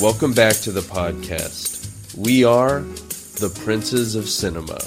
Welcome 0.00 0.32
back 0.32 0.54
to 0.58 0.70
the 0.70 0.80
podcast. 0.80 2.16
We 2.16 2.44
are 2.44 2.82
the 3.40 3.52
Princes 3.64 4.14
of 4.14 4.28
Cinema. 4.28 4.78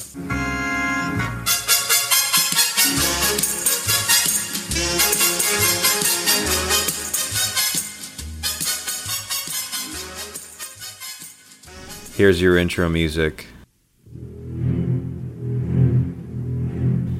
Here's 12.15 12.41
your 12.41 12.57
intro 12.57 12.87
music. 12.87 13.47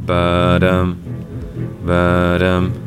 Ba-dum, 0.06 1.84
ba-dum. 1.86 2.81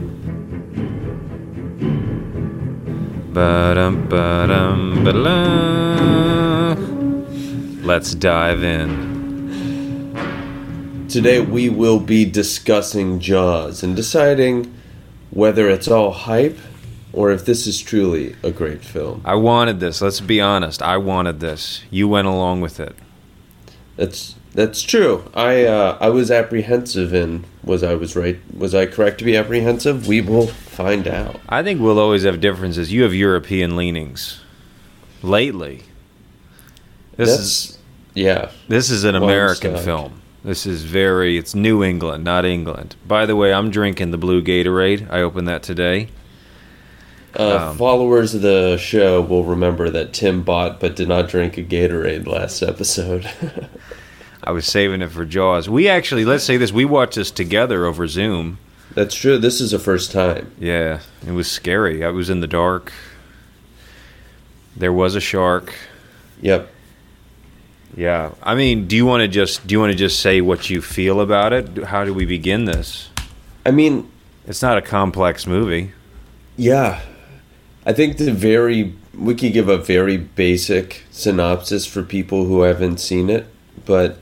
Let's 7.83 8.15
dive 8.15 8.63
in. 8.63 9.15
Today 11.09 11.41
we 11.41 11.69
will 11.69 11.99
be 11.99 12.25
discussing 12.25 13.19
Jaws 13.19 13.83
and 13.83 13.97
deciding 13.97 14.73
whether 15.31 15.69
it's 15.69 15.89
all 15.89 16.13
hype 16.13 16.57
or 17.13 17.33
if 17.33 17.45
this 17.45 17.67
is 17.67 17.81
truly 17.81 18.37
a 18.45 18.53
great 18.53 18.85
film. 18.85 19.23
I 19.25 19.35
wanted 19.35 19.81
this. 19.81 20.01
Let's 20.01 20.21
be 20.21 20.41
honest. 20.41 20.81
I 20.81 20.97
wanted 20.97 21.41
this. 21.41 21.83
You 21.91 22.07
went 22.07 22.29
along 22.29 22.61
with 22.61 22.79
it. 22.79 22.95
That's 23.97 24.37
that's 24.55 24.83
true. 24.83 25.29
I 25.35 25.65
uh, 25.65 25.99
I 26.01 26.11
was 26.11 26.31
apprehensive 26.31 27.13
and 27.13 27.45
was 27.65 27.83
I 27.83 27.95
was 27.95 28.15
right? 28.15 28.39
Was 28.57 28.73
I 28.73 28.87
correct 28.87 29.19
to 29.19 29.25
be 29.25 29.37
apprehensive? 29.37 30.07
We 30.07 30.21
will 30.21 30.51
find 30.75 31.07
out. 31.09 31.41
I 31.49 31.63
think 31.63 31.81
we'll 31.81 31.99
always 31.99 32.25
have 32.25 32.41
differences. 32.41 32.93
You 32.93 33.03
have 33.03 33.15
European 33.15 33.77
leanings. 33.77 34.41
Lately. 35.23 35.85
This 37.17 37.31
That's 37.31 37.41
is 37.41 37.79
yeah. 38.15 38.51
This 38.69 38.91
is 38.91 39.05
an 39.05 39.15
American 39.15 39.77
film. 39.77 40.21
This 40.45 40.67
is 40.67 40.85
very, 40.85 41.39
it's 41.39 41.55
New 41.55 41.83
England, 41.83 42.23
not 42.23 42.45
England. 42.45 42.97
By 43.09 43.25
the 43.25 43.35
way, 43.35 43.53
I'm 43.53 43.71
drinking 43.71 44.11
the 44.11 44.19
Blue 44.19 44.43
Gatorade. 44.43 45.11
I 45.11 45.23
opened 45.23 45.49
that 45.49 45.63
today. 45.63 46.09
Uh, 47.37 47.71
Um, 47.71 47.79
followers 47.79 48.35
of 48.35 48.43
the 48.43 48.77
show 48.77 49.21
will 49.23 49.45
remember 49.45 49.91
that 49.91 50.13
Tim 50.13 50.43
bought 50.43 50.81
but 50.81 50.95
did 50.97 51.09
not 51.09 51.29
drink 51.29 51.57
a 51.57 51.65
Gatorade 51.65 52.27
last 52.27 52.63
episode. 52.63 53.29
I 54.45 54.53
was 54.53 54.67
saving 54.67 55.01
it 55.01 55.11
for 55.11 55.25
Jaws. 55.25 55.69
We 55.69 55.89
actually, 55.89 56.27
let's 56.27 56.45
say 56.45 56.59
this, 56.59 56.73
we 56.73 56.85
watched 56.85 57.15
this 57.15 57.31
together 57.31 57.87
over 57.87 58.07
Zoom. 58.07 58.59
That's 58.95 59.15
true. 59.15 59.39
This 59.39 59.61
is 59.61 59.73
a 59.73 59.79
first 59.79 60.13
time. 60.13 60.53
Yeah, 60.59 61.01
it 61.27 61.33
was 61.33 61.51
scary. 61.51 62.05
I 62.05 62.11
was 62.11 62.31
in 62.31 62.41
the 62.41 62.47
dark. 62.47 62.93
There 64.77 64.93
was 64.93 65.15
a 65.15 65.21
shark. 65.21 65.75
Yep. 66.41 66.71
Yeah. 67.97 68.33
I 68.43 68.55
mean, 68.55 68.87
do 68.87 68.97
you 68.97 69.07
want 69.07 69.23
to 69.23 69.29
just 69.29 69.67
do 69.67 69.73
you 69.75 69.81
want 69.81 69.93
to 69.93 69.99
just 69.99 70.21
say 70.21 70.41
what 70.41 70.69
you 70.71 70.83
feel 70.83 71.21
about 71.21 71.53
it? 71.53 71.85
How 71.85 72.05
do 72.05 72.13
we 72.15 72.25
begin 72.25 72.65
this? 72.65 73.09
I 73.67 73.71
mean, 73.71 74.11
It's 74.47 74.63
not 74.63 74.77
a 74.79 74.83
complex 74.83 75.47
movie. 75.47 75.93
yeah. 76.57 77.01
I 77.87 77.93
think 77.93 78.17
the 78.17 78.33
very 78.33 78.95
we 79.15 79.35
could 79.35 79.53
give 79.53 79.69
a 79.69 79.77
very 79.77 80.17
basic 80.17 81.03
synopsis 81.11 81.85
for 81.87 82.03
people 82.03 82.47
who 82.47 82.63
haven't 82.63 82.99
seen 82.99 83.29
it, 83.31 83.47
but 83.85 84.19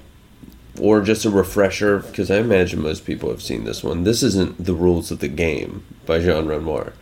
or 0.81 1.01
just 1.03 1.25
a 1.25 1.31
refresher 1.31 1.99
because 1.99 2.31
I 2.31 2.39
imagine 2.39 2.81
most 2.81 3.05
people 3.05 3.31
have 3.31 3.43
seen 3.43 3.65
this 3.65 3.85
one. 3.85 4.05
This 4.05 4.23
isn't 4.23 4.65
The 4.65 4.75
Rules 4.75 5.11
of 5.11 5.19
the 5.19 5.29
Game 5.29 5.85
by 6.07 6.21
Jean 6.21 6.47
Renoir. 6.47 6.95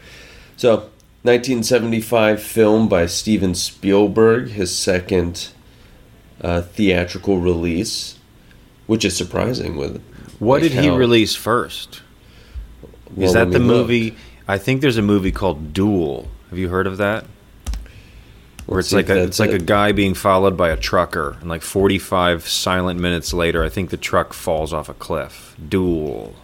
So, 0.56 0.90
1975 1.22 2.42
film 2.42 2.88
by 2.88 3.06
Steven 3.06 3.54
Spielberg, 3.54 4.48
his 4.50 4.76
second 4.76 5.50
uh, 6.40 6.62
theatrical 6.62 7.38
release, 7.38 8.18
which 8.86 9.04
is 9.04 9.16
surprising 9.16 9.76
with 9.76 10.02
What 10.38 10.62
like 10.62 10.72
did 10.72 10.82
he 10.82 10.88
release 10.90 11.34
first? 11.36 12.02
Well, 13.14 13.26
Is 13.26 13.34
that 13.34 13.50
the 13.50 13.58
movie? 13.58 14.16
I 14.48 14.58
think 14.58 14.80
there's 14.80 14.96
a 14.96 15.02
movie 15.02 15.32
called 15.32 15.72
Duel. 15.72 16.28
Have 16.48 16.58
you 16.58 16.70
heard 16.70 16.86
of 16.86 16.96
that? 16.96 17.24
Where 18.70 18.76
Let's 18.76 18.92
it's 18.92 18.92
like 18.92 19.08
a 19.08 19.24
it's 19.24 19.40
like 19.40 19.50
a 19.50 19.58
guy 19.58 19.90
being 19.90 20.14
followed 20.14 20.56
by 20.56 20.70
a 20.70 20.76
trucker, 20.76 21.36
and 21.40 21.48
like 21.50 21.60
45 21.62 22.46
silent 22.46 23.00
minutes 23.00 23.32
later, 23.34 23.64
I 23.64 23.68
think 23.68 23.90
the 23.90 23.96
truck 23.96 24.32
falls 24.32 24.72
off 24.72 24.88
a 24.88 24.94
cliff. 24.94 25.56
Duel. 25.68 26.36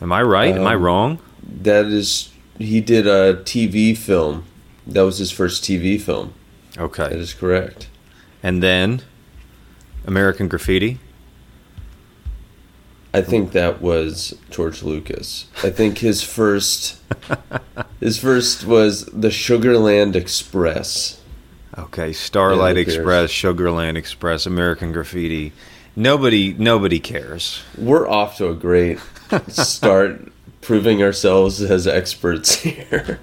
Am 0.00 0.12
I 0.12 0.22
right? 0.22 0.54
Am 0.54 0.64
I 0.64 0.74
Um, 0.76 0.82
wrong? 0.82 1.18
That 1.42 1.86
is, 1.86 2.30
he 2.56 2.80
did 2.80 3.04
a 3.08 3.34
TV 3.42 3.98
film. 3.98 4.44
That 4.86 5.00
was 5.00 5.18
his 5.18 5.32
first 5.32 5.64
TV 5.64 6.00
film. 6.00 6.34
Okay. 6.78 7.06
is 7.06 7.34
correct. 7.34 7.88
And 8.40 8.62
then 8.62 9.02
American 10.06 10.46
Graffiti. 10.46 11.00
I 13.16 13.22
think 13.22 13.52
that 13.52 13.80
was 13.80 14.36
George 14.50 14.82
Lucas. 14.82 15.46
I 15.64 15.70
think 15.70 15.96
his 15.96 16.22
first, 16.22 17.00
his 17.98 18.18
first 18.18 18.66
was 18.66 19.06
the 19.06 19.28
Sugarland 19.28 20.14
Express. 20.14 21.18
Okay, 21.78 22.12
Starlight 22.12 22.76
Yeah, 22.76 22.82
who 22.82 22.84
cares? 22.84 22.96
Express, 22.98 23.30
Sugarland 23.30 23.96
Express, 23.96 24.44
American 24.44 24.92
Graffiti. 24.92 25.54
Nobody 25.96 26.52
nobody 26.52 27.00
cares. 27.00 27.62
We're 27.78 28.06
off 28.06 28.36
to 28.36 28.50
a 28.50 28.54
great 28.54 28.98
start, 29.48 30.30
proving 30.60 31.02
ourselves 31.02 31.62
as 31.62 31.86
experts 31.86 32.56
here. 32.56 33.18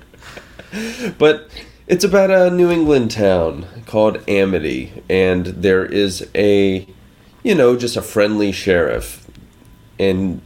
but 1.19 1.51
it's 1.85 2.03
about 2.03 2.31
a 2.31 2.49
New 2.49 2.71
England 2.71 3.11
town 3.11 3.67
called 3.85 4.27
Amity, 4.27 5.03
and 5.07 5.45
there 5.45 5.85
is 5.85 6.27
a, 6.33 6.87
you 7.43 7.53
know, 7.53 7.75
just 7.75 7.95
a 7.95 8.01
friendly 8.01 8.51
sheriff. 8.51 9.22
And 9.99 10.41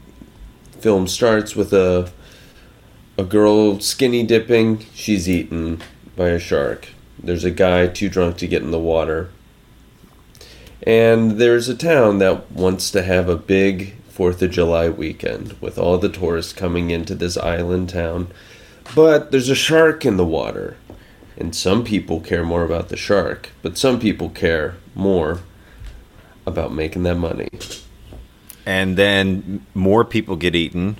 film 0.80 1.08
starts 1.08 1.56
with 1.56 1.74
a 1.74 2.12
a 3.18 3.24
girl 3.24 3.80
skinny 3.80 4.24
dipping. 4.24 4.86
She's 4.94 5.28
eaten 5.28 5.82
by 6.16 6.30
a 6.30 6.40
shark. 6.40 6.90
There's 7.22 7.44
a 7.44 7.52
guy 7.52 7.88
too 7.88 8.10
drunk 8.10 8.38
to 8.38 8.48
get 8.48 8.62
in 8.62 8.72
the 8.72 8.80
water. 8.80 9.32
And 10.84 11.32
there's 11.32 11.68
a 11.68 11.76
town 11.76 12.20
that 12.20 12.52
wants 12.52 12.92
to 12.92 13.02
have 13.04 13.28
a 13.28 13.36
big 13.36 13.96
Fourth 14.08 14.42
of 14.42 14.50
July 14.50 14.90
weekend 14.90 15.56
with 15.62 15.78
all 15.78 16.00
the 16.00 16.10
tourists 16.10 16.54
coming 16.54 16.90
into 16.90 17.14
this 17.14 17.38
island 17.38 17.90
town. 17.90 18.30
But 18.96 19.32
there's 19.32 19.50
a 19.50 19.56
shark 19.56 20.06
in 20.06 20.18
the 20.18 20.26
water. 20.26 20.78
And 21.38 21.56
some 21.56 21.84
people 21.84 22.20
care 22.20 22.44
more 22.44 22.64
about 22.64 22.90
the 22.90 22.98
shark, 22.98 23.52
but 23.62 23.78
some 23.78 24.00
people 24.00 24.30
care 24.30 24.76
more 24.96 25.42
about 26.48 26.74
making 26.74 27.04
that 27.04 27.18
money. 27.18 27.50
And 28.68 28.98
then 28.98 29.66
more 29.74 30.04
people 30.04 30.36
get 30.36 30.54
eaten, 30.54 30.98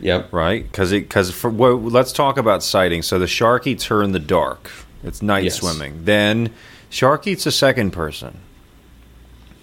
Yep. 0.00 0.32
right? 0.32 0.62
Because 0.64 0.90
it 0.90 1.00
because 1.02 1.30
for 1.30 1.50
well, 1.50 1.78
let's 1.78 2.12
talk 2.12 2.38
about 2.38 2.62
sighting. 2.62 3.02
So 3.02 3.18
the 3.18 3.26
shark 3.26 3.66
eats 3.66 3.84
her 3.86 4.02
in 4.02 4.12
the 4.12 4.18
dark. 4.18 4.70
It's 5.04 5.20
night 5.20 5.44
Yes. 5.44 5.56
swimming. 5.56 6.00
Then 6.04 6.48
shark 6.88 7.26
eats 7.26 7.44
a 7.44 7.52
second 7.52 7.90
person. 7.90 8.38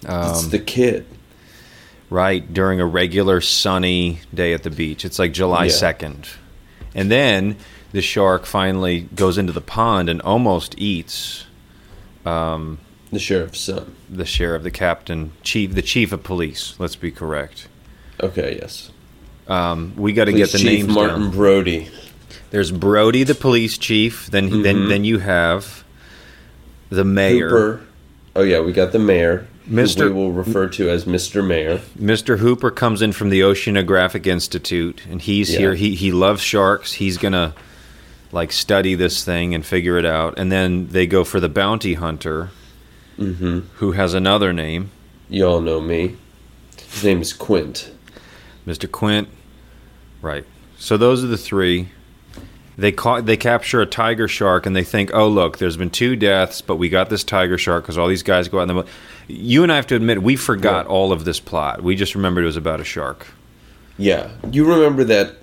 it's 0.03 0.43
Um, 0.43 0.49
the 0.51 0.59
kid. 0.59 1.07
right 2.11 2.53
during 2.53 2.79
a 2.79 2.85
regular 2.85 3.41
sunny 3.41 4.19
day 4.31 4.53
at 4.53 4.61
the 4.61 4.69
beach. 4.69 5.03
It's 5.03 5.17
like 5.17 5.33
July 5.33 5.65
Yeah. 5.65 5.71
second, 5.71 6.27
and 6.93 7.09
then 7.09 7.55
the 7.91 8.03
shark 8.03 8.45
finally 8.45 9.07
goes 9.15 9.39
into 9.39 9.51
the 9.51 9.61
pond 9.61 10.09
and 10.09 10.21
almost 10.21 10.75
eats 10.77 11.45
um, 12.23 12.77
The 13.11 13.19
sheriff's 13.19 13.59
son. 13.61 13.95
the 14.09 14.25
sheriff, 14.25 14.63
the 14.63 14.71
captain, 14.71 15.31
chief, 15.43 15.73
the 15.73 15.81
chief 15.81 16.11
of 16.11 16.23
police. 16.23 16.75
Let's 16.79 16.95
be 16.95 17.11
correct. 17.11 17.67
Okay, 18.21 18.57
yes. 18.61 18.91
Um, 19.47 19.93
we 19.95 20.11
got 20.13 20.25
to 20.25 20.33
get 20.33 20.51
the 20.51 20.57
Chief 20.57 20.83
names 20.83 20.87
Martin 20.93 21.21
down. 21.23 21.31
Brody. 21.31 21.89
There's 22.51 22.71
Brody, 22.71 23.23
the 23.23 23.35
police 23.35 23.77
chief. 23.77 24.27
Then 24.27 24.63
then 24.63 24.77
Mhm. 24.77 24.89
then 24.89 25.03
you 25.05 25.19
have 25.19 25.83
the 26.89 27.03
mayor, 27.03 27.49
Hooper. 27.49 27.81
Oh 28.35 28.41
yeah, 28.43 28.59
we 28.61 28.71
got 28.73 28.91
the 28.91 28.99
mayor. 28.99 29.47
Mr. 29.69 30.07
We 30.07 30.13
will 30.13 30.31
refer 30.31 30.67
to 30.69 30.89
as 30.89 31.05
Mr. 31.05 31.45
Mayor. 31.45 31.81
Mr. 31.99 32.37
Hooper 32.37 32.69
comes 32.69 33.01
in 33.01 33.11
from 33.13 33.29
the 33.29 33.41
Oceanographic 33.41 34.27
Institute, 34.27 35.01
and 35.09 35.21
he's 35.21 35.51
Yeah. 35.53 35.59
here. 35.59 35.75
He 35.75 35.95
he 35.95 36.11
loves 36.11 36.41
sharks. 36.41 36.93
He's 36.93 37.17
gonna 37.17 37.53
like 38.31 38.51
study 38.51 38.95
this 38.95 39.23
thing 39.23 39.53
and 39.55 39.65
figure 39.65 39.97
it 39.97 40.05
out. 40.05 40.35
And 40.37 40.51
then 40.51 40.87
they 40.91 41.05
go 41.07 41.23
for 41.23 41.39
the 41.39 41.49
bounty 41.49 41.93
hunter, 41.95 42.49
Mm-hmm. 43.17 43.59
who 43.75 43.93
has 43.93 44.13
another 44.13 44.51
name, 44.51 44.91
You 45.29 45.45
all 45.47 45.61
know 45.61 45.79
me. 45.79 46.17
His 46.89 47.03
name 47.03 47.21
is 47.21 47.31
Quint. 47.33 47.91
Mr. 48.67 48.91
Quint. 48.91 49.27
Right. 50.21 50.45
So 50.77 50.97
those 50.97 51.23
are 51.23 51.27
the 51.27 51.37
three. 51.37 51.89
They 52.77 52.91
caught. 52.91 53.25
They 53.25 53.37
capture 53.37 53.79
a 53.81 53.85
tiger 53.85 54.27
shark, 54.27 54.65
and 54.65 54.75
they 54.75 54.83
think, 54.83 55.11
"Oh, 55.13 55.29
look, 55.29 55.59
there's 55.59 55.77
been 55.77 55.89
two 55.89 56.17
deaths, 56.17 56.59
but 56.61 56.75
we 56.75 56.89
got 56.89 57.09
this 57.09 57.23
tiger 57.23 57.57
shark 57.57 57.83
because 57.85 57.97
all 57.97 58.07
these 58.09 58.23
guys 58.23 58.49
go 58.49 58.59
out 58.59 58.63
in 58.63 58.67
the." 58.67 58.73
mo-" 58.73 58.85
You 59.29 59.63
and 59.63 59.71
I 59.71 59.77
have 59.77 59.87
to 59.87 59.95
admit, 59.95 60.21
we 60.21 60.35
forgot 60.35 60.85
Yeah. 60.85 60.91
all 60.91 61.13
of 61.13 61.23
this 61.23 61.39
plot. 61.39 61.81
We 61.81 61.95
just 61.95 62.15
remembered 62.15 62.43
it 62.43 62.47
was 62.47 62.57
about 62.57 62.81
a 62.81 62.83
shark. 62.83 63.27
Yeah, 63.97 64.27
you 64.51 64.65
remember 64.65 65.05
that 65.05 65.35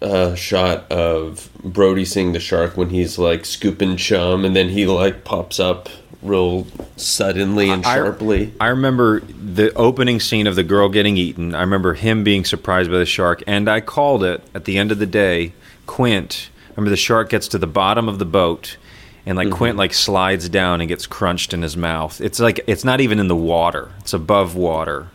uh, 0.00 0.34
shot 0.34 0.90
of 0.90 1.50
Brody 1.62 2.06
seeing 2.06 2.32
the 2.32 2.40
shark 2.40 2.74
when 2.76 2.88
he's 2.88 3.18
like 3.18 3.44
scooping 3.44 3.96
chum, 3.98 4.44
and 4.46 4.56
then 4.56 4.70
he 4.70 4.86
like 4.86 5.24
pops 5.24 5.60
up 5.60 5.90
real 6.22 6.66
suddenly 6.96 7.70
and 7.70 7.84
sharply. 7.84 8.52
I 8.60 8.68
remember 8.68 9.20
the 9.20 9.72
opening 9.74 10.20
scene 10.20 10.46
of 10.46 10.56
the 10.56 10.62
girl 10.62 10.88
getting 10.88 11.16
eaten. 11.16 11.54
I 11.54 11.60
remember 11.60 11.94
him 11.94 12.24
being 12.24 12.44
surprised 12.44 12.90
by 12.90 12.98
the 12.98 13.06
shark, 13.06 13.42
and 13.46 13.68
I 13.68 13.80
called 13.80 14.24
it 14.24 14.42
at 14.54 14.64
the 14.64 14.78
end 14.78 14.92
of 14.92 14.98
the 14.98 15.06
day. 15.06 15.52
Quint, 15.86 16.48
remember 16.70 16.90
the 16.90 16.96
shark 16.96 17.28
gets 17.28 17.48
to 17.48 17.58
the 17.58 17.66
bottom 17.66 18.08
of 18.08 18.18
the 18.18 18.24
boat, 18.24 18.76
and 19.26 19.36
like 19.36 19.50
Quint 19.50 19.72
mm-hmm. 19.72 19.80
like 19.80 19.94
slides 19.94 20.48
down 20.48 20.80
and 20.80 20.88
gets 20.88 21.06
crunched 21.06 21.52
in 21.52 21.62
his 21.62 21.76
mouth. 21.76 22.20
It's 22.20 22.38
like 22.38 22.60
it's 22.66 22.84
not 22.84 23.00
even 23.00 23.18
in 23.18 23.28
the 23.28 23.36
water; 23.36 23.90
it's 23.98 24.12
above 24.12 24.54
water. 24.54 25.08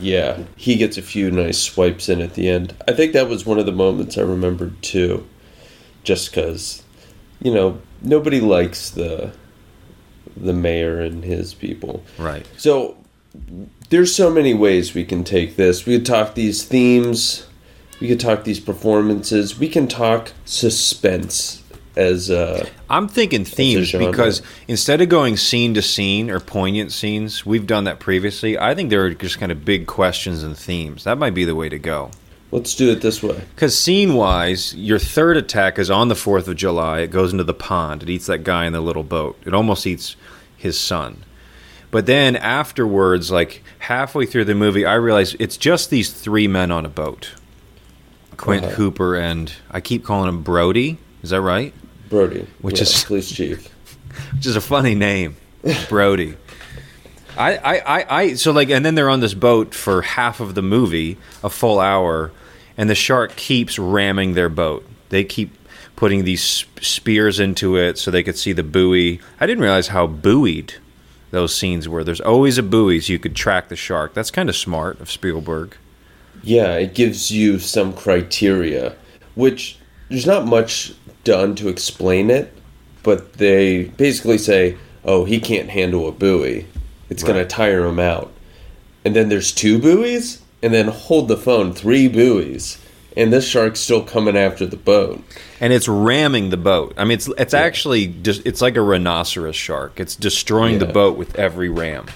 Yeah, 0.00 0.42
he 0.56 0.76
gets 0.76 0.98
a 0.98 1.02
few 1.02 1.30
nice 1.30 1.58
swipes 1.58 2.08
in 2.08 2.20
at 2.20 2.34
the 2.34 2.48
end. 2.48 2.74
I 2.88 2.92
think 2.92 3.12
that 3.12 3.28
was 3.28 3.46
one 3.46 3.58
of 3.58 3.66
the 3.66 3.72
moments 3.72 4.18
I 4.18 4.22
remembered 4.22 4.82
too, 4.82 5.24
just 6.02 6.30
because, 6.30 6.82
you 7.40 7.54
know, 7.54 7.80
nobody 8.02 8.40
likes 8.40 8.90
the 8.90 9.32
the 10.36 10.52
mayor 10.52 11.00
and 11.00 11.24
his 11.24 11.54
people. 11.54 12.02
Right. 12.18 12.46
So 12.56 12.96
there's 13.90 14.14
so 14.14 14.30
many 14.30 14.54
ways 14.54 14.94
we 14.94 15.04
can 15.04 15.24
take 15.24 15.56
this. 15.56 15.86
We 15.86 15.96
could 15.96 16.06
talk 16.06 16.34
these 16.34 16.64
themes. 16.64 17.46
We 18.00 18.08
could 18.08 18.20
talk 18.20 18.44
these 18.44 18.60
performances. 18.60 19.58
We 19.58 19.68
can 19.68 19.88
talk 19.88 20.32
suspense 20.44 21.62
as 21.96 22.28
I'm 22.90 23.06
thinking 23.06 23.44
themes 23.44 23.92
because 23.92 24.42
instead 24.66 25.00
of 25.00 25.08
going 25.08 25.36
scene 25.36 25.74
to 25.74 25.82
scene 25.82 26.28
or 26.28 26.40
poignant 26.40 26.90
scenes, 26.90 27.46
we've 27.46 27.68
done 27.68 27.84
that 27.84 28.00
previously. 28.00 28.58
I 28.58 28.74
think 28.74 28.90
there 28.90 29.04
are 29.04 29.14
just 29.14 29.38
kind 29.38 29.52
of 29.52 29.64
big 29.64 29.86
questions 29.86 30.42
and 30.42 30.58
themes. 30.58 31.04
That 31.04 31.18
might 31.18 31.34
be 31.34 31.44
the 31.44 31.54
way 31.54 31.68
to 31.68 31.78
go. 31.78 32.10
let's 32.54 32.74
do 32.76 32.90
it 32.90 33.02
this 33.02 33.22
way. 33.22 33.42
Because 33.54 33.76
scene 33.76 34.14
wise, 34.14 34.74
your 34.76 34.98
third 34.98 35.36
attack 35.36 35.78
is 35.78 35.90
on 35.90 36.08
the 36.08 36.14
4th 36.14 36.46
of 36.46 36.56
July. 36.56 37.00
It 37.00 37.10
goes 37.10 37.32
into 37.32 37.44
the 37.44 37.52
pond. 37.52 38.02
It 38.04 38.08
eats 38.08 38.26
that 38.26 38.44
guy 38.44 38.64
in 38.64 38.72
the 38.72 38.80
little 38.80 39.02
boat. 39.02 39.36
It 39.44 39.52
almost 39.52 39.86
eats 39.86 40.14
his 40.64 40.80
son. 40.80 41.22
But 41.92 42.06
then 42.06 42.34
afterwards, 42.34 43.30
like 43.30 43.62
halfway 43.80 44.26
through 44.26 44.46
the 44.46 44.54
movie, 44.56 44.84
I 44.84 44.94
realize 44.94 45.36
it's 45.38 45.56
just 45.56 45.90
these 45.90 46.10
three 46.12 46.48
men 46.48 46.72
on 46.72 46.84
a 46.84 46.88
boat 46.88 47.34
Quint 48.36 48.64
Uh-huh. 48.64 48.74
Hooper 48.74 49.14
and 49.14 49.52
I 49.70 49.80
keep 49.80 50.04
calling 50.04 50.28
him 50.28 50.42
Brody. 50.42 50.98
Is 51.22 51.30
that 51.30 51.40
right? 51.40 51.72
Brody, 52.08 52.46
Which 52.60 52.78
yeah, 52.78 52.82
is- 52.82 53.04
police 53.04 53.30
chief. 53.30 53.68
which 54.34 54.46
is 54.46 54.56
a 54.56 54.60
funny 54.60 54.94
name, 54.96 55.36
Brody. 55.88 56.34
I, 57.36 57.56
I, 57.56 57.74
I, 58.00 58.18
I, 58.20 58.34
so 58.34 58.52
like, 58.52 58.70
and 58.70 58.84
then 58.84 58.94
they're 58.94 59.10
on 59.10 59.20
this 59.20 59.34
boat 59.34 59.74
for 59.74 60.02
half 60.02 60.40
of 60.40 60.54
the 60.54 60.62
movie, 60.62 61.16
a 61.42 61.50
full 61.50 61.78
hour, 61.80 62.30
and 62.76 62.88
the 62.88 62.94
shark 62.94 63.34
keeps 63.36 63.78
ramming 63.78 64.34
their 64.34 64.48
boat. 64.48 64.84
They 65.10 65.24
keep 65.24 65.50
putting 65.96 66.24
these 66.24 66.64
spears 66.80 67.38
into 67.40 67.76
it 67.76 67.98
so 67.98 68.10
they 68.10 68.22
could 68.22 68.36
see 68.36 68.52
the 68.52 68.62
buoy. 68.62 69.20
I 69.40 69.46
didn't 69.46 69.62
realize 69.62 69.88
how 69.88 70.06
buoyed 70.06 70.74
those 71.30 71.54
scenes 71.54 71.88
were. 71.88 72.04
There's 72.04 72.20
always 72.20 72.58
a 72.58 72.62
buoy 72.62 73.00
so 73.00 73.12
you 73.12 73.18
could 73.18 73.36
track 73.36 73.68
the 73.68 73.76
shark. 73.76 74.14
That's 74.14 74.30
kind 74.30 74.48
of 74.48 74.56
smart 74.56 75.00
of 75.00 75.10
Spielberg. 75.10 75.76
Yeah, 76.42 76.74
it 76.74 76.94
gives 76.94 77.30
you 77.30 77.58
some 77.58 77.92
criteria, 77.92 78.96
which 79.34 79.78
there's 80.08 80.26
not 80.26 80.46
much 80.46 80.92
done 81.24 81.54
to 81.56 81.68
explain 81.68 82.30
it, 82.30 82.52
but 83.02 83.34
they 83.34 83.84
basically 83.84 84.38
say, 84.38 84.76
"Oh, 85.04 85.24
he 85.24 85.40
can't 85.40 85.70
handle 85.70 86.06
a 86.06 86.12
buoy; 86.12 86.66
it's 87.08 87.22
going 87.22 87.38
to 87.38 87.46
tire 87.46 87.86
him 87.86 87.98
out." 87.98 88.32
And 89.04 89.16
then 89.16 89.28
there's 89.28 89.52
two 89.52 89.78
buoys, 89.78 90.40
and 90.62 90.72
then 90.72 90.88
hold 90.88 91.28
the 91.28 91.36
phone, 91.36 91.72
three 91.72 92.08
buoys, 92.08 92.78
and 93.16 93.32
this 93.32 93.46
shark's 93.46 93.80
still 93.80 94.02
coming 94.02 94.36
after 94.36 94.66
the 94.66 94.76
boat. 94.76 95.22
And 95.60 95.72
it's 95.72 95.88
ramming 95.88 96.50
the 96.50 96.56
boat. 96.56 96.94
I 96.96 97.04
mean, 97.04 97.12
it's 97.12 97.28
it's 97.38 97.54
actually 97.54 98.08
just 98.08 98.44
it's 98.44 98.60
like 98.60 98.76
a 98.76 98.82
rhinoceros 98.82 99.56
shark. 99.56 100.00
It's 100.00 100.16
destroying 100.16 100.78
the 100.78 100.86
boat 100.86 101.16
with 101.16 101.36
every 101.36 101.68
ram. 101.68 102.06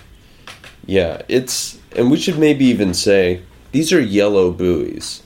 Yeah, 0.86 1.22
it's 1.28 1.78
and 1.96 2.10
we 2.10 2.16
should 2.16 2.38
maybe 2.38 2.64
even 2.66 2.94
say 2.94 3.42
these 3.72 3.92
are 3.92 4.00
yellow 4.00 4.50
buoys. 4.50 5.22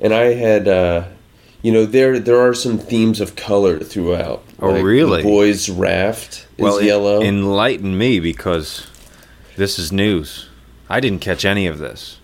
And 0.00 0.12
I 0.12 0.34
had 0.34 0.68
uh 0.68 1.04
you 1.62 1.72
know 1.72 1.86
there 1.86 2.18
there 2.18 2.40
are 2.40 2.54
some 2.54 2.78
themes 2.78 3.20
of 3.20 3.36
color 3.36 3.78
throughout. 3.78 4.42
Oh, 4.58 4.80
really? 4.82 5.22
The 5.22 5.28
boys 5.28 5.68
raft 5.68 6.46
is 6.56 6.62
well, 6.62 6.78
en- 6.78 6.84
yellow. 6.86 7.22
enlighten 7.22 7.96
me 7.96 8.20
because 8.20 8.86
this 9.56 9.78
is 9.78 9.90
news. 9.92 10.48
I 10.88 11.00
didn't 11.00 11.20
catch 11.20 11.44
any 11.44 11.66
of 11.66 11.78
this. 11.78 12.18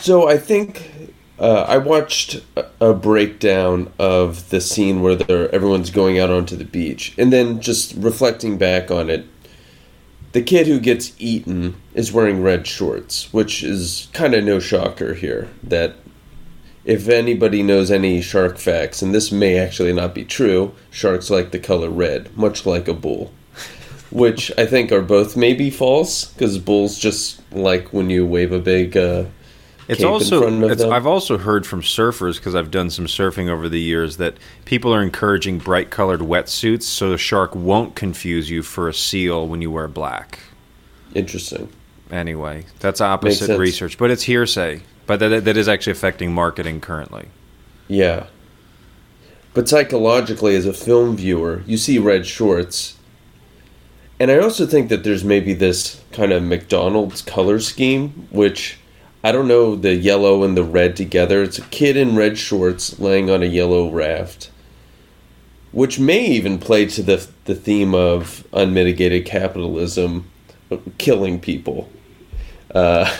so 0.00 0.28
I 0.28 0.36
think 0.38 1.13
uh, 1.38 1.64
I 1.68 1.78
watched 1.78 2.40
a, 2.80 2.94
breakdown 2.94 3.92
of 3.98 4.50
the 4.50 4.60
scene 4.60 5.00
where 5.00 5.18
everyone's 5.52 5.90
going 5.90 6.18
out 6.18 6.30
onto 6.30 6.56
the 6.56 6.64
beach, 6.64 7.14
and 7.18 7.32
then 7.32 7.60
just 7.60 7.94
reflecting 7.96 8.56
back 8.56 8.90
on 8.90 9.10
it, 9.10 9.26
the 10.32 10.42
kid 10.42 10.66
who 10.66 10.78
gets 10.78 11.12
eaten 11.18 11.74
is 11.94 12.12
wearing 12.12 12.42
red 12.42 12.66
shorts, 12.66 13.32
which 13.32 13.62
is 13.64 14.08
kind 14.12 14.34
of 14.34 14.44
no 14.44 14.60
shocker 14.60 15.14
here. 15.14 15.48
That 15.62 15.96
if 16.84 17.08
anybody 17.08 17.62
knows 17.62 17.90
any 17.90 18.20
shark 18.20 18.58
facts, 18.58 19.02
and 19.02 19.14
this 19.14 19.32
may 19.32 19.58
actually 19.58 19.92
not 19.92 20.14
be 20.14 20.24
true, 20.24 20.72
sharks 20.90 21.30
like 21.30 21.50
the 21.50 21.58
color 21.58 21.90
red, 21.90 22.36
much 22.36 22.64
like 22.66 22.86
a 22.88 22.94
bull. 22.94 23.32
Which 24.10 24.52
I 24.56 24.66
think 24.66 24.92
are 24.92 25.02
both 25.02 25.36
maybe 25.36 25.70
false, 25.70 26.26
because 26.26 26.58
bulls 26.58 26.98
just 26.98 27.40
like 27.52 27.92
when 27.92 28.10
you 28.10 28.24
wave 28.24 28.52
a 28.52 28.60
big. 28.60 28.96
Uh, 28.96 29.24
It's 29.86 30.02
also 30.02 30.66
it's. 30.68 30.82
I've 30.82 31.06
also 31.06 31.36
heard 31.36 31.66
from 31.66 31.82
surfers 31.82 32.36
because 32.36 32.54
I've 32.54 32.70
done 32.70 32.90
some 32.90 33.06
surfing 33.06 33.48
over 33.48 33.68
the 33.68 33.80
years 33.80 34.16
that 34.16 34.36
people 34.64 34.94
are 34.94 35.02
encouraging 35.02 35.58
bright 35.58 35.90
colored 35.90 36.20
wetsuits 36.20 36.84
so 36.84 37.10
the 37.10 37.18
shark 37.18 37.54
won't 37.54 37.94
confuse 37.94 38.48
you 38.48 38.62
for 38.62 38.88
a 38.88 38.94
seal 38.94 39.46
when 39.46 39.60
you 39.60 39.70
wear 39.70 39.88
black. 39.88 40.38
Interesting. 41.14 41.68
Anyway, 42.10 42.64
that's 42.80 43.00
opposite 43.00 43.58
research, 43.58 43.98
but 43.98 44.10
it's 44.10 44.22
hearsay. 44.22 44.82
But 45.06 45.20
that, 45.20 45.44
that 45.44 45.56
is 45.56 45.68
actually 45.68 45.92
affecting 45.92 46.32
marketing 46.32 46.80
currently. 46.80 47.28
Yeah. 47.88 48.26
But 49.52 49.68
psychologically, 49.68 50.56
as 50.56 50.66
a 50.66 50.72
film 50.72 51.16
viewer, 51.16 51.62
you 51.66 51.76
see 51.76 51.98
red 51.98 52.26
shorts. 52.26 52.96
And 54.18 54.30
I 54.30 54.38
also 54.38 54.66
think 54.66 54.88
that 54.88 55.04
there's 55.04 55.24
maybe 55.24 55.52
this 55.52 56.02
kind 56.12 56.32
of 56.32 56.42
McDonald's 56.42 57.20
color 57.20 57.60
scheme, 57.60 58.28
which 58.30 58.78
I 59.24 59.32
don't 59.32 59.48
know 59.48 59.74
the 59.74 59.94
yellow 59.94 60.44
and 60.44 60.54
the 60.56 60.62
red 60.62 60.96
together. 60.96 61.42
It's 61.42 61.58
a 61.58 61.62
kid 61.62 61.96
in 61.96 62.14
red 62.14 62.36
shorts 62.38 63.00
laying 63.00 63.30
on 63.30 63.42
a 63.42 63.46
yellow 63.46 63.90
raft, 63.90 64.50
which 65.72 65.98
may 65.98 66.26
even 66.26 66.58
play 66.58 66.84
to 66.86 67.02
the, 67.02 67.26
the 67.46 67.54
theme 67.54 67.94
of 67.94 68.46
unmitigated 68.52 69.24
capitalism 69.24 70.30
killing 70.98 71.40
people. 71.40 71.88
Uh, 72.74 73.10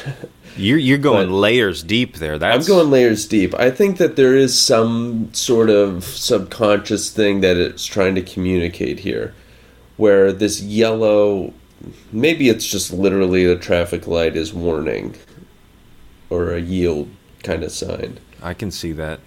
You're 0.56 0.78
you're 0.78 0.98
going 1.12 1.30
layers 1.30 1.82
deep 1.82 2.16
there. 2.16 2.34
I'm 2.34 2.62
going 2.62 2.90
layers 2.90 3.26
deep. 3.26 3.54
I 3.54 3.70
think 3.70 3.98
that 3.98 4.16
there 4.16 4.36
is 4.36 4.60
some 4.60 5.32
sort 5.32 5.70
of 5.70 6.04
subconscious 6.04 7.10
thing 7.10 7.40
that 7.40 7.56
it's 7.56 7.86
trying 7.86 8.14
to 8.16 8.22
communicate 8.22 9.00
here, 9.00 9.34
where 9.96 10.32
this 10.32 10.60
yellow, 10.60 11.52
maybe 12.12 12.48
it's 12.48 12.66
just 12.66 12.92
literally 12.92 13.46
the 13.46 13.56
traffic 13.56 14.06
light 14.06 14.36
is 14.36 14.52
warning, 14.54 15.16
or 16.30 16.52
a 16.52 16.60
yield 16.60 17.08
kind 17.42 17.62
of 17.62 17.70
sign. 17.72 18.18
I 18.42 18.54
can 18.54 18.70
see 18.70 18.92
that. 18.92 19.20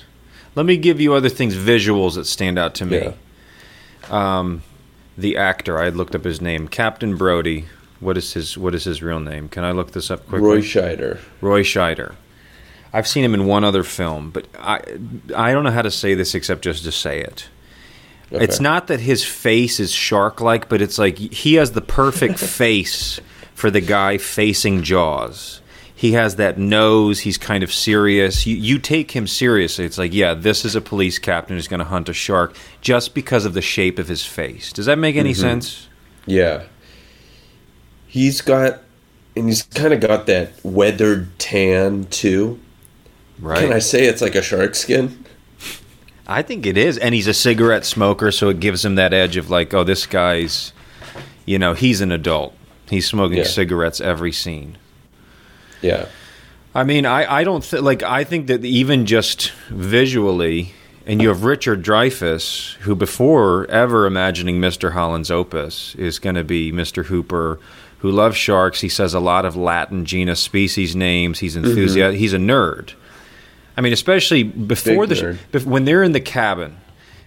Let 0.55 0.65
me 0.65 0.77
give 0.77 0.99
you 0.99 1.13
other 1.13 1.29
things, 1.29 1.55
visuals 1.55 2.15
that 2.15 2.25
stand 2.25 2.57
out 2.57 2.73
to 2.75 2.85
me. 2.85 3.13
Yeah. 4.09 4.37
Um, 4.39 4.63
the 5.17 5.37
actor, 5.37 5.77
I 5.79 5.89
looked 5.89 6.15
up 6.15 6.23
his 6.23 6.41
name, 6.41 6.67
Captain 6.67 7.15
Brody. 7.15 7.65
What 7.99 8.17
is 8.17 8.33
his 8.33 8.57
What 8.57 8.75
is 8.75 8.83
his 8.83 9.01
real 9.01 9.19
name? 9.19 9.49
Can 9.49 9.63
I 9.63 9.71
look 9.71 9.91
this 9.91 10.11
up 10.11 10.27
quickly? 10.27 10.47
Roy 10.47 10.61
Scheider. 10.61 11.19
Roy 11.41 11.63
Scheider. 11.63 12.15
I've 12.93 13.07
seen 13.07 13.23
him 13.23 13.33
in 13.33 13.45
one 13.45 13.63
other 13.63 13.83
film, 13.83 14.29
but 14.29 14.47
I 14.57 14.81
I 15.35 15.51
don't 15.51 15.63
know 15.63 15.71
how 15.71 15.81
to 15.81 15.91
say 15.91 16.13
this 16.13 16.35
except 16.35 16.63
just 16.63 16.83
to 16.83 16.91
say 16.91 17.19
it. 17.19 17.49
It's 18.29 18.59
not 18.59 18.87
that 18.87 18.99
his 18.99 19.23
face 19.23 19.79
is 19.79 19.91
shark 19.91 20.41
like, 20.41 20.67
but 20.67 20.81
it's 20.81 20.99
like 20.99 21.17
he 21.17 21.55
has 21.55 21.71
the 21.71 21.81
perfect 21.81 22.39
face 22.57 23.19
for 23.55 23.71
the 23.71 23.81
guy 23.81 24.17
facing 24.17 24.83
Jaws. 24.83 25.61
He 25.97 26.11
has 26.11 26.35
that 26.35 26.59
nose, 26.59 27.21
he's 27.21 27.39
kind 27.39 27.63
of 27.63 27.73
serious. 27.73 28.45
You, 28.45 28.55
you 28.55 28.77
take 28.77 29.09
him 29.11 29.25
seriously. 29.25 29.83
It's 29.83 29.97
like, 29.97 30.13
yeah, 30.13 30.35
this 30.35 30.63
is 30.63 30.75
a 30.75 30.81
police 30.81 31.17
captain 31.17 31.55
who's 31.55 31.67
going 31.67 31.79
to 31.79 31.85
hunt 31.85 32.07
a 32.07 32.13
shark 32.13 32.55
just 32.81 33.15
because 33.15 33.45
of 33.45 33.55
the 33.55 33.63
shape 33.63 33.97
of 33.97 34.07
his 34.07 34.23
face. 34.23 34.71
Does 34.71 34.85
that 34.85 34.99
make 34.99 35.15
any 35.15 35.31
mm-hmm. 35.31 35.41
sense? 35.41 35.87
Yeah. 36.27 36.65
He's 38.05 38.41
got, 38.41 38.81
and 39.35 39.47
he's 39.47 39.63
kind 39.63 39.91
of 39.91 39.99
got 39.99 40.27
that 40.27 40.51
weathered 40.63 41.39
tan 41.39 42.03
too. 42.05 42.59
Right. 43.39 43.61
Can 43.61 43.73
I 43.73 43.79
say 43.79 44.05
it's 44.05 44.21
like 44.21 44.35
a 44.35 44.43
shark 44.43 44.75
skin? 44.75 45.25
I 46.27 46.43
think 46.43 46.67
it 46.67 46.77
is, 46.77 46.99
and 46.99 47.15
he's 47.15 47.25
a 47.25 47.33
cigarette 47.33 47.85
smoker, 47.85 48.31
so 48.31 48.49
it 48.49 48.59
gives 48.59 48.85
him 48.85 48.93
that 48.95 49.13
edge 49.13 49.35
of 49.35 49.49
like, 49.49 49.73
oh, 49.73 49.83
this 49.83 50.05
guy's, 50.05 50.73
you 51.47 51.57
know, 51.57 51.73
he's 51.73 52.01
an 52.01 52.11
adult. 52.11 52.53
He's 52.87 53.07
smoking 53.07 53.39
Yeah. 53.39 53.45
cigarettes 53.45 53.99
every 53.99 54.31
scene. 54.31 54.77
Yeah. 55.81 56.07
I 56.73 56.83
mean, 56.83 57.05
I, 57.05 57.39
I 57.39 57.43
don't 57.43 57.63
th- 57.63 57.81
like. 57.81 58.03
I 58.03 58.23
think 58.23 58.47
that 58.47 58.63
even 58.63 59.05
just 59.05 59.51
visually, 59.69 60.73
and 61.07 61.21
you 61.21 61.29
have 61.29 61.43
Richard 61.43 61.83
Dreyfuss, 61.83 62.75
who 62.75 62.93
before 62.93 63.65
ever 63.71 64.05
imagining 64.05 64.59
Mr. 64.59 64.91
Holland's 64.91 65.31
opus 65.31 65.95
is 65.95 66.19
going 66.19 66.35
to 66.35 66.43
be 66.43 66.71
Mr. 66.71 67.05
Hooper, 67.05 67.59
who 67.99 68.11
loves 68.11 68.37
sharks. 68.37 68.81
He 68.81 68.89
says 68.89 69.13
a 69.13 69.19
lot 69.19 69.43
of 69.43 69.55
Latin 69.55 70.05
genus 70.05 70.39
species 70.39 70.95
names. 70.95 71.39
He's 71.39 71.55
mm-hmm. 71.55 71.65
enthusiastic. 71.65 72.19
He's 72.19 72.33
a 72.33 72.37
nerd. 72.37 72.93
I 73.75 73.81
mean, 73.81 73.93
especially 73.93 74.43
before 74.43 75.07
Big 75.07 75.17
the 75.17 75.37
nerd. 75.53 75.65
when 75.65 75.85
they're 75.85 76.03
in 76.03 76.11
the 76.11 76.19
cabin 76.19 76.77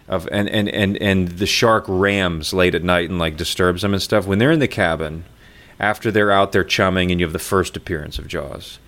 of 0.08 0.28
and, 0.30 0.48
and 0.48 0.68
and 0.68 0.96
and 0.98 1.28
the 1.28 1.46
shark 1.46 1.84
rams 1.86 2.52
late 2.52 2.74
at 2.74 2.82
night 2.82 3.08
and 3.08 3.18
like 3.18 3.36
disturbs 3.36 3.82
them 3.82 3.94
and 3.94 4.02
stuff. 4.02 4.26
When 4.26 4.38
they're 4.38 4.50
in 4.50 4.58
the 4.58 4.68
cabin 4.68 5.24
after 5.80 6.10
they're 6.12 6.30
out 6.30 6.52
there 6.52 6.62
chumming 6.62 7.10
and 7.10 7.18
you 7.18 7.26
have 7.26 7.32
the 7.32 7.38
first 7.38 7.76
appearance 7.76 8.18
of 8.18 8.28
Jaws. 8.28 8.78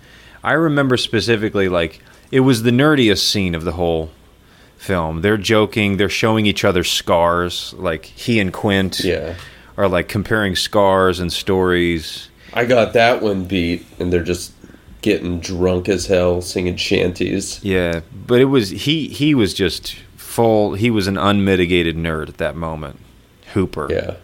I 0.43 0.53
remember 0.53 0.95
specifically 0.95 1.67
like 1.67 1.99
it 2.31 2.41
was 2.41 2.63
the 2.63 2.71
nerdiest 2.71 3.19
scene 3.29 3.55
of 3.55 3.63
the 3.65 3.73
whole 3.73 4.11
film. 4.77 5.21
They're 5.21 5.37
joking, 5.37 5.97
they're 5.97 6.09
showing 6.09 6.45
each 6.45 6.63
other 6.63 6.83
scars, 6.83 7.73
like 7.77 8.05
he 8.05 8.39
and 8.39 8.53
Quint 8.53 8.99
Yeah. 9.01 9.35
are 9.77 9.87
like 9.87 10.07
comparing 10.07 10.55
scars 10.55 11.19
and 11.19 11.31
stories. 11.33 12.29
I 12.53 12.65
got 12.65 12.93
that 12.93 13.21
one 13.21 13.45
beat, 13.45 13.85
and 13.99 14.13
they're 14.13 14.23
just 14.23 14.51
getting 15.01 15.39
drunk 15.39 15.89
as 15.89 16.05
hell, 16.05 16.41
singing 16.41 16.75
shanties. 16.75 17.59
Yeah, 17.63 18.01
but 18.27 18.39
it 18.39 18.45
was 18.45 18.69
he 18.69 19.07
he 19.07 19.33
was 19.33 19.53
just 19.53 19.95
full 20.17 20.73
he 20.75 20.91
was 20.91 21.07
an 21.07 21.17
unmitigated 21.17 21.95
nerd 21.97 22.29
at 22.29 22.37
that 22.37 22.55
moment. 22.55 22.99
Hooper. 23.53 23.87
Yeah. 23.89 24.15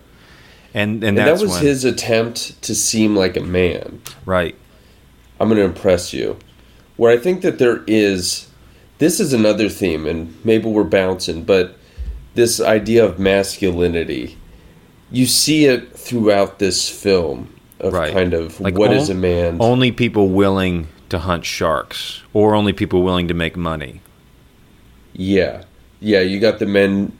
And 0.73 1.03
and, 1.03 1.17
And 1.17 1.17
that 1.17 1.39
was 1.41 1.51
when, 1.51 1.63
his 1.63 1.83
attempt 1.85 2.61
to 2.63 2.75
seem 2.75 3.15
like 3.15 3.35
a 3.37 3.41
man. 3.41 4.01
right. 4.25 4.55
I'm 5.41 5.47
going 5.47 5.57
to 5.59 5.63
impress 5.65 6.13
you. 6.13 6.37
Where 6.97 7.11
I 7.13 7.17
think 7.17 7.41
that 7.43 7.59
there 7.59 7.81
is, 7.87 8.47
this 8.97 9.21
is 9.21 9.31
another 9.31 9.69
theme, 9.69 10.05
and 10.05 10.33
maybe 10.43 10.67
we're 10.69 10.83
bouncing, 10.83 11.43
but 11.45 11.77
this 12.35 12.59
idea 12.59 13.05
of 13.05 13.19
masculinity, 13.19 14.37
you 15.11 15.25
see 15.25 15.63
it 15.65 15.93
throughout 15.97 16.59
this 16.59 16.89
film 16.89 17.53
of 17.79 17.93
Right. 17.93 18.11
kind 18.11 18.33
of 18.33 18.59
Like 18.59 18.77
what 18.77 18.89
on- 18.91 18.97
is 18.97 19.09
a 19.09 19.15
man. 19.15 19.57
Only 19.61 19.93
people 19.93 20.27
willing 20.27 20.89
to 21.07 21.19
hunt 21.19 21.45
sharks 21.45 22.21
or 22.33 22.53
only 22.53 22.73
people 22.73 23.01
willing 23.01 23.29
to 23.29 23.33
make 23.33 23.55
money. 23.55 24.01
Yeah. 25.13 25.63
Yeah, 26.01 26.19
you 26.19 26.39
got 26.39 26.59
the 26.59 26.65
men 26.65 27.13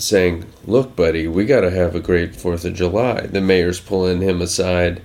saying, 0.00 0.46
Look, 0.66 0.96
buddy, 0.96 1.26
we 1.28 1.44
got 1.44 1.60
to 1.60 1.70
have 1.70 1.94
a 1.94 2.00
great 2.00 2.32
4th 2.32 2.64
of 2.64 2.74
July. 2.74 3.26
The 3.26 3.40
mayor's 3.40 3.80
pulling 3.80 4.20
him 4.20 4.40
aside. 4.40 5.02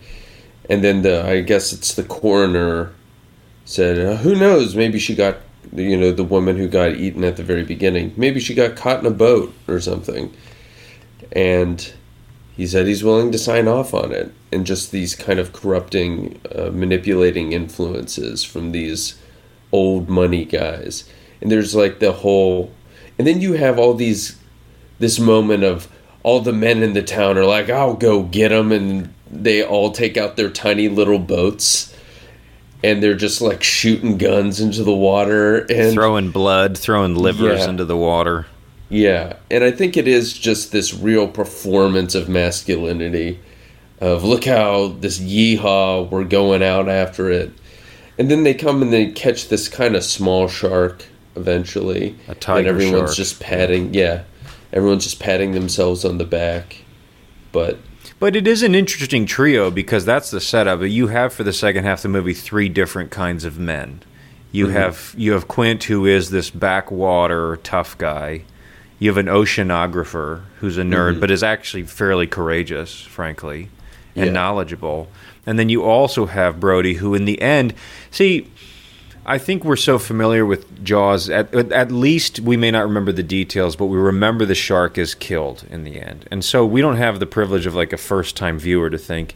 And 0.70 0.84
then 0.84 1.02
the, 1.02 1.26
I 1.26 1.42
guess 1.42 1.74
it's 1.74 1.94
the 1.94 2.04
coroner 2.04 2.94
said, 3.66 4.00
uh, 4.00 4.18
Who 4.18 4.36
knows? 4.36 4.76
Maybe 4.76 5.00
she 5.00 5.16
got, 5.16 5.38
you 5.74 5.98
know, 5.98 6.12
the 6.12 6.24
woman 6.24 6.58
who 6.58 6.68
got 6.68 6.94
eaten 6.94 7.24
at 7.24 7.38
the 7.38 7.44
very 7.44 7.64
beginning. 7.64 8.14
Maybe 8.16 8.40
she 8.40 8.54
got 8.54 8.76
caught 8.76 9.00
in 9.00 9.06
a 9.06 9.12
boat 9.12 9.54
or 9.68 9.80
something. 9.80 10.34
And 11.32 11.94
he 12.56 12.66
said 12.66 12.88
he's 12.88 13.04
willing 13.04 13.32
to 13.32 13.38
sign 13.38 13.68
off 13.68 13.94
on 13.94 14.12
it. 14.12 14.32
And 14.52 14.66
just 14.66 14.92
these 14.92 15.16
kind 15.16 15.40
of 15.40 15.52
corrupting, 15.52 16.40
uh, 16.54 16.70
manipulating 16.72 17.52
influences 17.52 18.44
from 18.44 18.72
these 18.72 19.16
old 19.72 20.08
money 20.08 20.46
guys. 20.46 21.10
And 21.42 21.52
there's 21.52 21.76
like 21.76 22.00
the 22.00 22.14
whole. 22.14 22.72
And 23.18 23.28
then 23.28 23.42
you 23.42 23.54
have 23.54 23.78
all 23.78 23.94
these. 23.94 24.40
This 25.00 25.20
moment 25.20 25.64
of 25.64 25.88
all 26.24 26.40
the 26.42 26.54
men 26.54 26.82
in 26.84 26.94
the 26.94 27.04
town 27.04 27.38
are 27.38 27.46
like, 27.46 27.70
I'll 27.70 27.94
go 27.96 28.24
get 28.24 28.50
them. 28.50 28.72
And 28.72 29.14
they 29.30 29.64
all 29.64 29.92
take 29.92 30.18
out 30.18 30.36
their 30.38 30.50
tiny 30.50 30.88
little 30.90 31.20
boats. 31.20 31.94
And 32.84 33.02
they're 33.02 33.16
just 33.16 33.42
like 33.42 33.64
shooting 33.64 34.18
guns 34.18 34.60
into 34.60 34.84
the 34.84 34.94
water. 34.94 35.66
And 35.72 35.94
throwing 35.94 36.32
blood, 36.32 36.78
throwing 36.78 37.16
livers 37.16 37.62
Yeah. 37.62 37.70
into 37.70 37.86
the 37.86 37.98
water. 37.98 38.46
yeah, 38.90 39.34
and 39.50 39.64
I 39.64 39.72
think 39.72 39.98
it 39.98 40.08
is 40.08 40.32
just 40.34 40.72
this 40.72 40.94
real 40.94 41.28
performance 41.28 42.14
of 42.14 42.30
masculinity 42.30 43.40
of 44.00 44.24
look 44.24 44.46
how 44.46 44.90
this 45.00 45.18
yeehaw 45.20 46.08
we're 46.12 46.24
going 46.26 46.62
out 46.62 46.88
after 46.88 47.32
it. 47.32 47.52
And 48.20 48.30
then 48.30 48.44
they 48.44 48.54
come 48.54 48.84
and 48.84 48.94
they 48.94 49.08
catch 49.08 49.50
this 49.50 49.68
kind 49.68 49.96
of 49.96 50.04
small 50.04 50.48
shark 50.48 51.04
eventually. 51.36 52.16
A 52.28 52.36
tiger 52.36 52.60
and 52.60 52.68
everyone's 52.68 53.10
shark. 53.10 53.18
just 53.18 53.40
patting 53.40 53.94
yeah. 53.96 54.22
Everyone's 54.76 55.06
just 55.06 55.20
patting 55.20 55.54
themselves 55.54 56.04
on 56.06 56.18
the 56.18 56.26
back. 56.26 56.84
But 57.52 57.80
But 58.20 58.36
it 58.36 58.46
is 58.46 58.62
an 58.62 58.76
interesting 58.76 59.26
trio 59.26 59.72
because 59.72 60.04
that's 60.06 60.30
the 60.30 60.42
setup. 60.42 60.82
You 60.82 61.08
have 61.08 61.34
for 61.34 61.44
the 61.44 61.54
second 61.54 61.86
half 61.86 62.00
of 62.00 62.04
the 62.04 62.10
movie 62.10 62.34
three 62.34 62.70
different 62.70 63.10
kinds 63.10 63.46
of 63.46 63.58
men. 63.58 64.02
You 64.52 64.66
mm-hmm. 64.66 64.76
have 64.76 65.16
you 65.18 65.32
have 65.32 65.48
Quint 65.48 65.86
who 65.86 66.06
is 66.06 66.30
this 66.30 66.50
backwater 66.50 67.58
tough 67.58 67.98
guy. 67.98 68.44
You 69.00 69.10
have 69.10 69.18
an 69.18 69.26
oceanographer 69.28 70.44
who's 70.60 70.78
a 70.78 70.84
nerd 70.84 71.12
mm-hmm. 71.12 71.20
but 71.22 71.32
is 71.32 71.44
actually 71.44 71.84
fairly 71.84 72.28
courageous, 72.28 73.02
frankly, 73.02 73.70
and 74.16 74.28
Yeah. 74.28 74.32
knowledgeable. 74.32 75.10
And 75.46 75.60
then 75.60 75.70
you 75.70 75.84
also 75.84 76.26
have 76.26 76.60
Brody 76.60 76.96
who 76.96 77.16
in 77.16 77.26
the 77.26 77.42
end 77.42 77.74
see 78.12 78.48
I 79.26 79.38
think 79.40 79.64
we're 79.64 79.76
so 79.76 79.98
familiar 79.98 80.46
with 80.46 80.84
Jaws. 80.84 81.30
At, 81.30 81.54
at 81.54 81.92
least 81.92 82.40
we 82.40 82.58
may 82.58 82.70
not 82.70 82.84
remember 82.84 83.12
the 83.12 83.24
details, 83.24 83.76
but 83.76 83.88
we 83.88 83.98
remember 83.98 84.46
the 84.46 84.56
shark 84.56 84.98
is 84.98 85.16
killed 85.16 85.66
in 85.70 85.84
the 85.84 86.00
end. 86.00 86.28
And 86.30 86.46
so 86.46 86.66
we 86.66 86.82
don't 86.82 86.98
have 86.98 87.20
the 87.20 87.26
privilege 87.26 87.66
of 87.66 87.74
like 87.74 87.92
a 87.92 87.98
first 87.98 88.36
time 88.36 88.60
viewer 88.60 88.90
to 88.90 88.98
think 88.98 89.36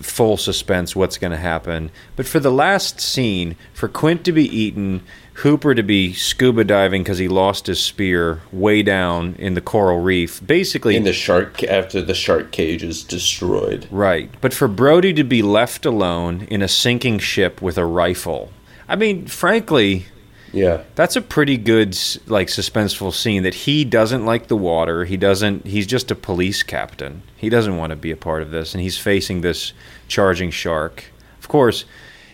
full 0.00 0.36
suspense 0.36 0.96
what's 0.96 1.18
going 1.18 1.30
to 1.30 1.36
happen. 1.36 1.90
But 2.16 2.26
for 2.26 2.40
the 2.40 2.50
last 2.50 3.00
scene, 3.00 3.56
for 3.72 3.88
Quint 3.88 4.24
to 4.24 4.32
be 4.32 4.44
eaten, 4.44 5.02
Hooper 5.38 5.74
to 5.74 5.82
be 5.82 6.12
scuba 6.12 6.64
diving 6.64 7.02
because 7.02 7.18
he 7.18 7.28
lost 7.28 7.66
his 7.66 7.80
spear 7.80 8.40
way 8.52 8.82
down 8.82 9.34
in 9.38 9.54
the 9.54 9.60
coral 9.60 10.00
reef, 10.00 10.44
basically 10.46 10.96
in 10.96 11.04
the 11.04 11.12
shark 11.12 11.62
after 11.64 12.00
the 12.00 12.14
shark 12.14 12.52
cage 12.52 12.82
is 12.82 13.02
destroyed. 13.02 13.88
Right. 13.90 14.30
But 14.40 14.54
for 14.54 14.68
Brody 14.68 15.12
to 15.14 15.24
be 15.24 15.42
left 15.42 15.84
alone 15.84 16.46
in 16.50 16.62
a 16.62 16.68
sinking 16.68 17.18
ship 17.18 17.60
with 17.60 17.76
a 17.76 17.84
rifle, 17.84 18.50
I 18.88 18.96
mean, 18.96 19.26
frankly, 19.26 20.06
Yeah. 20.52 20.82
that's 20.94 21.16
a 21.16 21.20
pretty 21.22 21.56
good 21.56 21.96
like 22.26 22.48
suspenseful 22.48 23.12
scene 23.12 23.42
that 23.42 23.54
he 23.54 23.84
doesn't 23.84 24.24
like 24.26 24.46
the 24.48 24.56
water. 24.56 25.04
He 25.04 25.16
doesn't 25.16 25.66
he's 25.66 25.86
just 25.86 26.10
a 26.10 26.14
police 26.14 26.62
captain. 26.62 27.22
He 27.36 27.48
doesn't 27.48 27.76
want 27.76 27.90
to 27.90 27.96
be 27.96 28.10
a 28.10 28.16
part 28.16 28.42
of 28.42 28.50
this 28.50 28.74
and 28.74 28.82
he's 28.82 28.98
facing 28.98 29.40
this 29.40 29.72
charging 30.08 30.50
shark. 30.50 31.04
Of 31.40 31.48
course, 31.48 31.84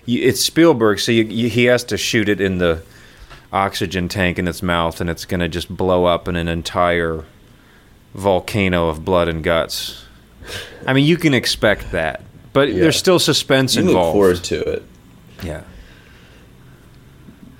it's 0.06 0.40
Spielberg, 0.44 0.98
so 1.00 1.12
you, 1.12 1.24
you, 1.24 1.48
he 1.48 1.64
has 1.66 1.84
to 1.84 1.96
shoot 1.96 2.28
it 2.28 2.40
in 2.40 2.58
the 2.58 2.82
oxygen 3.52 4.08
tank 4.08 4.38
in 4.38 4.46
its 4.48 4.62
mouth 4.62 5.00
and 5.00 5.08
it's 5.10 5.24
going 5.24 5.40
to 5.40 5.48
just 5.48 5.68
blow 5.74 6.04
up 6.04 6.26
in 6.28 6.36
an 6.36 6.48
entire 6.48 7.24
volcano 8.14 8.88
of 8.88 9.04
blood 9.04 9.28
and 9.28 9.42
guts. 9.44 10.04
I 10.86 10.92
mean, 10.92 11.06
you 11.06 11.16
can 11.16 11.34
expect 11.34 11.92
that. 11.92 12.22
But 12.52 12.68
Yeah. 12.72 12.80
there's 12.80 12.96
still 12.96 13.18
suspense 13.18 13.76
You 13.76 13.82
look 13.82 13.90
involved. 13.90 14.14
forward 14.14 14.44
to 14.44 14.60
it. 14.60 14.82
yeah. 15.44 15.62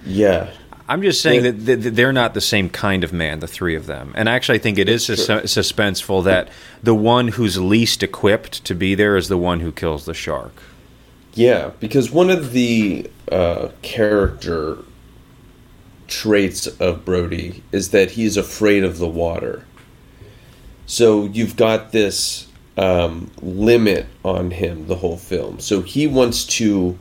Yeah. 0.04 0.50
I'm 0.88 1.02
just 1.02 1.22
saying 1.22 1.44
Yeah. 1.44 1.50
that 1.52 1.66
th- 1.66 1.82
th- 1.82 1.94
they're 1.94 2.12
not 2.12 2.34
the 2.34 2.40
same 2.40 2.68
kind 2.68 3.04
of 3.04 3.12
man, 3.12 3.38
the 3.38 3.46
three 3.46 3.76
of 3.76 3.86
them. 3.86 4.12
And 4.16 4.28
actually, 4.28 4.58
I 4.58 4.60
think 4.62 4.76
it 4.78 4.88
is 4.88 5.04
sus- 5.06 5.28
suspenseful 5.28 6.24
that 6.24 6.48
the 6.82 6.94
one 6.96 7.28
who's 7.28 7.58
least 7.58 8.02
equipped 8.02 8.64
to 8.64 8.74
be 8.74 8.96
there 8.96 9.16
is 9.16 9.28
the 9.28 9.38
one 9.38 9.60
who 9.60 9.70
kills 9.70 10.04
the 10.04 10.14
shark. 10.14 10.52
Yeah, 11.34 11.70
because 11.78 12.10
one 12.10 12.28
of 12.28 12.50
the 12.52 13.08
uh, 13.30 13.68
character 13.82 14.78
traits 16.08 16.66
of 16.66 17.04
Brody 17.04 17.62
is 17.70 17.90
that 17.90 18.12
he's 18.12 18.36
afraid 18.36 18.82
of 18.82 18.98
the 18.98 19.06
water. 19.08 19.64
So 20.86 21.26
you've 21.26 21.54
got 21.54 21.92
this 21.92 22.48
um, 22.76 23.30
limit 23.40 24.06
on 24.24 24.50
him 24.50 24.88
the 24.88 24.96
whole 24.96 25.16
film. 25.18 25.60
So 25.60 25.82
he 25.82 26.08
wants 26.08 26.44
to. 26.46 26.98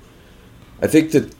I 0.79 0.86
think 0.86 1.12
that. 1.13 1.34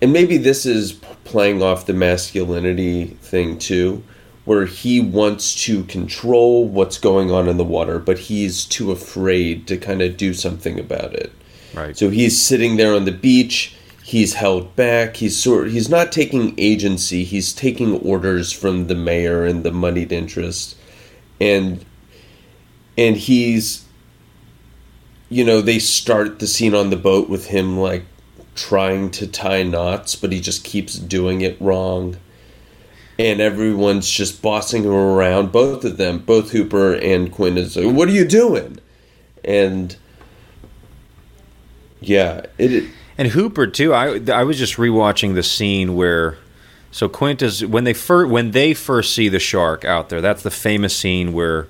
And 0.00 0.12
maybe 0.12 0.36
this 0.36 0.64
is 0.64 0.92
playing 1.24 1.62
off 1.62 1.86
the 1.86 1.92
masculinity 1.92 3.06
thing 3.20 3.58
too, 3.58 4.02
where 4.44 4.66
he 4.66 5.00
wants 5.00 5.64
to 5.64 5.84
control 5.84 6.66
what's 6.68 6.98
going 6.98 7.30
on 7.30 7.48
in 7.48 7.56
the 7.56 7.64
water, 7.64 7.98
but 7.98 8.18
he's 8.18 8.64
too 8.64 8.92
afraid 8.92 9.66
to 9.66 9.76
kind 9.76 10.00
of 10.00 10.16
do 10.16 10.32
something 10.32 10.78
about 10.78 11.14
it. 11.14 11.32
Right. 11.74 11.96
So 11.96 12.10
he's 12.10 12.40
sitting 12.40 12.76
there 12.76 12.94
on 12.94 13.04
the 13.04 13.12
beach. 13.12 13.74
He's 14.02 14.34
held 14.34 14.74
back. 14.74 15.16
He's 15.16 15.36
sort. 15.36 15.68
He's 15.68 15.90
not 15.90 16.12
taking 16.12 16.54
agency. 16.56 17.24
He's 17.24 17.52
taking 17.52 18.00
orders 18.00 18.52
from 18.52 18.86
the 18.86 18.94
mayor 18.94 19.44
and 19.44 19.64
the 19.64 19.70
moneyed 19.70 20.12
interest, 20.12 20.76
and 21.38 21.84
and 22.96 23.16
he's, 23.16 23.84
you 25.28 25.44
know, 25.44 25.60
they 25.60 25.78
start 25.78 26.38
the 26.38 26.46
scene 26.46 26.74
on 26.74 26.88
the 26.88 26.96
boat 26.96 27.28
with 27.28 27.48
him 27.48 27.78
like 27.78 28.06
trying 28.58 29.10
to 29.12 29.26
tie 29.26 29.62
knots, 29.62 30.16
but 30.16 30.32
he 30.32 30.40
just 30.40 30.64
keeps 30.64 30.94
doing 30.94 31.40
it 31.40 31.56
wrong. 31.60 32.16
And 33.18 33.40
everyone's 33.40 34.08
just 34.08 34.42
bossing 34.42 34.84
him 34.84 34.92
around. 34.92 35.50
Both 35.50 35.84
of 35.84 35.96
them, 35.96 36.18
both 36.18 36.50
Hooper 36.50 36.94
and 36.94 37.32
Quint, 37.32 37.58
is 37.58 37.76
like, 37.76 37.94
"What 37.94 38.08
are 38.08 38.12
you 38.12 38.24
doing?" 38.24 38.78
And 39.44 39.96
yeah, 42.00 42.46
it. 42.58 42.84
And 43.16 43.28
Hooper 43.28 43.66
too. 43.66 43.92
I 43.92 44.20
I 44.32 44.44
was 44.44 44.58
just 44.58 44.76
rewatching 44.76 45.34
the 45.34 45.42
scene 45.42 45.96
where 45.96 46.38
So 46.90 47.08
Quint 47.08 47.42
is 47.42 47.64
when 47.64 47.84
they 47.84 47.94
first 47.94 48.30
when 48.30 48.52
they 48.52 48.72
first 48.74 49.14
see 49.14 49.28
the 49.28 49.40
shark 49.40 49.84
out 49.84 50.08
there. 50.08 50.20
That's 50.20 50.42
the 50.42 50.50
famous 50.50 50.96
scene 50.96 51.32
where 51.32 51.66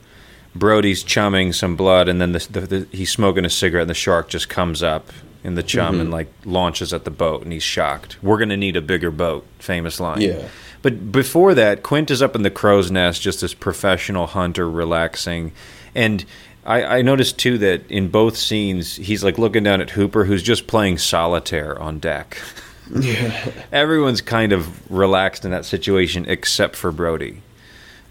Brody's 0.54 1.02
chumming 1.02 1.52
some 1.52 1.76
blood, 1.76 2.09
and 2.09 2.21
then 2.21 2.33
the, 2.33 2.47
the, 2.50 2.61
the, 2.61 2.88
he's 2.90 3.11
smoking 3.11 3.45
a 3.45 3.50
cigarette, 3.50 3.83
and 3.83 3.90
the 3.90 3.95
shark 3.95 4.28
just 4.28 4.49
comes 4.49 4.83
up 4.83 5.09
in 5.45 5.54
the 5.54 5.62
chum 5.62 5.92
Mm-hmm. 5.95 6.00
and 6.02 6.11
like 6.11 6.28
launches 6.45 6.92
at 6.92 7.04
the 7.04 7.11
boat, 7.11 7.42
and 7.42 7.52
he's 7.52 7.62
shocked. 7.62 8.16
We're 8.23 8.38
gonna 8.38 8.57
need 8.57 8.76
a 8.76 8.80
bigger 8.83 9.11
boat. 9.11 9.47
Famous 9.59 10.00
line. 10.00 10.21
Yeah. 10.21 10.49
But 10.83 11.11
before 11.11 11.54
that, 11.54 11.83
Quint 11.83 12.11
is 12.11 12.23
up 12.23 12.37
in 12.37 12.42
the 12.42 12.50
crow's 12.50 12.90
nest, 12.90 13.21
just 13.23 13.40
this 13.40 13.54
professional 13.54 14.26
hunter, 14.26 14.68
relaxing, 14.71 15.52
and. 15.95 16.25
I, 16.66 16.99
I 16.99 17.02
noticed 17.02 17.38
too 17.38 17.57
that 17.59 17.90
in 17.90 18.11
both 18.11 18.37
scenes 18.37 18.97
he's 18.97 19.25
like 19.25 19.38
looking 19.38 19.62
down 19.62 19.80
at 19.80 19.88
Hooper, 19.90 20.26
who's 20.26 20.42
just 20.42 20.66
playing 20.66 20.99
solitaire 20.99 21.80
on 21.80 21.99
deck. 21.99 22.37
Yeah. 22.95 23.52
Everyone's 23.73 24.21
kind 24.21 24.52
of 24.52 24.90
relaxed 24.90 25.47
in 25.47 25.50
that 25.52 25.64
situation 25.64 26.26
except 26.28 26.76
for 26.76 26.92
Brody. 26.92 27.40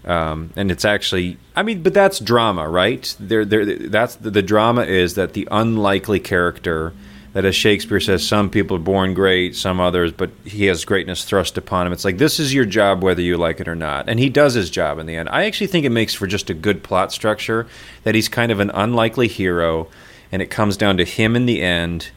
Um, 0.04 0.52
and 0.56 0.72
it's 0.72 0.84
actually, 0.84 1.36
I 1.54 1.62
mean, 1.62 1.84
but 1.84 1.94
that's 1.94 2.18
drama, 2.18 2.68
right? 2.68 3.14
There, 3.20 3.44
there. 3.44 3.64
That's 3.64 4.16
the, 4.16 4.30
the 4.30 4.42
drama 4.42 4.82
is 4.82 5.14
that 5.14 5.34
the 5.34 5.46
unlikely 5.52 6.18
character 6.18 6.94
that, 7.32 7.44
as 7.44 7.54
Shakespeare 7.54 8.00
says, 8.00 8.26
some 8.26 8.50
people 8.50 8.76
are 8.76 8.80
born 8.80 9.14
great, 9.14 9.54
some 9.54 9.80
others, 9.80 10.12
but 10.12 10.30
he 10.44 10.66
has 10.66 10.84
greatness 10.84 11.24
thrust 11.24 11.58
upon 11.58 11.86
him. 11.86 11.92
It's 11.92 12.04
like 12.04 12.18
this 12.18 12.40
is 12.40 12.54
your 12.54 12.64
job, 12.64 13.02
whether 13.02 13.22
you 13.22 13.36
like 13.36 13.60
it 13.60 13.68
or 13.68 13.74
not, 13.74 14.08
and 14.08 14.18
he 14.18 14.28
does 14.28 14.54
his 14.54 14.70
job 14.70 14.98
in 14.98 15.06
the 15.06 15.16
end. 15.16 15.28
I 15.28 15.44
actually 15.44 15.66
think 15.68 15.84
it 15.84 15.90
makes 15.90 16.14
for 16.14 16.26
just 16.26 16.50
a 16.50 16.54
good 16.54 16.82
plot 16.82 17.12
structure 17.12 17.66
that 18.04 18.14
he's 18.14 18.28
kind 18.28 18.50
of 18.50 18.60
an 18.60 18.70
unlikely 18.70 19.28
hero, 19.28 19.88
and 20.32 20.42
it 20.42 20.46
comes 20.46 20.76
down 20.76 20.96
to 20.96 21.04
him 21.04 21.36
in 21.36 21.46
the 21.46 21.62
end 21.62 22.10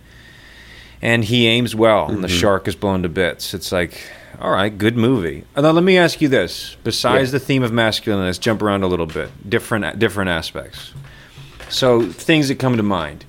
and 1.01 1.23
he 1.25 1.47
aims 1.47 1.75
well, 1.75 2.09
and 2.09 2.23
the 2.23 2.27
mm-hmm. 2.27 2.37
shark 2.37 2.67
is 2.67 2.75
blown 2.75 3.03
to 3.03 3.09
bits. 3.09 3.53
It's 3.53 3.71
like, 3.71 4.09
all 4.39 4.51
right, 4.51 4.75
good 4.75 4.95
movie. 4.95 5.43
And 5.55 5.63
now 5.63 5.71
let 5.71 5.83
me 5.83 5.97
ask 5.97 6.21
you 6.21 6.27
this: 6.27 6.77
besides 6.83 7.29
Yeah. 7.29 7.39
the 7.39 7.45
theme 7.45 7.63
of 7.63 7.71
masculinity, 7.71 8.27
let's 8.27 8.37
jump 8.37 8.61
around 8.61 8.83
a 8.83 8.87
little 8.87 9.07
bit, 9.07 9.49
different 9.49 9.97
different 9.97 10.29
aspects. 10.29 10.93
So 11.69 12.03
things 12.03 12.49
that 12.49 12.59
come 12.59 12.77
to 12.77 12.83
mind: 12.83 13.25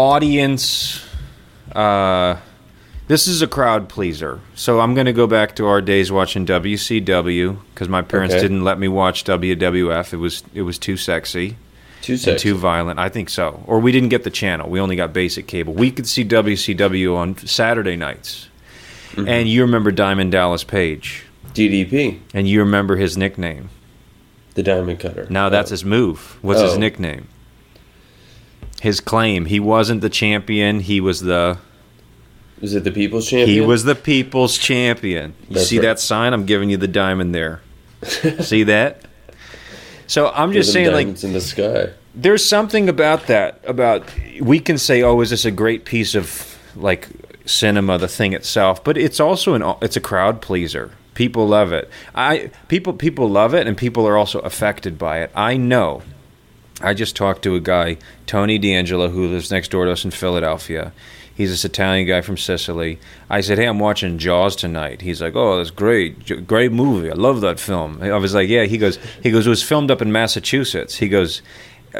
audience. 0.00 1.04
Uh, 1.74 2.36
this 3.06 3.26
is 3.26 3.42
a 3.42 3.46
crowd 3.46 3.88
pleaser. 3.88 4.40
So 4.54 4.80
I'm 4.80 4.94
going 4.94 5.06
to 5.06 5.12
go 5.12 5.26
back 5.26 5.56
to 5.56 5.66
our 5.66 5.80
days 5.82 6.10
watching 6.10 6.46
WCW 6.46 7.58
because 7.74 7.88
my 7.88 8.02
parents 8.02 8.34
Okay. 8.34 8.42
didn't 8.42 8.64
let 8.64 8.78
me 8.78 8.88
watch 8.88 9.24
WWF. 9.24 10.12
It 10.12 10.16
was 10.16 10.42
it 10.54 10.62
was 10.62 10.78
too 10.78 10.96
sexy 10.96 11.56
Two 12.02 12.16
and 12.26 12.38
too 12.38 12.54
violent. 12.54 12.98
I 12.98 13.08
think 13.10 13.28
so. 13.28 13.62
Or 13.66 13.78
we 13.78 13.92
didn't 13.92 14.08
get 14.08 14.24
the 14.24 14.30
channel. 14.30 14.70
We 14.70 14.80
only 14.80 14.96
got 14.96 15.12
basic 15.12 15.46
cable. 15.46 15.74
We 15.74 15.90
could 15.90 16.08
see 16.08 16.24
WCW 16.24 17.14
on 17.14 17.36
Saturday 17.46 17.96
nights. 17.96 18.48
Mm-hmm. 19.12 19.28
And 19.28 19.48
you 19.48 19.62
remember 19.62 19.90
Diamond 19.90 20.32
Dallas 20.32 20.64
Page. 20.64 21.24
DDP, 21.52 22.20
And 22.32 22.48
you 22.48 22.60
remember 22.60 22.96
his 22.96 23.16
nickname. 23.16 23.68
the 24.54 24.62
Diamond 24.62 24.98
Cutter. 25.00 25.26
Now 25.30 25.48
that's 25.50 25.70
Oh. 25.70 25.74
his 25.74 25.84
move. 25.84 26.38
What's 26.42 26.60
his 26.60 26.74
Oh. 26.74 26.78
nickname? 26.78 27.26
His 28.80 29.00
claim. 29.00 29.44
He 29.46 29.60
wasn't 29.60 30.00
the 30.00 30.10
champion. 30.10 30.80
He 30.80 31.00
was 31.00 31.20
the 31.20 31.58
Is 32.62 32.74
it 32.74 32.84
the 32.84 32.90
People's 32.90 33.28
Champion? 33.28 33.48
he 33.48 33.60
was 33.60 33.84
the 33.84 33.94
people's 33.94 34.58
champion. 34.58 35.34
You 35.48 35.54
That's 35.56 35.66
see 35.68 35.78
right. 35.78 35.84
that 35.86 36.00
sign? 36.00 36.32
I'm 36.32 36.46
giving 36.46 36.70
you 36.70 36.76
the 36.76 36.88
diamond 36.88 37.34
there. 37.34 37.60
see 38.40 38.62
that? 38.64 39.02
So 40.06 40.30
I'm 40.30 40.52
just 40.52 40.72
saying 40.72 40.92
like 40.92 41.22
in 41.22 41.32
the 41.32 41.40
sky. 41.40 41.90
there's 42.14 42.44
something 42.44 42.88
about 42.88 43.26
that 43.28 43.60
about 43.66 44.02
we 44.40 44.58
can 44.58 44.76
say 44.78 45.02
oh 45.02 45.20
is 45.20 45.30
this 45.30 45.44
a 45.44 45.50
great 45.52 45.84
piece 45.84 46.14
of 46.16 46.58
like 46.74 47.08
cinema 47.46 47.96
the 47.98 48.08
thing 48.08 48.32
itself 48.32 48.82
but 48.82 48.96
it's 48.98 49.20
also 49.20 49.54
an 49.54 49.62
it's 49.82 49.96
a 49.96 50.00
crowd 50.00 50.40
pleaser 50.42 50.90
people 51.14 51.46
love 51.46 51.72
it 51.72 51.88
i 52.14 52.50
people 52.68 52.92
people 52.92 53.28
love 53.28 53.54
it 53.54 53.66
and 53.68 53.76
people 53.76 54.06
are 54.06 54.16
also 54.16 54.40
affected 54.40 54.98
by 54.98 55.20
it 55.20 55.30
i 55.36 55.56
know 55.56 56.02
i 56.80 56.94
just 56.94 57.16
talked 57.16 57.42
to 57.42 57.54
a 57.54 57.60
guy 57.60 57.96
tony 58.26 58.58
d'angelo 58.58 59.08
who 59.08 59.28
lives 59.28 59.50
next 59.50 59.70
door 59.70 59.84
to 59.84 59.92
us 59.92 60.04
in 60.04 60.10
philadelphia 60.10 60.92
he's 61.34 61.50
this 61.50 61.64
italian 61.64 62.06
guy 62.06 62.20
from 62.20 62.36
sicily 62.36 62.98
i 63.28 63.40
said 63.40 63.58
hey 63.58 63.66
i'm 63.66 63.78
watching 63.78 64.18
jaws 64.18 64.56
tonight 64.56 65.00
he's 65.00 65.22
like 65.22 65.34
oh 65.36 65.56
that's 65.56 65.70
great 65.70 66.46
great 66.46 66.72
movie 66.72 67.10
i 67.10 67.14
love 67.14 67.40
that 67.40 67.60
film 67.60 68.02
i 68.02 68.16
was 68.16 68.34
like 68.34 68.48
yeah 68.48 68.64
he 68.64 68.78
goes 68.78 68.98
he 69.22 69.30
goes 69.30 69.46
it 69.46 69.50
was 69.50 69.62
filmed 69.62 69.90
up 69.90 70.02
in 70.02 70.12
massachusetts 70.12 70.96
he 70.96 71.08
goes 71.08 71.42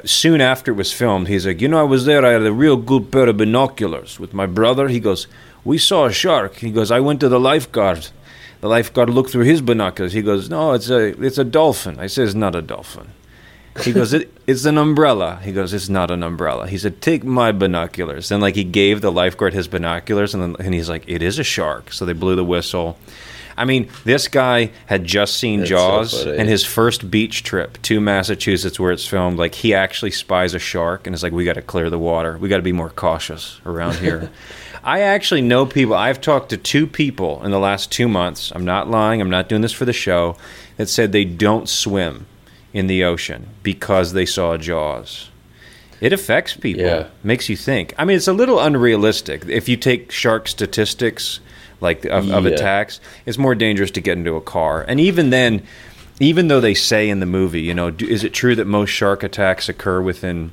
soon 0.05 0.41
after 0.41 0.73
it 0.73 0.77
was 0.77 0.93
filmed, 0.93 1.29
he's 1.29 1.47
like, 1.47 1.61
you 1.61 1.69
know, 1.69 1.81
I 1.81 1.85
was 1.85 2.05
there. 2.05 2.25
I 2.25 2.31
had 2.33 2.47
a 2.47 2.53
real 2.53 2.77
good 2.77 3.11
pair 3.11 3.29
of 3.29 3.37
binoculars 3.37 4.21
with 4.21 4.33
my 4.33 4.47
brother. 4.47 4.89
He 4.89 5.01
goes, 5.01 5.27
we 5.65 5.79
saw 5.79 6.07
a 6.07 6.13
shark. 6.13 6.57
He 6.57 6.71
goes, 6.71 6.91
I 6.91 7.01
went 7.01 7.21
to 7.21 7.29
the 7.29 7.41
lifeguard. 7.41 8.09
The 8.61 8.69
lifeguard 8.69 9.11
looked 9.11 9.31
through 9.31 9.45
his 9.45 9.61
binoculars. 9.61 10.13
He 10.13 10.23
goes, 10.23 10.49
no, 10.49 10.73
it's 10.73 10.91
a 10.91 11.19
it's 11.23 11.39
a 11.39 11.45
dolphin. 11.45 11.99
I 11.99 12.05
it's 12.05 12.35
not 12.35 12.55
a 12.55 12.63
dolphin. 12.63 13.13
He 13.85 13.93
goes, 13.93 14.13
it, 14.13 14.33
it's 14.47 14.65
an 14.65 14.79
umbrella. 14.79 15.41
He 15.43 15.53
goes, 15.53 15.73
it's 15.73 15.89
not 15.89 16.11
an 16.11 16.23
umbrella. 16.23 16.67
He 16.67 16.77
said, 16.77 17.01
take 17.01 17.23
my 17.25 17.53
binoculars. 17.53 18.31
And 18.31 18.43
like 18.43 18.57
he 18.57 18.65
gave 18.65 19.01
the 19.01 19.13
lifeguard 19.13 19.55
his 19.55 19.69
binoculars, 19.69 20.35
and 20.35 20.43
then 20.43 20.57
and 20.67 20.75
he's 20.75 20.89
like, 20.89 21.05
it 21.07 21.23
is 21.23 21.39
a 21.39 21.45
shark. 21.45 21.93
So 21.93 22.05
they 22.05 22.13
blew 22.13 22.35
the 22.37 22.45
whistle. 22.45 22.99
I 23.57 23.65
mean, 23.65 23.89
this 24.05 24.27
guy 24.27 24.71
had 24.87 25.05
just 25.05 25.37
seen 25.37 25.61
That's 25.61 25.71
Jaws, 25.71 26.25
funny. 26.25 26.39
and 26.39 26.49
his 26.49 26.65
first 26.65 27.11
beach 27.11 27.43
trip 27.43 27.81
to 27.83 28.01
Massachusetts, 28.01 28.81
where 28.81 28.91
it's 28.91 29.07
filmed, 29.07 29.39
like 29.39 29.55
he 29.55 29.75
actually 29.75 30.13
spies 30.13 30.55
a 30.55 30.59
shark, 30.59 31.07
and 31.07 31.15
it's 31.15 31.23
like, 31.23 31.33
"We 31.33 31.45
got 31.45 31.55
to 31.55 31.63
clear 31.63 31.91
the 31.91 31.99
water. 31.99 32.39
We 32.39 32.49
got 32.49 32.57
to 32.57 32.63
be 32.63 32.73
more 32.73 32.91
cautious 32.91 33.61
around 33.67 33.97
here." 33.97 34.31
I 34.83 35.01
actually 35.01 35.43
know 35.43 35.67
people. 35.67 35.95
I've 35.95 36.23
talked 36.23 36.49
to 36.51 36.57
two 36.57 36.87
people 36.87 37.45
in 37.45 37.51
the 37.51 37.59
last 37.59 37.93
two 37.93 38.09
months. 38.09 38.51
I'm 38.55 38.65
not 38.65 38.89
lying. 38.89 39.21
I'm 39.21 39.29
not 39.29 39.49
doing 39.49 39.61
this 39.61 39.73
for 39.73 39.85
the 39.85 39.93
show. 39.93 40.37
That 40.79 40.89
said 40.89 41.13
they 41.13 41.27
don't 41.27 41.69
swim 41.69 42.27
in 42.73 42.87
the 42.87 43.05
ocean 43.05 43.49
because 43.63 44.13
they 44.13 44.27
saw 44.27 44.57
Jaws. 44.57 45.29
It 46.01 46.13
affects 46.13 46.57
people. 46.57 46.85
Yeah. 46.85 47.09
Makes 47.23 47.49
you 47.49 47.57
think. 47.57 47.95
I 47.99 48.05
mean, 48.05 48.17
it's 48.17 48.29
a 48.29 48.33
little 48.33 48.59
unrealistic. 48.59 49.45
If 49.47 49.69
you 49.69 49.77
take 49.77 50.11
shark 50.11 50.49
statistics, 50.49 51.41
like 51.81 52.05
of, 52.07 52.31
of 52.31 52.47
attacks, 52.47 53.01
it's 53.27 53.39
more 53.39 53.55
dangerous 53.55 53.91
to 53.93 54.01
get 54.01 54.17
into 54.17 54.37
a 54.37 54.41
car. 54.41 54.83
And 54.83 54.99
even 54.99 55.31
then, 55.31 55.63
even 56.19 56.49
though 56.49 56.61
they 56.61 56.75
say 56.75 57.09
in 57.09 57.21
the 57.21 57.27
movie, 57.27 57.63
you 57.63 57.75
know, 57.75 57.91
do, 57.91 58.07
is 58.07 58.25
it 58.25 58.33
true 58.33 58.55
that 58.55 58.67
most 58.67 58.91
shark 58.91 59.23
attacks 59.23 59.69
occur 59.69 60.01
within 60.01 60.53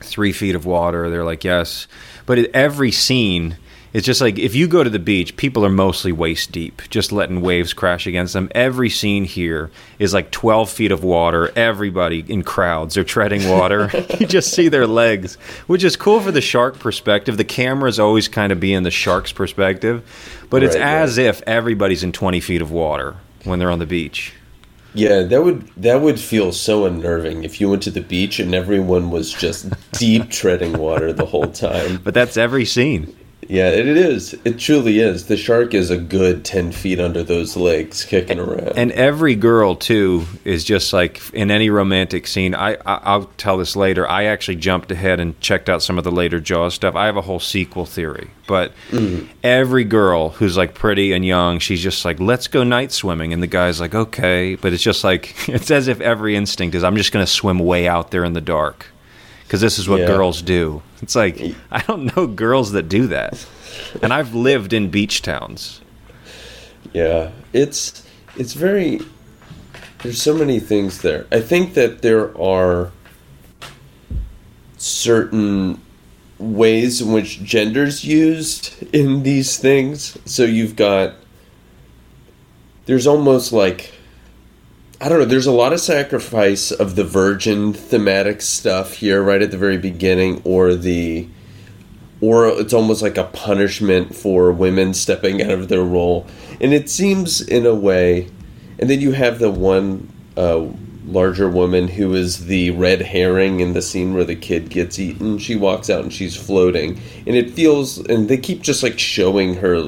three 0.00 0.32
feet 0.32 0.54
of 0.54 0.66
water? 0.66 1.10
They're 1.10 1.24
like, 1.24 1.44
yes. 1.44 1.86
But 2.26 2.38
every 2.54 2.92
scene, 2.92 3.56
it's 3.92 4.06
just 4.06 4.20
like 4.20 4.38
if 4.38 4.54
you 4.54 4.66
go 4.66 4.82
to 4.82 4.90
the 4.90 4.98
beach, 4.98 5.36
people 5.36 5.64
are 5.64 5.70
mostly 5.70 6.12
waist 6.12 6.50
deep, 6.52 6.82
just 6.88 7.12
letting 7.12 7.42
waves 7.42 7.72
crash 7.72 8.06
against 8.06 8.32
them. 8.32 8.50
Every 8.54 8.88
scene 8.88 9.24
here 9.24 9.70
is 9.98 10.14
like 10.14 10.30
12 10.30 10.70
feet 10.70 10.92
of 10.92 11.04
water. 11.04 11.52
Everybody 11.56 12.24
in 12.26 12.42
crowds 12.42 12.96
are 12.96 13.04
treading 13.04 13.48
water. 13.48 13.90
you 14.18 14.26
just 14.26 14.52
see 14.52 14.68
their 14.68 14.86
legs, 14.86 15.34
which 15.66 15.84
is 15.84 15.96
cool 15.96 16.20
for 16.20 16.32
the 16.32 16.40
shark 16.40 16.78
perspective. 16.78 17.36
The 17.36 17.44
cameras 17.44 17.98
always 18.00 18.28
kind 18.28 18.52
of 18.52 18.60
be 18.60 18.72
in 18.72 18.82
the 18.82 18.90
shark's 18.90 19.32
perspective, 19.32 20.02
but 20.50 20.62
it's 20.62 20.74
Right, 20.74 20.84
as 20.84 21.18
right. 21.18 21.26
if 21.26 21.42
everybody's 21.46 22.02
in 22.02 22.12
20 22.12 22.40
feet 22.40 22.62
of 22.62 22.70
water 22.70 23.16
when 23.44 23.58
they're 23.58 23.70
on 23.70 23.78
the 23.78 23.86
beach. 23.86 24.32
Yeah, 24.94 25.22
that 25.22 25.42
would 25.42 25.66
that 25.78 26.02
would 26.02 26.20
feel 26.20 26.52
so 26.52 26.84
unnerving 26.84 27.44
if 27.44 27.60
you 27.60 27.70
went 27.70 27.82
to 27.84 27.90
the 27.90 28.02
beach 28.02 28.38
and 28.38 28.54
everyone 28.54 29.10
was 29.10 29.32
just 29.32 29.70
deep 29.92 30.30
treading 30.30 30.74
water 30.78 31.12
the 31.14 31.24
whole 31.24 31.50
time. 31.50 31.98
But 32.04 32.12
that's 32.12 32.36
every 32.36 32.66
scene. 32.66 33.16
Yeah, 33.48 33.70
it 33.70 33.88
is. 33.88 34.34
It 34.44 34.58
truly 34.58 35.00
is. 35.00 35.26
The 35.26 35.36
shark 35.36 35.74
is 35.74 35.90
a 35.90 35.96
good 35.96 36.44
ten 36.44 36.70
feet 36.70 37.00
under 37.00 37.22
those 37.22 37.56
legs, 37.56 38.04
kicking 38.04 38.38
around. 38.38 38.78
And 38.78 38.92
every 38.92 39.34
girl 39.34 39.74
too 39.74 40.24
is 40.44 40.64
just 40.64 40.92
like 40.92 41.20
in 41.34 41.50
any 41.50 41.68
romantic 41.68 42.26
scene. 42.26 42.54
I, 42.54 42.74
I 42.86 43.00
I'll 43.02 43.24
tell 43.36 43.58
this 43.58 43.74
later. 43.74 44.08
I 44.08 44.24
actually 44.24 44.56
jumped 44.56 44.90
ahead 44.92 45.18
and 45.18 45.38
checked 45.40 45.68
out 45.68 45.82
some 45.82 45.98
of 45.98 46.04
the 46.04 46.12
later 46.12 46.40
Jaws 46.40 46.74
stuff. 46.74 46.94
I 46.94 47.06
have 47.06 47.16
a 47.16 47.22
whole 47.22 47.40
sequel 47.40 47.84
theory, 47.84 48.30
but 48.46 48.72
mm-hmm. 48.90 49.26
every 49.42 49.84
girl 49.84 50.30
who's 50.30 50.56
like 50.56 50.74
pretty 50.74 51.12
and 51.12 51.24
young, 51.24 51.58
she's 51.58 51.82
just 51.82 52.04
like, 52.04 52.20
"Let's 52.20 52.46
go 52.46 52.62
night 52.62 52.92
swimming," 52.92 53.32
and 53.32 53.42
the 53.42 53.48
guy's 53.48 53.80
like, 53.80 53.94
"Okay," 53.94 54.54
but 54.54 54.72
it's 54.72 54.82
just 54.82 55.02
like 55.02 55.34
it's 55.48 55.70
as 55.70 55.88
if 55.88 56.00
every 56.00 56.36
instinct 56.36 56.76
is, 56.76 56.84
"I'm 56.84 56.96
just 56.96 57.12
going 57.12 57.26
to 57.26 57.30
swim 57.30 57.58
way 57.58 57.88
out 57.88 58.12
there 58.12 58.24
in 58.24 58.34
the 58.34 58.40
dark." 58.40 58.91
Because 59.52 59.60
this 59.60 59.78
is 59.78 59.86
what 59.86 60.00
Yeah. 60.00 60.06
girls 60.06 60.40
do. 60.40 60.80
It's 61.02 61.14
like 61.14 61.38
I 61.70 61.82
don't 61.82 62.16
know 62.16 62.26
girls 62.26 62.72
that 62.72 62.88
do 62.88 63.06
that, 63.08 63.44
and 64.00 64.10
I've 64.10 64.34
lived 64.34 64.72
in 64.72 64.88
beach 64.88 65.20
towns. 65.20 65.82
Yeah, 66.94 67.32
it's 67.52 68.02
it's 68.38 68.54
very. 68.54 69.02
There's 70.02 70.22
so 70.22 70.32
many 70.32 70.58
things 70.58 71.02
there. 71.02 71.26
I 71.30 71.40
think 71.40 71.74
that 71.74 72.00
there 72.00 72.34
are 72.40 72.92
certain 74.78 75.78
ways 76.38 77.02
in 77.02 77.12
which 77.12 77.44
gender's 77.44 78.04
used 78.06 78.72
in 78.90 79.22
these 79.22 79.58
things. 79.58 80.16
So 80.24 80.44
you've 80.44 80.76
got. 80.76 81.12
There's 82.86 83.06
almost 83.06 83.52
like. 83.52 83.92
I 85.02 85.08
don't 85.08 85.18
know. 85.18 85.24
There's 85.24 85.48
a 85.48 85.52
lot 85.52 85.72
of 85.72 85.80
sacrifice 85.80 86.70
of 86.70 86.94
the 86.94 87.02
virgin 87.02 87.72
thematic 87.72 88.40
stuff 88.40 88.92
here, 88.92 89.20
right 89.20 89.42
at 89.42 89.50
the 89.50 89.58
very 89.58 89.76
beginning, 89.76 90.40
or 90.44 90.76
the 90.76 91.26
or 92.20 92.46
it's 92.46 92.72
almost 92.72 93.02
like 93.02 93.18
a 93.18 93.24
punishment 93.24 94.14
for 94.14 94.52
women 94.52 94.94
stepping 94.94 95.42
out 95.42 95.50
of 95.50 95.66
their 95.66 95.82
role. 95.82 96.28
And 96.60 96.72
it 96.72 96.88
seems 96.88 97.40
in 97.40 97.66
a 97.66 97.74
way, 97.74 98.28
and 98.78 98.88
then 98.88 99.00
you 99.00 99.10
have 99.10 99.40
the 99.40 99.50
one 99.50 100.08
uh, 100.36 100.68
larger 101.04 101.48
woman 101.48 101.88
who 101.88 102.14
is 102.14 102.46
the 102.46 102.70
red 102.70 103.02
herring 103.02 103.58
in 103.58 103.72
the 103.72 103.82
scene 103.82 104.14
where 104.14 104.22
the 104.22 104.36
kid 104.36 104.70
gets 104.70 105.00
eaten. 105.00 105.38
She 105.38 105.56
walks 105.56 105.90
out 105.90 106.04
and 106.04 106.12
she's 106.12 106.36
floating, 106.36 107.00
and 107.26 107.34
it 107.34 107.50
feels, 107.50 107.98
and 107.98 108.28
they 108.28 108.36
keep 108.36 108.62
just 108.62 108.84
like 108.84 109.00
showing 109.00 109.56
her 109.56 109.82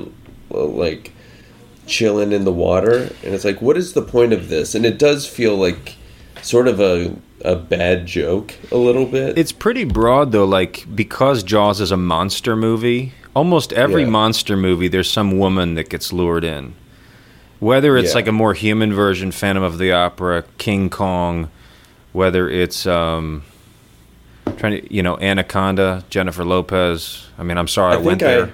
like 0.51 1.14
chilling 1.87 2.33
in 2.33 2.45
the 2.45 2.53
water, 2.53 2.97
and 3.23 3.35
it's 3.35 3.45
like, 3.45 3.61
what 3.63 3.77
is 3.77 3.93
the 3.93 4.03
point 4.03 4.33
of 4.33 4.49
this? 4.49 4.75
And 4.75 4.85
it 4.87 4.99
does 4.99 5.27
feel 5.27 5.57
like 5.57 5.97
sort 6.43 6.69
of 6.69 6.81
a 6.81 7.15
a 7.45 7.55
bad 7.57 8.07
joke 8.07 8.55
a 8.73 8.77
little 8.77 9.05
bit. 9.05 9.37
It's 9.37 9.53
pretty 9.53 9.85
broad 9.85 10.33
though, 10.33 10.47
like 10.47 10.87
because 10.95 11.43
Jaws 11.43 11.81
is 11.81 11.91
a 11.93 11.97
monster 11.97 12.57
movie, 12.57 13.13
almost 13.37 13.73
every 13.75 14.03
Yeah. 14.05 14.09
monster 14.11 14.57
movie 14.57 14.89
there's 14.89 15.11
some 15.11 15.39
woman 15.39 15.75
that 15.75 15.91
gets 15.91 16.11
lured 16.13 16.43
in. 16.45 16.73
Whether 17.61 17.97
it's 17.99 18.11
Yeah. 18.11 18.15
like 18.17 18.29
a 18.29 18.33
more 18.33 18.55
human 18.55 18.95
version, 18.95 19.31
Phantom 19.31 19.63
of 19.63 19.77
the 19.79 19.93
Opera, 19.93 20.45
King 20.57 20.89
Kong, 20.89 21.51
whether 22.13 22.49
it's 22.49 22.87
um 22.87 23.43
trying 24.57 24.81
to 24.81 24.95
you 24.95 25.03
know, 25.03 25.19
Anaconda, 25.19 26.05
Jennifer 26.09 26.45
Lopez. 26.45 27.27
I 27.39 27.43
mean 27.43 27.59
I'm 27.59 27.69
sorry 27.69 27.95
I, 27.95 27.99
went 27.99 28.21
there. 28.21 28.47
I, 28.47 28.51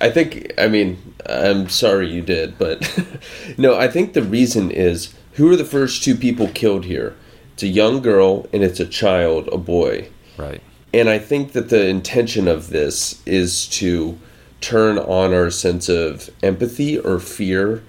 I 0.00 0.10
think. 0.10 0.52
I 0.58 0.68
mean, 0.68 1.14
I'm 1.26 1.68
sorry 1.68 2.10
you 2.10 2.22
did, 2.22 2.58
but 2.58 2.88
no. 3.58 3.76
I 3.76 3.88
think 3.88 4.12
the 4.12 4.22
reason 4.22 4.70
is 4.70 5.14
who 5.34 5.50
are 5.50 5.56
the 5.56 5.64
first 5.64 6.02
two 6.02 6.16
people 6.16 6.48
killed 6.48 6.84
here? 6.84 7.16
It's 7.54 7.62
a 7.62 7.68
young 7.68 8.00
girl 8.00 8.46
and 8.52 8.62
it's 8.62 8.80
a 8.80 8.86
child, 8.86 9.48
a 9.52 9.58
boy. 9.58 10.08
right. 10.36 10.62
And 10.92 11.08
I 11.08 11.18
think 11.18 11.52
that 11.52 11.68
the 11.68 11.86
intention 11.86 12.48
of 12.48 12.70
this 12.70 13.22
is 13.24 13.66
to 13.68 14.18
turn 14.60 14.98
on 14.98 15.32
our 15.32 15.50
sense 15.50 15.88
of 15.88 16.30
empathy 16.42 16.98
or 16.98 17.20
fear. 17.20 17.82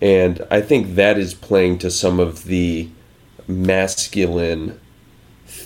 And 0.00 0.46
I 0.50 0.60
think 0.60 0.94
that 0.94 1.18
is 1.18 1.34
playing 1.34 1.78
to 1.78 1.90
some 1.90 2.18
of 2.18 2.44
the 2.44 2.88
masculine 3.46 4.80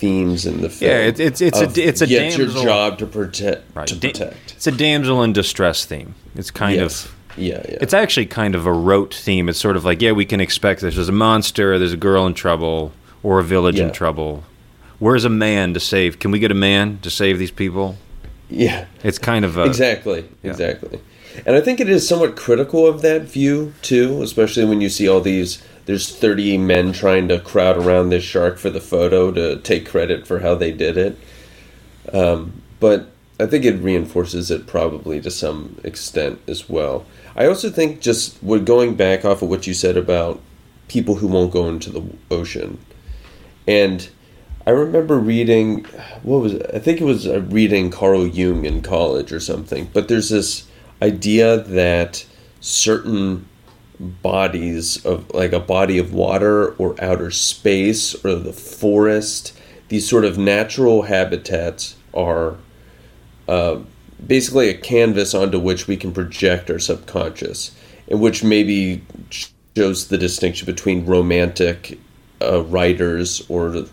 themes 0.03 0.45
in 0.45 0.61
the 0.61 0.69
film. 0.69 0.91
Yeah, 0.91 0.97
it- 1.07 1.19
it's- 1.19 1.41
it's 1.41 1.59
a- 1.59 1.87
it's 1.89 2.01
a 2.01 2.07
yeah, 2.07 2.21
it's 2.21 2.37
your 2.37 2.47
job 2.47 2.97
to 2.99 3.05
protect. 3.05 3.63
Right. 3.75 3.87
To 3.87 3.95
protect. 3.95 4.53
it's 4.55 4.67
a 4.67 4.71
damsel 4.71 5.23
in 5.23 5.33
distress 5.33 5.85
theme. 5.85 6.15
It's 6.35 6.51
kind 6.51 6.75
yes. 6.79 7.05
of 7.05 7.11
Yeah, 7.35 7.61
yeah. 7.67 7.77
It's 7.81 7.93
actually 7.95 8.27
kind 8.27 8.53
of 8.53 8.67
a 8.67 8.71
rote 8.71 9.13
theme. 9.13 9.49
It's 9.49 9.57
sort 9.59 9.75
of 9.75 9.83
like, 9.83 10.01
yeah, 10.03 10.11
we 10.11 10.23
can 10.25 10.39
expect 10.39 10.81
this. 10.81 10.93
There's 10.95 11.09
a 11.09 11.11
monster, 11.11 11.79
there's 11.79 11.93
a 11.93 11.97
girl 11.97 12.27
in 12.27 12.33
trouble, 12.35 12.91
or 13.23 13.39
a 13.39 13.43
village 13.43 13.79
in 13.79 13.91
trouble. 13.91 14.43
Where's 14.99 15.25
a 15.25 15.29
man 15.29 15.73
to 15.73 15.79
save? 15.79 16.19
Can 16.19 16.29
we 16.31 16.37
get 16.39 16.51
a 16.51 16.55
man 16.69 16.99
to 17.01 17.09
save 17.09 17.39
these 17.39 17.49
people? 17.51 17.97
yeah. 18.49 18.85
It's 19.03 19.17
kind 19.17 19.43
of 19.45 19.57
a 19.57 19.63
Exactly. 19.63 20.25
yeah. 20.43 20.51
Exactly. 20.51 20.99
And 21.47 21.55
I 21.55 21.61
think 21.61 21.79
it 21.79 21.89
is 21.89 22.07
somewhat 22.07 22.35
critical 22.35 22.85
of 22.85 23.01
that 23.01 23.23
view 23.23 23.73
too, 23.81 24.21
especially 24.21 24.65
when 24.65 24.79
you 24.81 24.89
see 24.89 25.07
all 25.09 25.19
these 25.21 25.57
there's 25.85 26.15
30 26.15 26.57
men 26.59 26.93
trying 26.93 27.27
to 27.27 27.39
crowd 27.39 27.77
around 27.77 28.09
this 28.09 28.23
shark 28.23 28.57
for 28.57 28.69
the 28.69 28.81
photo 28.81 29.31
to 29.31 29.57
take 29.57 29.87
credit 29.87 30.25
for 30.25 30.39
how 30.39 30.55
they 30.55 30.71
did 30.71 30.97
it. 30.97 31.17
Um, 32.13 32.61
but 32.79 33.09
I 33.39 33.45
think 33.45 33.65
it 33.65 33.81
reinforces 33.81 34.51
it 34.51 34.67
probably 34.67 35.19
to 35.21 35.31
some 35.31 35.79
extent 35.83 36.39
as 36.47 36.69
well. 36.69 37.05
I 37.35 37.47
also 37.47 37.69
think 37.69 38.01
just 38.01 38.41
what 38.43 38.65
going 38.65 38.95
back 38.95 39.25
off 39.25 39.41
of 39.41 39.49
what 39.49 39.67
you 39.67 39.73
said 39.73 39.97
about 39.97 40.39
people 40.87 41.15
who 41.15 41.27
won't 41.27 41.51
go 41.51 41.67
into 41.67 41.89
the 41.89 42.03
ocean. 42.29 42.77
And 43.67 44.09
I 44.65 44.71
remember 44.71 45.17
reading, 45.17 45.83
what 46.21 46.41
was 46.41 46.53
it? 46.53 46.69
I 46.73 46.79
think 46.79 47.01
it 47.01 47.05
was 47.05 47.27
uh, 47.27 47.41
reading 47.41 47.89
Carl 47.89 48.27
Jung 48.27 48.65
in 48.65 48.81
college 48.81 49.31
or 49.31 49.39
something. 49.39 49.89
But 49.91 50.07
there's 50.07 50.29
this 50.29 50.67
idea 51.01 51.57
that 51.57 52.25
certain 52.61 53.47
bodies 54.21 55.03
of, 55.05 55.29
like 55.33 55.53
a 55.53 55.59
body 55.59 55.97
of 55.97 56.13
water 56.13 56.73
or 56.75 56.95
outer 57.01 57.31
space 57.31 58.13
or 58.23 58.35
the 58.35 58.53
forest, 58.53 59.57
these 59.89 60.07
sort 60.07 60.25
of 60.25 60.37
natural 60.37 61.03
habitats 61.03 61.95
are 62.13 62.55
uh, 63.47 63.79
basically 64.25 64.69
a 64.69 64.77
canvas 64.77 65.33
onto 65.33 65.59
which 65.59 65.87
we 65.87 65.97
can 65.97 66.13
project 66.13 66.69
our 66.69 66.79
subconscious, 66.79 67.75
and 68.09 68.19
which 68.19 68.43
maybe 68.43 69.03
shows 69.75 70.07
the 70.07 70.17
distinction 70.17 70.65
between 70.65 71.05
romantic 71.05 71.99
uh, 72.41 72.63
writers 72.63 73.45
or 73.49 73.85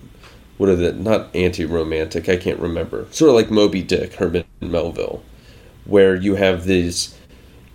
what 0.59 0.69
are 0.69 0.77
the 0.77 0.93
not 0.93 1.35
anti-romantic? 1.35 2.29
I 2.29 2.37
can't 2.37 2.61
remember. 2.61 3.07
Sort 3.13 3.31
of 3.31 3.35
like 3.35 3.51
Moby 3.51 3.83
Dick, 3.83 4.15
Herman 4.15 4.45
Melville, 4.61 5.23
where 5.87 6.15
you 6.15 6.35
have 6.35 6.65
these. 6.65 7.17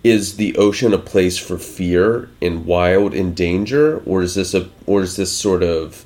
Is 0.06 0.36
the 0.36 0.56
ocean 0.56 0.94
a 0.94 0.98
place 0.98 1.36
for 1.36 1.58
fear 1.58 2.28
and 2.40 2.64
wild 2.64 3.12
and 3.12 3.34
danger, 3.34 3.98
or 4.06 4.22
is 4.22 4.36
this 4.36 4.54
a 4.54 4.70
or 4.86 5.02
is 5.02 5.16
this 5.16 5.32
sort 5.32 5.64
of 5.64 6.04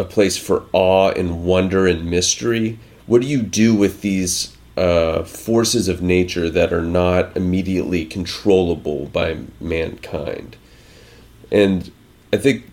a 0.00 0.04
place 0.04 0.36
for 0.36 0.64
awe 0.72 1.10
and 1.10 1.44
wonder 1.44 1.86
and 1.86 2.10
mystery? 2.10 2.80
What 3.06 3.22
do 3.22 3.28
you 3.28 3.40
do 3.40 3.72
with 3.72 4.00
these 4.00 4.56
uh, 4.76 5.22
forces 5.22 5.86
of 5.86 6.02
nature 6.02 6.50
that 6.50 6.72
are 6.72 6.82
not 6.82 7.36
immediately 7.36 8.04
controllable 8.04 9.06
by 9.06 9.36
mankind? 9.60 10.56
And 11.52 11.92
I 12.32 12.38
think 12.38 12.68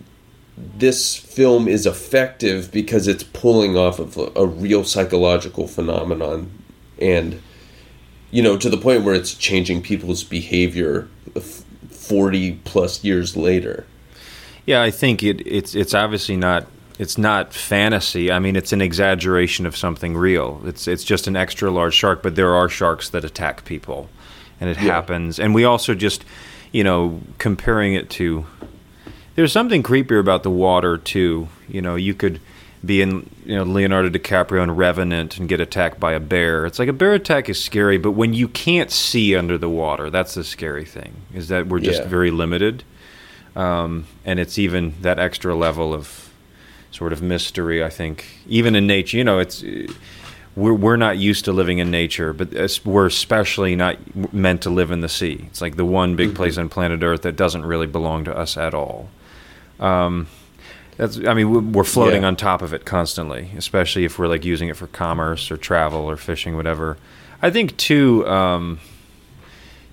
this 0.58 1.16
film 1.16 1.68
is 1.68 1.86
effective 1.86 2.72
because 2.72 3.08
it's 3.08 3.22
pulling 3.22 3.78
off 3.78 4.00
of 4.00 4.18
a, 4.18 4.32
a 4.36 4.48
real 4.48 4.84
psychological 4.84 5.68
phenomenon 5.68 6.50
and 7.00 7.44
you 8.32 8.42
know 8.42 8.58
to 8.58 8.70
the 8.70 8.78
point 8.78 9.04
where 9.04 9.16
it's 9.16 9.34
changing 9.34 9.82
people's 9.82 10.24
behavior 10.24 11.08
40 11.90 12.54
plus 12.64 13.04
years 13.04 13.36
later 13.38 13.86
Yeah, 14.66 14.82
I 14.82 14.92
think 14.92 15.24
it, 15.24 15.42
it's 15.48 15.76
it's 15.76 15.94
obviously 15.94 16.36
not 16.38 16.68
it's 17.00 17.18
not 17.18 17.54
fantasy. 17.54 18.30
I 18.30 18.40
mean, 18.40 18.58
it's 18.58 18.74
an 18.74 18.82
exaggeration 18.82 19.66
of 19.66 19.78
something 19.78 20.18
real. 20.18 20.62
It's 20.66 20.86
it's 20.86 21.06
just 21.06 21.28
an 21.28 21.36
extra 21.38 21.72
large 21.72 21.94
shark, 21.94 22.22
but 22.22 22.36
there 22.36 22.54
are 22.54 22.68
sharks 22.68 23.08
that 23.12 23.24
attack 23.24 23.64
people, 23.64 24.10
and 24.60 24.70
it 24.70 24.76
Yeah. 24.78 24.96
happens. 24.96 25.40
And 25.40 25.56
we 25.56 25.64
also 25.64 25.96
just, 25.96 26.26
you 26.74 26.84
know, 26.84 27.22
comparing 27.38 27.94
it 27.94 28.10
to. 28.20 28.46
There's 29.36 29.54
something 29.54 29.82
creepier 29.82 30.20
about 30.20 30.44
the 30.44 30.50
water 30.52 30.98
too. 30.98 31.48
You 31.70 31.82
know, 31.82 31.96
you 31.96 32.14
could 32.14 32.42
be 32.86 33.02
in 33.02 33.30
you 33.46 33.56
know 33.56 33.64
Leonardo 33.64 34.10
DiCaprio 34.10 34.64
in 34.64 34.72
Revenant 34.72 35.38
and 35.38 35.50
get 35.50 35.60
attacked 35.60 36.00
by 36.00 36.14
a 36.14 36.20
bear. 36.20 36.66
It's 36.66 36.80
like 36.80 36.88
a 36.90 36.94
bear 36.94 37.14
attack 37.14 37.50
is 37.50 37.62
scary, 37.62 37.98
but 37.98 38.12
when 38.12 38.34
you 38.34 38.48
can't 38.48 38.90
see 38.92 39.36
under 39.36 39.58
the 39.58 39.70
water, 39.70 40.10
that's 40.10 40.34
the 40.36 40.44
scary 40.44 40.86
thing. 40.86 41.14
Is 41.34 41.50
that 41.50 41.68
we're 41.68 41.80
just 41.80 42.02
Yeah. 42.04 42.08
very 42.08 42.32
limited 42.32 42.84
um, 43.56 44.06
and 44.26 44.40
it's 44.40 44.58
even 44.58 44.94
that 45.02 45.20
extra 45.20 45.56
level 45.56 45.94
of 45.94 46.30
sort 46.92 47.12
of 47.12 47.22
mystery. 47.22 47.84
I 47.84 47.90
think 47.90 48.26
even 48.48 48.76
in 48.76 48.88
nature, 48.88 49.18
you 49.18 49.24
know, 49.24 49.40
it's 49.40 49.64
we're 50.56 50.74
we're 50.74 50.96
not 50.98 51.18
used 51.18 51.46
to 51.46 51.52
living 51.52 51.80
in 51.80 51.92
nature, 51.92 52.32
but 52.34 52.50
we're 52.86 53.06
especially 53.08 53.76
not 53.76 53.98
meant 54.34 54.62
to 54.62 54.70
live 54.70 54.92
in 54.92 55.02
the 55.02 55.10
sea. 55.10 55.46
It's 55.48 55.62
like 55.62 55.76
the 55.76 55.86
one 55.86 56.16
big 56.16 56.34
place 56.36 56.58
on 56.58 56.70
planet 56.70 57.04
Earth 57.04 57.24
that 57.24 57.36
doesn't 57.36 57.66
really 57.66 57.88
belong 57.88 58.24
to 58.26 58.38
us 58.38 58.56
at 58.58 58.74
all. 58.74 59.10
Um, 59.80 60.28
that's 61.00 61.18
I 61.26 61.34
mean 61.34 61.50
we- 61.50 61.60
we're 61.60 61.84
floating 61.84 62.22
Yeah. 62.22 62.28
on 62.28 62.36
top 62.36 62.62
of 62.62 62.74
it 62.74 62.86
constantly, 62.86 63.50
especially 63.58 64.06
if 64.06 64.20
we're 64.20 64.28
like 64.28 64.46
using 64.46 64.70
it 64.70 64.78
for 64.78 64.88
commerce 64.88 65.50
or 65.50 65.58
travel 65.58 66.02
or 66.02 66.16
fishing, 66.18 66.56
whatever. 66.56 66.98
I 67.42 67.50
think 67.50 67.76
too. 67.78 68.28
Um, 68.28 68.80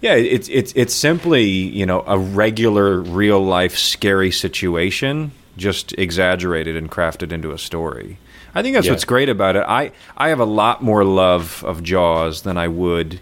yeah, 0.03 0.15
it's 0.15 0.49
it's 0.51 0.73
it's 0.77 0.95
simply 0.95 1.45
you 1.45 1.87
know 1.87 2.05
a 2.07 2.19
regular 2.19 3.01
real 3.01 3.43
life 3.43 3.77
scary 3.79 4.31
situation, 4.31 5.33
just 5.57 5.93
exaggerated 5.97 6.77
and 6.77 6.91
crafted 6.91 7.33
into 7.33 7.53
a 7.53 7.59
story. 7.59 8.19
I 8.55 8.63
think 8.63 8.75
that's 8.75 8.87
Yeah. 8.87 8.93
what's 8.93 9.05
great 9.05 9.29
about 9.29 9.57
it. 9.57 9.65
I 9.67 9.93
I 10.17 10.29
have 10.29 10.41
a 10.41 10.45
lot 10.45 10.83
more 10.83 11.05
love 11.05 11.65
of 11.67 11.83
Jaws 11.83 12.43
than 12.43 12.57
I 12.59 12.69
would 12.69 13.21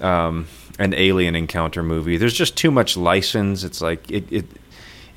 um, 0.00 0.46
an 0.78 0.94
alien 0.94 1.34
encounter 1.34 1.82
movie. 1.82 2.16
There's 2.16 2.34
just 2.34 2.56
too 2.56 2.70
much 2.70 2.96
license. 2.96 3.64
It's 3.64 3.80
like 3.80 4.08
it 4.10 4.24
it 4.30 4.44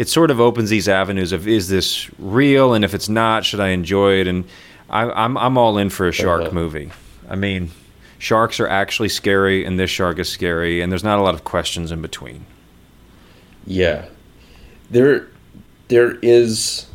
it 0.01 0.09
sort 0.09 0.31
of 0.31 0.39
opens 0.39 0.69
these 0.71 0.89
avenues 0.89 1.31
of 1.31 1.47
is 1.47 1.67
this 1.67 2.09
real, 2.17 2.73
and 2.73 2.83
if 2.83 2.93
it's 2.95 3.07
not, 3.09 3.45
should 3.45 3.59
I 3.59 3.69
enjoy 3.69 4.13
it? 4.21 4.27
And 4.27 4.45
I, 4.89 5.03
I'm 5.23 5.37
I'm 5.37 5.57
all 5.57 5.77
in 5.77 5.89
for 5.91 6.07
a 6.07 6.11
shark 6.11 6.41
Uh-huh. 6.41 6.51
movie. 6.61 6.91
I 7.29 7.35
mean, 7.35 7.69
sharks 8.17 8.59
are 8.59 8.67
actually 8.67 9.09
scary, 9.09 9.63
and 9.63 9.79
this 9.79 9.91
shark 9.91 10.17
is 10.19 10.27
scary, 10.27 10.81
and 10.81 10.91
there's 10.91 11.03
not 11.03 11.19
a 11.19 11.21
lot 11.21 11.35
of 11.35 11.43
questions 11.43 11.91
in 11.91 12.01
between. 12.01 12.45
Yeah, 13.67 14.05
there, 14.89 15.27
there 15.89 16.17
is, 16.23 16.87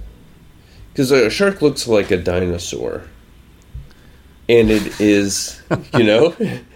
because 0.93 1.13
a 1.13 1.31
shark 1.31 1.63
looks 1.63 1.87
like 1.87 2.11
a 2.11 2.17
dinosaur, 2.17 3.03
and 4.49 4.69
it 4.71 5.01
is, 5.01 5.63
you 5.95 6.03
know, 6.03 6.35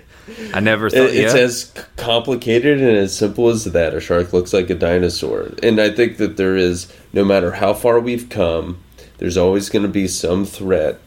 I 0.54 0.60
never 0.60 0.90
thought. 0.90 1.10
it's 1.10 1.34
yeah, 1.34 1.40
as 1.40 1.72
complicated 1.96 2.80
and 2.80 2.96
as 2.96 3.16
simple 3.16 3.48
as 3.48 3.64
that. 3.64 3.94
A 3.94 4.00
shark 4.00 4.32
looks 4.32 4.52
like 4.52 4.70
a 4.70 4.74
dinosaur, 4.74 5.50
and 5.62 5.80
I 5.80 5.90
think 5.90 6.16
that 6.18 6.36
there 6.36 6.56
is, 6.56 6.92
no 7.12 7.24
matter 7.24 7.52
how 7.52 7.74
far 7.74 8.00
we've 8.00 8.28
come, 8.28 8.82
there's 9.18 9.36
always 9.36 9.68
going 9.68 9.82
to 9.82 9.88
be 9.88 10.08
some 10.08 10.44
threat 10.44 11.00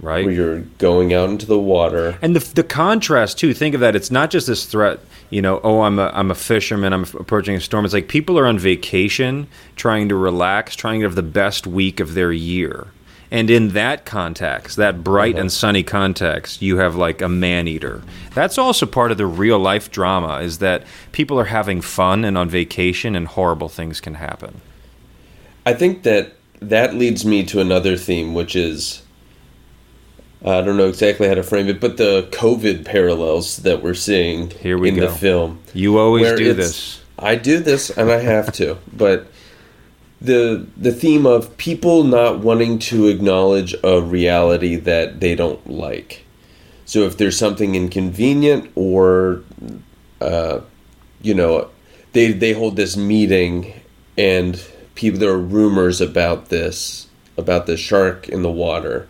right? 0.00 0.24
where 0.24 0.34
you're 0.34 0.60
going 0.78 1.12
out 1.12 1.30
into 1.30 1.46
the 1.46 1.58
water. 1.58 2.18
And 2.22 2.36
the 2.36 2.54
the 2.54 2.64
contrast 2.64 3.38
too. 3.38 3.54
Think 3.54 3.74
of 3.74 3.80
that. 3.80 3.96
It's 3.96 4.10
not 4.10 4.30
just 4.30 4.46
this 4.46 4.66
threat. 4.66 5.00
You 5.30 5.42
know, 5.42 5.60
oh, 5.64 5.82
I'm 5.82 5.98
a 5.98 6.10
I'm 6.14 6.30
a 6.30 6.34
fisherman. 6.34 6.92
I'm 6.92 7.02
approaching 7.02 7.56
a 7.56 7.60
storm. 7.60 7.84
It's 7.84 7.94
like 7.94 8.08
people 8.08 8.38
are 8.38 8.46
on 8.46 8.58
vacation, 8.58 9.48
trying 9.76 10.08
to 10.08 10.14
relax, 10.14 10.76
trying 10.76 11.00
to 11.00 11.06
have 11.06 11.16
the 11.16 11.22
best 11.22 11.66
week 11.66 12.00
of 12.00 12.14
their 12.14 12.32
year. 12.32 12.88
And 13.30 13.50
in 13.50 13.70
that 13.70 14.04
context, 14.04 14.76
that 14.76 15.02
bright 15.02 15.34
and 15.34 15.48
mm-hmm. 15.48 15.48
sunny 15.48 15.82
context, 15.82 16.62
you 16.62 16.78
have 16.78 16.94
like 16.94 17.20
a 17.20 17.28
man 17.28 17.66
eater. 17.66 18.02
That's 18.34 18.58
also 18.58 18.86
part 18.86 19.10
of 19.10 19.18
the 19.18 19.26
real 19.26 19.58
life 19.58 19.90
drama. 19.90 20.40
Is 20.40 20.58
that 20.58 20.84
people 21.12 21.38
are 21.38 21.46
having 21.46 21.80
fun 21.80 22.24
and 22.24 22.38
on 22.38 22.48
vacation, 22.48 23.16
and 23.16 23.26
horrible 23.26 23.68
things 23.68 24.00
can 24.00 24.14
happen. 24.14 24.60
I 25.66 25.72
think 25.74 26.02
that 26.02 26.34
that 26.60 26.94
leads 26.94 27.24
me 27.24 27.44
to 27.46 27.60
another 27.60 27.96
theme, 27.96 28.34
which 28.34 28.54
is 28.54 29.02
I 30.44 30.60
don't 30.60 30.76
know 30.76 30.88
exactly 30.88 31.26
how 31.26 31.34
to 31.34 31.42
frame 31.42 31.68
it, 31.68 31.80
but 31.80 31.96
the 31.96 32.28
COVID 32.32 32.84
parallels 32.84 33.58
that 33.58 33.82
we're 33.82 33.94
seeing 33.94 34.50
Here 34.50 34.76
we 34.76 34.90
in 34.90 34.96
go. 34.96 35.08
the 35.08 35.14
film. 35.14 35.60
You 35.72 35.98
always 35.98 36.38
do 36.38 36.52
this. 36.52 37.00
I 37.18 37.36
do 37.36 37.60
this, 37.60 37.88
and 37.90 38.10
I 38.10 38.20
have 38.20 38.52
to. 38.54 38.76
but 38.92 39.26
the 40.24 40.66
the 40.76 40.92
theme 40.92 41.26
of 41.26 41.56
people 41.56 42.04
not 42.04 42.40
wanting 42.40 42.78
to 42.78 43.08
acknowledge 43.08 43.74
a 43.84 44.00
reality 44.00 44.76
that 44.76 45.20
they 45.20 45.34
don't 45.34 45.68
like. 45.68 46.24
So 46.84 47.00
if 47.00 47.16
there's 47.16 47.38
something 47.38 47.74
inconvenient, 47.74 48.70
or 48.74 49.42
uh, 50.20 50.60
you 51.22 51.34
know, 51.34 51.70
they 52.12 52.32
they 52.32 52.52
hold 52.52 52.76
this 52.76 52.96
meeting, 52.96 53.80
and 54.18 54.62
people 54.94 55.20
there 55.20 55.30
are 55.30 55.38
rumors 55.38 56.00
about 56.00 56.48
this 56.48 57.08
about 57.36 57.66
the 57.66 57.76
shark 57.76 58.28
in 58.28 58.42
the 58.42 58.50
water, 58.50 59.08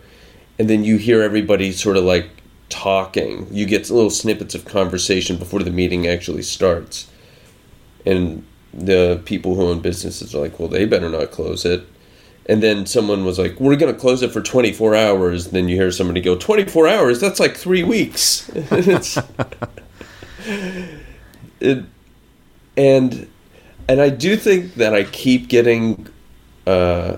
and 0.58 0.70
then 0.70 0.84
you 0.84 0.96
hear 0.96 1.22
everybody 1.22 1.72
sort 1.72 1.96
of 1.96 2.04
like 2.04 2.28
talking. 2.68 3.46
You 3.50 3.66
get 3.66 3.90
little 3.90 4.10
snippets 4.10 4.54
of 4.54 4.64
conversation 4.64 5.36
before 5.36 5.62
the 5.62 5.70
meeting 5.70 6.06
actually 6.06 6.42
starts 6.42 7.08
and 8.06 8.44
the 8.76 9.22
people 9.24 9.54
who 9.54 9.68
own 9.68 9.80
businesses 9.80 10.34
are 10.34 10.40
like, 10.40 10.58
well, 10.58 10.68
they 10.68 10.84
better 10.84 11.08
not 11.08 11.30
close 11.30 11.64
it. 11.64 11.86
And 12.46 12.62
then 12.62 12.84
someone 12.84 13.24
was 13.24 13.38
like, 13.38 13.58
we're 13.58 13.76
going 13.76 13.92
to 13.92 13.98
close 13.98 14.20
it 14.22 14.32
for 14.32 14.42
24 14.42 14.94
hours. 14.94 15.48
Then 15.48 15.68
you 15.68 15.76
hear 15.76 15.90
somebody 15.90 16.20
go, 16.20 16.36
24 16.36 16.88
hours? 16.88 17.20
That's 17.20 17.40
like 17.40 17.56
three 17.56 17.82
weeks. 17.82 18.50
it's, 18.54 19.18
it, 21.60 21.84
and 22.76 23.28
and 23.88 24.00
I 24.00 24.08
do 24.08 24.36
think 24.36 24.74
that 24.74 24.94
I 24.94 25.04
keep 25.04 25.48
getting 25.48 26.08
uh, 26.66 27.16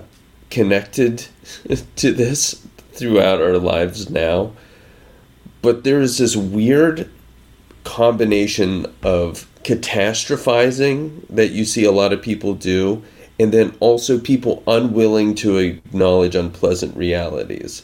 connected 0.49 1.25
to 1.95 2.11
this 2.11 2.65
throughout 2.91 3.41
our 3.41 3.57
lives 3.57 4.09
now. 4.09 4.53
But 5.61 5.83
there 5.83 6.01
is 6.01 6.17
this 6.17 6.35
weird 6.35 7.09
combination 7.83 8.85
of 9.01 9.47
catastrophizing 9.67 11.21
that 11.29 11.51
you 11.51 11.65
see 11.65 11.83
a 11.83 11.91
lot 11.91 12.13
of 12.13 12.21
people 12.21 12.53
do, 12.53 13.03
and 13.39 13.51
then 13.53 13.75
also 13.79 14.17
people 14.17 14.63
unwilling 14.65 15.35
to 15.35 15.57
acknowledge 15.57 16.35
unpleasant 16.35 16.95
realities. 16.95 17.83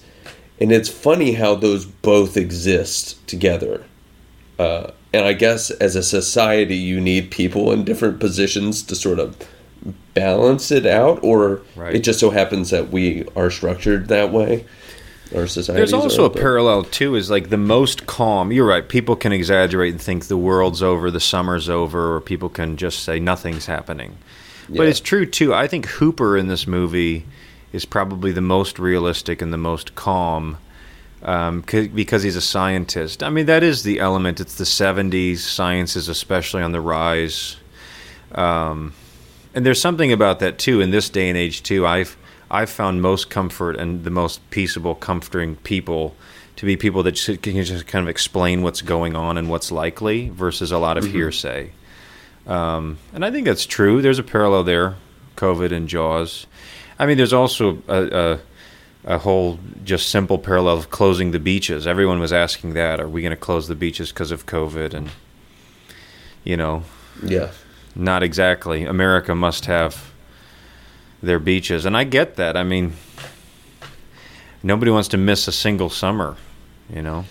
And 0.60 0.72
it's 0.72 0.90
funny 0.90 1.34
how 1.34 1.56
those 1.56 1.86
both 1.86 2.38
exist 2.38 3.26
together. 3.28 3.84
Uh, 4.58 4.92
and 5.12 5.26
I 5.26 5.34
guess 5.34 5.70
as 5.72 5.96
a 5.96 6.04
society, 6.04 6.76
you 6.78 7.02
need 7.02 7.32
people 7.32 7.72
in 7.72 7.84
different 7.84 8.20
positions 8.20 8.82
to 8.84 8.96
sort 8.96 9.20
of 9.20 9.36
balance 10.14 10.72
it 10.72 10.86
out, 10.86 11.20
or 11.24 11.62
Right. 11.76 11.96
it 11.96 12.04
just 12.04 12.20
so 12.20 12.30
happens 12.30 12.70
that 12.70 12.92
we 12.92 13.26
are 13.36 13.52
structured 13.52 14.08
that 14.08 14.32
way. 14.32 14.66
Our 15.36 15.48
society. 15.48 15.80
There's 15.80 15.94
also 15.94 16.26
a 16.26 16.30
parallel 16.30 16.84
too. 16.84 17.16
Is 17.16 17.30
like 17.30 17.50
the 17.50 17.58
most 17.58 18.06
calm. 18.06 18.52
You're 18.52 18.68
right. 18.68 18.88
People 18.88 19.16
can 19.16 19.32
exaggerate 19.32 19.92
and 19.92 20.02
think 20.02 20.28
the 20.28 20.38
world's 20.38 20.84
over, 20.84 21.10
the 21.10 21.20
summer's 21.20 21.70
over, 21.70 22.16
or 22.16 22.22
people 22.22 22.50
can 22.50 22.78
just 22.78 23.04
say 23.04 23.20
nothing's 23.20 23.66
happening. 23.66 24.18
But 24.70 24.88
it's 24.88 25.00
true 25.00 25.26
too. 25.26 25.54
I 25.54 25.68
think 25.68 25.86
Hooper 25.88 26.38
in 26.38 26.48
this 26.48 26.68
movie 26.68 27.26
is 27.72 27.86
probably 27.86 28.32
the 28.32 28.42
most 28.42 28.80
realistic 28.80 29.42
and 29.42 29.52
the 29.52 29.58
most 29.58 29.96
calm 29.96 30.58
um, 31.24 31.64
c- 31.70 31.88
because 31.88 32.24
he's 32.24 32.36
a 32.36 32.42
scientist. 32.42 33.24
I 33.24 33.30
mean, 33.30 33.46
that 33.48 33.64
is 33.64 33.84
the 33.84 34.00
element. 34.00 34.40
It's 34.40 34.56
the 34.56 34.64
'70s. 34.64 35.38
Science 35.38 35.96
is 35.96 36.08
especially 36.10 36.62
on 36.62 36.72
the 36.72 36.82
rise. 36.82 37.58
Um, 38.34 38.94
and 39.54 39.66
there's 39.66 39.82
something 39.82 40.12
about 40.12 40.40
that 40.40 40.58
too 40.58 40.82
in 40.82 40.92
this 40.92 41.10
day 41.10 41.30
and 41.30 41.38
age 41.38 41.64
too. 41.64 41.86
I've 41.86 42.18
I've 42.54 42.70
found 42.70 43.02
most 43.02 43.32
comfort 43.32 43.76
and 43.78 44.04
the 44.04 44.12
most 44.12 44.48
peaceable, 44.52 44.94
comforting 44.94 45.56
people 45.58 46.16
to 46.56 46.68
be 46.68 46.78
people 46.78 47.02
that 47.02 47.40
can 47.42 47.64
just 47.64 47.88
kind 47.88 48.04
of 48.04 48.10
explain 48.10 48.62
what's 48.62 48.84
going 48.84 49.16
on 49.16 49.40
and 49.40 49.50
what's 49.50 49.72
likely 49.72 50.30
versus 50.30 50.72
a 50.72 50.78
lot 50.78 50.98
of 50.98 51.04
hearsay. 51.04 51.72
Um, 52.46 53.00
and 53.12 53.26
I 53.26 53.32
think 53.32 53.46
that's 53.46 53.66
true. 53.66 54.04
There's 54.04 54.20
a 54.20 54.24
parallel 54.24 54.64
there, 54.64 54.96
COVID 55.36 55.72
and 55.72 55.90
Jaws. 55.90 56.46
I 57.00 57.08
mean, 57.08 57.18
there's 57.18 57.34
also 57.34 57.82
a, 57.88 58.04
a 58.36 58.40
a 59.06 59.18
whole 59.18 59.60
just 59.84 60.10
simple 60.10 60.38
parallel 60.38 60.78
of 60.78 60.90
closing 60.90 61.32
the 61.32 61.40
beaches. 61.40 61.88
Everyone 61.88 62.20
was 62.20 62.32
asking 62.32 62.74
that: 62.74 63.00
Are 63.00 63.10
we 63.10 63.22
going 63.22 63.32
to 63.32 63.38
close 63.38 63.68
the 63.68 63.76
beaches 63.76 64.12
because 64.12 64.30
of 64.30 64.46
COVID? 64.46 64.94
And 64.94 65.10
you 66.44 66.56
know, 66.56 66.84
yeah. 67.24 67.52
not 67.96 68.22
exactly. 68.22 68.86
America 68.86 69.34
must 69.34 69.66
have 69.66 70.13
their 71.24 71.40
beaches, 71.40 71.86
and 71.86 71.96
I 71.98 72.04
get 72.04 72.36
that. 72.36 72.56
I 72.58 72.64
mean, 72.64 72.94
nobody 74.62 74.92
wants 74.92 75.08
to 75.10 75.18
miss 75.18 75.48
a 75.48 75.52
single 75.52 75.90
summer, 75.90 76.36
you 76.94 77.02
know. 77.02 77.26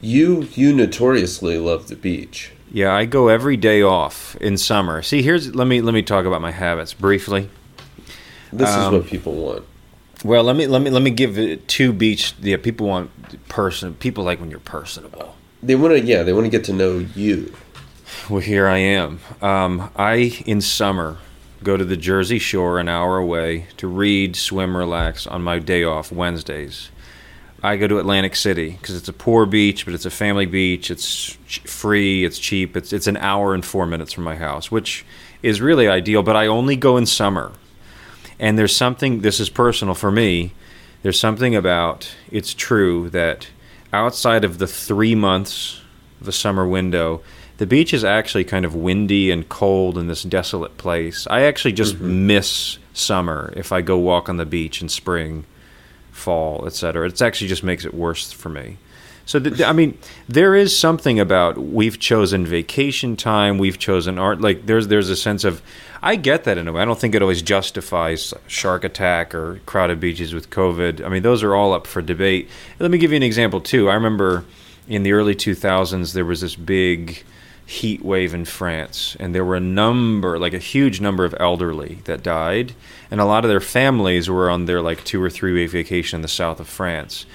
You 0.00 0.48
you 0.54 0.72
notoriously 0.72 1.58
love 1.58 1.88
the 1.88 1.96
beach. 1.96 2.52
Yeah, 2.70 2.94
I 2.94 3.04
go 3.04 3.28
every 3.28 3.56
day 3.56 3.82
off 3.82 4.36
in 4.36 4.56
summer. 4.56 5.02
See, 5.02 5.22
here's 5.22 5.54
let 5.54 5.66
me 5.66 5.80
let 5.80 5.94
me 5.94 6.02
talk 6.02 6.24
about 6.24 6.40
my 6.40 6.52
habits 6.52 6.94
briefly. 6.94 7.48
This 8.52 8.70
Um, 8.70 8.94
is 8.94 9.00
what 9.00 9.10
people 9.10 9.34
want. 9.34 9.64
Well, 10.24 10.44
let 10.44 10.56
me 10.56 10.66
let 10.66 10.82
me 10.82 10.90
let 10.90 11.02
me 11.02 11.10
give 11.10 11.38
it 11.38 11.66
two 11.68 11.92
beach. 11.92 12.34
Yeah, 12.40 12.56
people 12.58 12.86
want 12.86 13.10
person. 13.48 13.94
People 13.94 14.24
like 14.24 14.40
when 14.40 14.50
you're 14.50 14.60
personable. 14.60 15.34
They 15.62 15.74
want 15.74 15.94
to 15.94 16.00
yeah, 16.00 16.22
they 16.22 16.32
want 16.32 16.44
to 16.44 16.50
get 16.50 16.64
to 16.64 16.72
know 16.72 16.98
you. 17.14 17.52
Well, 18.30 18.40
here 18.40 18.68
I 18.68 18.78
am. 18.78 19.18
Um, 19.42 19.90
I, 19.96 20.42
in 20.46 20.60
summer, 20.60 21.18
go 21.66 21.76
to 21.76 21.84
the 21.84 21.96
Jersey 21.96 22.38
Shore 22.38 22.78
an 22.78 22.88
hour 22.88 23.18
away 23.18 23.66
to 23.78 23.88
read, 23.88 24.36
swim, 24.36 24.76
relax 24.76 25.26
on 25.26 25.42
my 25.42 25.58
day 25.58 25.82
off, 25.82 26.12
Wednesdays. 26.12 26.90
I 27.60 27.76
go 27.76 27.88
to 27.88 27.98
Atlantic 27.98 28.36
City 28.36 28.70
because 28.70 28.94
it's 28.94 29.08
a 29.08 29.12
poor 29.12 29.46
beach, 29.46 29.84
but 29.84 29.92
it's 29.92 30.06
a 30.06 30.10
family 30.10 30.46
beach. 30.46 30.92
It's 30.92 31.36
free, 31.64 32.24
it's 32.24 32.38
cheap. 32.38 32.76
It's, 32.76 32.92
it's 32.92 33.08
an 33.08 33.16
hour 33.16 33.52
and 33.52 33.64
four 33.64 33.84
minutes 33.84 34.12
from 34.12 34.22
my 34.22 34.36
house, 34.36 34.70
which 34.70 35.04
is 35.42 35.60
really 35.60 35.88
ideal, 35.88 36.22
but 36.22 36.36
I 36.36 36.46
only 36.46 36.76
go 36.76 36.96
in 36.96 37.04
summer. 37.04 37.50
And 38.38 38.56
there's 38.56 38.76
something, 38.76 39.22
this 39.22 39.40
is 39.40 39.50
personal 39.50 39.94
for 39.94 40.12
me, 40.12 40.52
there's 41.02 41.18
something 41.18 41.56
about 41.56 42.14
it's 42.30 42.54
true 42.54 43.10
that 43.10 43.48
outside 43.92 44.44
of 44.44 44.58
the 44.58 44.68
three 44.68 45.16
months 45.16 45.80
the 46.20 46.32
summer 46.32 46.66
window, 46.66 47.22
the 47.58 47.66
beach 47.66 47.94
is 47.94 48.04
actually 48.04 48.44
kind 48.44 48.64
of 48.64 48.74
windy 48.74 49.30
and 49.30 49.48
cold 49.48 49.96
in 49.96 50.08
this 50.08 50.22
desolate 50.22 50.76
place. 50.76 51.26
I 51.30 51.42
actually 51.42 51.72
just 51.72 51.96
mm-hmm. 51.96 52.26
miss 52.26 52.78
summer 52.92 53.52
if 53.56 53.72
I 53.72 53.80
go 53.80 53.98
walk 53.98 54.28
on 54.28 54.36
the 54.36 54.46
beach 54.46 54.82
in 54.82 54.88
spring, 54.88 55.44
fall, 56.12 56.66
etc. 56.66 57.06
It 57.06 57.22
actually 57.22 57.48
just 57.48 57.62
makes 57.62 57.84
it 57.84 57.94
worse 57.94 58.32
for 58.32 58.48
me. 58.48 58.78
So 59.26 59.40
th- 59.40 59.60
I 59.60 59.72
mean, 59.72 59.98
there 60.28 60.54
is 60.54 60.78
something 60.78 61.18
about 61.18 61.58
we've 61.58 61.98
chosen 61.98 62.46
vacation 62.46 63.16
time, 63.16 63.58
we've 63.58 63.78
chosen 63.78 64.18
art. 64.18 64.40
Like 64.40 64.66
there's 64.66 64.86
there's 64.88 65.10
a 65.10 65.16
sense 65.16 65.42
of 65.42 65.62
I 66.00 66.14
get 66.14 66.44
that 66.44 66.58
in 66.58 66.68
a 66.68 66.72
way. 66.72 66.82
I 66.82 66.84
don't 66.84 66.98
think 66.98 67.14
it 67.14 67.22
always 67.22 67.42
justifies 67.42 68.32
shark 68.46 68.84
attack 68.84 69.34
or 69.34 69.60
crowded 69.66 69.98
beaches 69.98 70.32
with 70.32 70.50
COVID. 70.50 71.04
I 71.04 71.08
mean, 71.08 71.22
those 71.22 71.42
are 71.42 71.54
all 71.54 71.72
up 71.72 71.86
for 71.88 72.00
debate. 72.00 72.48
Let 72.78 72.90
me 72.90 72.98
give 72.98 73.10
you 73.10 73.16
an 73.16 73.24
example 73.24 73.60
too. 73.60 73.90
I 73.90 73.94
remember 73.94 74.44
in 74.86 75.02
the 75.02 75.12
early 75.12 75.34
2000s 75.34 76.12
there 76.12 76.24
was 76.24 76.42
this 76.42 76.54
big 76.54 77.24
heat 77.66 78.04
wave 78.04 78.32
in 78.32 78.44
France, 78.44 79.16
and 79.18 79.34
there 79.34 79.44
were 79.44 79.56
a 79.56 79.60
number, 79.60 80.38
like 80.38 80.54
a 80.54 80.58
huge 80.58 81.00
number 81.00 81.24
of 81.24 81.34
elderly 81.40 81.98
that 82.04 82.22
died, 82.22 82.74
and 83.10 83.20
a 83.20 83.24
lot 83.24 83.44
of 83.44 83.48
their 83.50 83.60
families 83.60 84.30
were 84.30 84.48
on 84.48 84.66
their 84.66 84.80
like 84.80 85.04
two 85.04 85.22
or 85.22 85.28
three 85.28 85.52
week 85.52 85.70
vacation 85.70 86.18
in 86.18 86.22
the 86.22 86.28
south 86.28 86.60
of 86.60 86.68
France. 86.68 87.26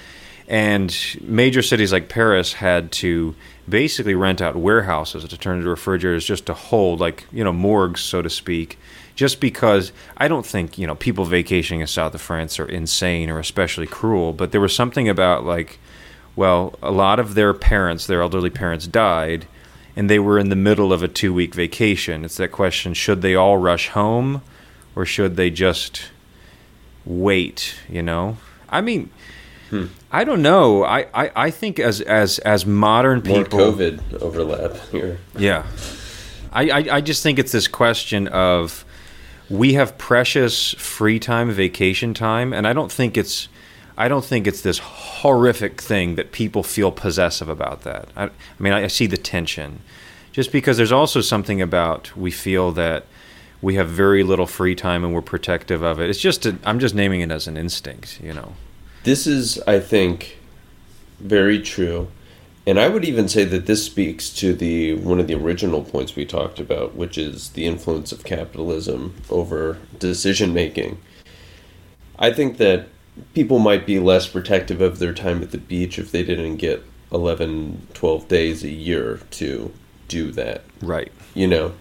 And 0.47 0.93
major 1.21 1.61
cities 1.61 1.93
like 1.93 2.09
Paris 2.09 2.53
had 2.53 2.91
to 2.93 3.35
basically 3.69 4.15
rent 4.15 4.41
out 4.41 4.55
warehouses 4.55 5.25
to 5.25 5.37
turn 5.37 5.57
into 5.57 5.69
refrigerators 5.69 6.25
just 6.25 6.45
to 6.47 6.53
hold, 6.53 6.99
like, 6.99 7.25
you 7.31 7.43
know, 7.43 7.53
morgues, 7.53 8.01
so 8.01 8.21
to 8.21 8.29
speak, 8.29 8.77
just 9.15 9.39
because 9.39 9.93
I 10.17 10.27
don't 10.27 10.45
think, 10.45 10.77
you 10.77 10.87
know, 10.87 10.95
people 10.95 11.25
vacationing 11.25 11.81
in 11.81 11.87
south 11.87 12.13
of 12.15 12.21
France 12.21 12.59
are 12.59 12.65
insane 12.65 13.29
or 13.29 13.39
especially 13.39 13.87
cruel, 13.87 14.33
but 14.33 14.51
there 14.51 14.59
was 14.59 14.75
something 14.75 15.07
about, 15.07 15.45
like, 15.45 15.79
well, 16.35 16.77
a 16.81 16.91
lot 16.91 17.19
of 17.19 17.35
their 17.35 17.53
parents, 17.53 18.07
their 18.07 18.21
elderly 18.21 18.49
parents, 18.49 18.87
died, 18.87 19.47
and 19.95 20.09
they 20.09 20.19
were 20.19 20.39
in 20.39 20.49
the 20.49 20.55
middle 20.55 20.93
of 20.93 21.03
a 21.03 21.07
two 21.07 21.33
week 21.33 21.53
vacation. 21.53 22.25
It's 22.25 22.37
that 22.37 22.51
question 22.51 22.93
should 22.93 23.21
they 23.21 23.35
all 23.35 23.57
rush 23.57 23.89
home 23.89 24.41
or 24.95 25.05
should 25.05 25.35
they 25.35 25.49
just 25.49 26.09
wait, 27.05 27.75
you 27.89 28.01
know? 28.01 28.37
I 28.69 28.81
mean, 28.81 29.09
hmm. 29.69 29.85
I 30.11 30.23
don't 30.23 30.41
know. 30.41 30.83
I, 30.83 31.07
I, 31.13 31.31
I 31.35 31.51
think 31.51 31.79
as 31.79 32.01
as 32.01 32.39
as 32.39 32.65
modern 32.65 33.21
people. 33.21 33.59
More 33.59 33.71
COVID 33.73 34.21
overlap 34.21 34.77
here. 34.91 35.19
Yeah. 35.37 35.65
I, 36.53 36.69
I, 36.69 36.77
I 36.97 37.01
just 37.01 37.23
think 37.23 37.39
it's 37.39 37.53
this 37.53 37.67
question 37.67 38.27
of 38.27 38.83
we 39.49 39.73
have 39.73 39.97
precious 39.97 40.73
free 40.73 41.19
time, 41.19 41.51
vacation 41.51 42.13
time, 42.13 42.53
and 42.53 42.67
I 42.67 42.73
don't 42.73 42.91
think 42.91 43.17
it's 43.17 43.47
I 43.97 44.07
don't 44.07 44.25
think 44.25 44.47
it's 44.47 44.61
this 44.61 44.79
horrific 44.79 45.81
thing 45.81 46.15
that 46.15 46.31
people 46.31 46.63
feel 46.63 46.91
possessive 46.91 47.49
about 47.49 47.81
that. 47.81 48.09
I, 48.15 48.25
I 48.25 48.29
mean, 48.59 48.73
I, 48.73 48.83
I 48.83 48.87
see 48.87 49.07
the 49.07 49.17
tension. 49.17 49.81
Just 50.31 50.51
because 50.51 50.77
there's 50.77 50.91
also 50.91 51.21
something 51.21 51.61
about 51.61 52.15
we 52.15 52.31
feel 52.31 52.71
that 52.73 53.05
we 53.61 53.75
have 53.75 53.89
very 53.89 54.23
little 54.23 54.47
free 54.47 54.75
time 54.75 55.03
and 55.03 55.13
we're 55.13 55.21
protective 55.21 55.83
of 55.83 55.99
it. 55.99 56.09
It's 56.09 56.19
just 56.19 56.47
i 56.47 56.53
I'm 56.63 56.79
just 56.79 56.95
naming 56.95 57.21
it 57.21 57.31
as 57.31 57.47
an 57.47 57.57
instinct, 57.57 58.19
you 58.21 58.33
know. 58.33 58.53
This 59.03 59.27
is, 59.27 59.59
I 59.67 59.79
think, 59.79 60.37
very 61.19 61.61
true. 61.61 62.07
And 62.65 62.79
I 62.79 62.89
would 62.89 63.03
even 63.03 63.27
say 63.27 63.43
that 63.45 63.65
this 63.65 63.83
speaks 63.85 64.29
to 64.35 64.53
the 64.53 64.95
one 64.95 65.19
of 65.19 65.27
the 65.27 65.33
original 65.33 65.83
points 65.83 66.15
we 66.15 66.25
talked 66.25 66.59
about, 66.59 66.95
which 66.95 67.17
is 67.17 67.49
the 67.49 67.65
influence 67.65 68.11
of 68.11 68.23
capitalism 68.23 69.15
over 69.29 69.79
decision 69.97 70.53
making. 70.53 70.99
I 72.19 72.31
think 72.31 72.57
that 72.57 72.87
people 73.33 73.59
might 73.59 73.85
be 73.85 73.99
less 73.99 74.27
protective 74.27 74.81
of 74.81 74.99
their 74.99 75.13
time 75.13 75.41
at 75.41 75.51
the 75.51 75.57
beach 75.57 75.97
if 75.99 76.11
they 76.11 76.23
didn't 76.23 76.57
get 76.57 76.83
11, 77.11 77.87
12 77.93 78.27
days 78.27 78.63
a 78.63 78.69
year 78.69 79.19
to 79.31 79.71
do 80.07 80.31
that. 80.31 80.63
Right. 80.81 81.11
You 81.33 81.47
know, 81.47 81.73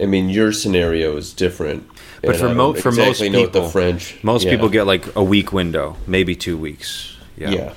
I 0.00 0.06
mean, 0.06 0.28
your 0.30 0.52
scenario 0.52 1.16
is 1.16 1.32
different. 1.32 1.88
But 2.22 2.36
for 2.36 2.48
mo- 2.54 2.74
for 2.74 2.90
most 2.92 3.20
exactly 3.20 3.30
people- 3.44 3.62
the 3.62 3.68
French, 3.68 4.16
Most 4.22 4.44
yeah. 4.44 4.50
people 4.52 4.68
get 4.68 4.84
like 4.86 5.04
a 5.16 5.22
week 5.24 5.52
window, 5.52 5.96
maybe 6.06 6.34
2 6.34 6.56
weeks. 6.56 7.16
yeah. 7.36 7.72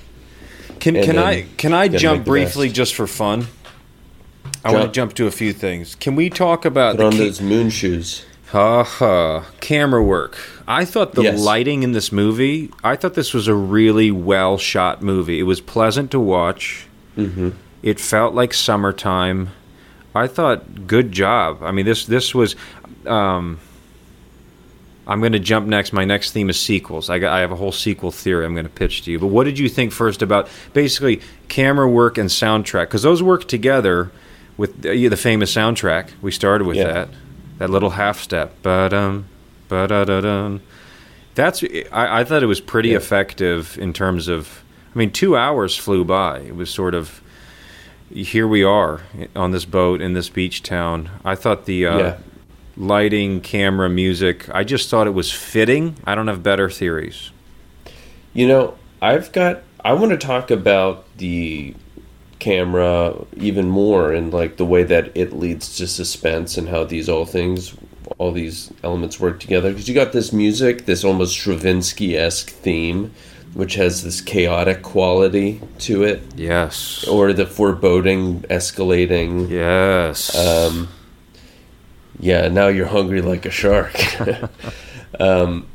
Can 0.80 0.96
And 0.96 1.06
can 1.06 1.18
I 1.20 1.46
can 1.58 1.74
I 1.74 1.88
jump 1.88 2.26
briefly 2.26 2.68
best. 2.68 2.76
just 2.76 2.96
for 2.96 3.06
fun? 3.06 3.48
I 4.66 4.72
want 4.72 4.86
to 4.86 4.92
Jump. 4.92 5.14
to 5.16 5.28
a 5.28 5.32
few 5.32 5.54
things. 5.54 5.94
Can 5.96 6.16
we 6.16 6.30
talk 6.30 6.66
about 6.66 6.96
Put 6.98 7.06
on 7.06 7.12
the 7.18 7.26
those 7.26 7.40
moon 7.42 7.70
shoes. 7.70 8.26
Ha 8.52 8.84
ha. 8.84 9.46
Camera 9.62 10.04
work. 10.04 10.38
I 10.68 10.84
thought 10.86 11.14
the 11.14 11.24
Yes. 11.24 11.40
lighting 11.40 11.84
in 11.84 11.92
this 11.94 12.12
movie, 12.12 12.70
I 12.84 12.96
thought 12.96 13.14
this 13.14 13.34
was 13.34 13.48
a 13.48 13.56
really 13.56 14.12
well 14.12 14.58
shot 14.58 15.02
movie. 15.02 15.40
It 15.40 15.44
was 15.44 15.62
pleasant 15.62 16.12
to 16.12 16.20
watch. 16.20 16.86
Mm-hmm. 17.18 17.50
It 17.84 18.00
felt 18.00 18.34
like 18.34 18.54
summertime. 18.54 19.50
I 20.14 20.28
thought 20.28 20.86
good 20.88 21.12
job. 21.12 21.60
I 21.64 21.72
mean 21.72 21.86
this 21.86 22.06
this 22.06 22.36
was 22.36 22.56
um 23.06 23.60
I'm 25.08 25.20
going 25.20 25.32
to 25.32 25.40
jump 25.40 25.66
next. 25.68 25.94
My 25.94 26.06
next 26.06 26.32
theme 26.32 26.50
is 26.50 26.60
sequels. 26.60 27.10
I, 27.10 27.18
got, 27.20 27.34
I 27.34 27.40
have 27.40 27.52
a 27.52 27.56
whole 27.56 27.72
sequel 27.72 28.12
theory 28.12 28.46
I'm 28.46 28.54
going 28.54 28.68
to 28.68 28.72
pitch 28.72 29.02
to 29.04 29.12
you. 29.12 29.18
But 29.20 29.28
what 29.28 29.46
did 29.46 29.58
you 29.58 29.68
think 29.68 29.92
first 29.92 30.22
about 30.22 30.48
basically 30.74 31.22
camera 31.50 31.90
work 31.90 32.18
and 32.20 32.30
soundtrack? 32.30 32.84
Because 32.84 33.02
those 33.02 33.22
work 33.24 33.48
together 33.48 34.12
with 34.58 34.84
the, 34.84 35.08
the 35.08 35.18
famous 35.18 35.54
soundtrack. 35.54 36.12
We 36.22 36.32
started 36.32 36.68
with 36.68 36.78
Yeah. 36.78 36.94
that. 36.94 37.10
That 37.62 37.70
little 37.70 37.92
half 37.92 38.20
step. 38.20 38.60
Ba-dum, 38.64 39.26
ba-da-da-dum. 39.70 40.62
That's 41.36 41.64
I, 41.92 42.22
I 42.22 42.24
thought 42.24 42.42
it 42.42 42.48
was 42.48 42.60
pretty 42.60 42.90
Yeah. 42.90 42.98
effective 42.98 43.78
in 43.78 43.94
terms 43.94 44.28
of 44.28 44.64
I 44.96 44.98
mean 44.98 45.12
two 45.12 45.38
hours 45.38 45.78
flew 45.78 46.04
by. 46.04 46.40
It 46.40 46.56
was 46.56 46.72
sort 46.72 46.96
of 46.96 47.22
here 48.12 48.48
we 48.48 48.64
are 48.64 49.02
on 49.36 49.52
this 49.52 49.66
boat 49.66 50.02
in 50.02 50.14
this 50.14 50.28
beach 50.28 50.64
town. 50.64 51.12
I 51.24 51.36
thought 51.36 51.66
the 51.66 51.86
uh, 51.86 51.98
Yeah. 52.00 52.18
lighting, 52.78 53.42
camera, 53.42 53.90
music. 53.90 54.50
I 54.52 54.64
just 54.64 54.90
thought 54.90 55.06
it 55.06 55.14
was 55.14 55.32
fitting. 55.32 55.98
I 56.04 56.16
don't 56.16 56.30
have 56.30 56.42
better 56.42 56.68
theories. 56.68 57.30
You 58.34 58.48
know, 58.48 58.74
I've 59.04 59.32
got. 59.32 59.62
I 59.86 59.94
want 59.94 60.14
to 60.14 60.18
talk 60.18 60.50
about 60.50 61.06
the 61.18 61.76
camera 62.42 63.16
even 63.38 63.70
more 63.70 64.12
and 64.12 64.34
like 64.34 64.58
the 64.58 64.66
way 64.66 64.84
that 64.84 65.12
it 65.16 65.32
leads 65.32 65.78
to 65.78 65.88
suspense 65.88 66.58
and 66.58 66.68
how 66.68 66.84
these 66.84 67.08
all 67.08 67.26
things, 67.26 67.76
all 68.18 68.32
these 68.34 68.74
elements 68.84 69.20
work 69.20 69.40
together. 69.40 69.70
Because 69.70 69.88
you 69.88 69.94
got 69.96 70.12
this 70.12 70.34
music, 70.34 70.86
this 70.86 71.04
almost 71.06 71.38
Stravinsky 71.38 72.18
esque 72.18 72.50
theme, 72.50 73.14
which 73.54 73.76
has 73.76 74.04
this 74.04 74.22
chaotic 74.22 74.82
quality 74.82 75.62
to 75.80 76.04
it, 76.04 76.24
Yes. 76.36 77.08
or 77.08 77.32
the 77.32 77.46
foreboding 77.46 78.42
escalating. 78.50 79.50
Yes. 79.50 80.36
Um, 80.36 80.90
yeah, 82.20 82.48
now 82.48 82.68
you're 82.70 82.88
hungry 82.88 83.22
like 83.22 83.46
a 83.46 83.52
shark. 83.52 83.94
um, 85.20 85.68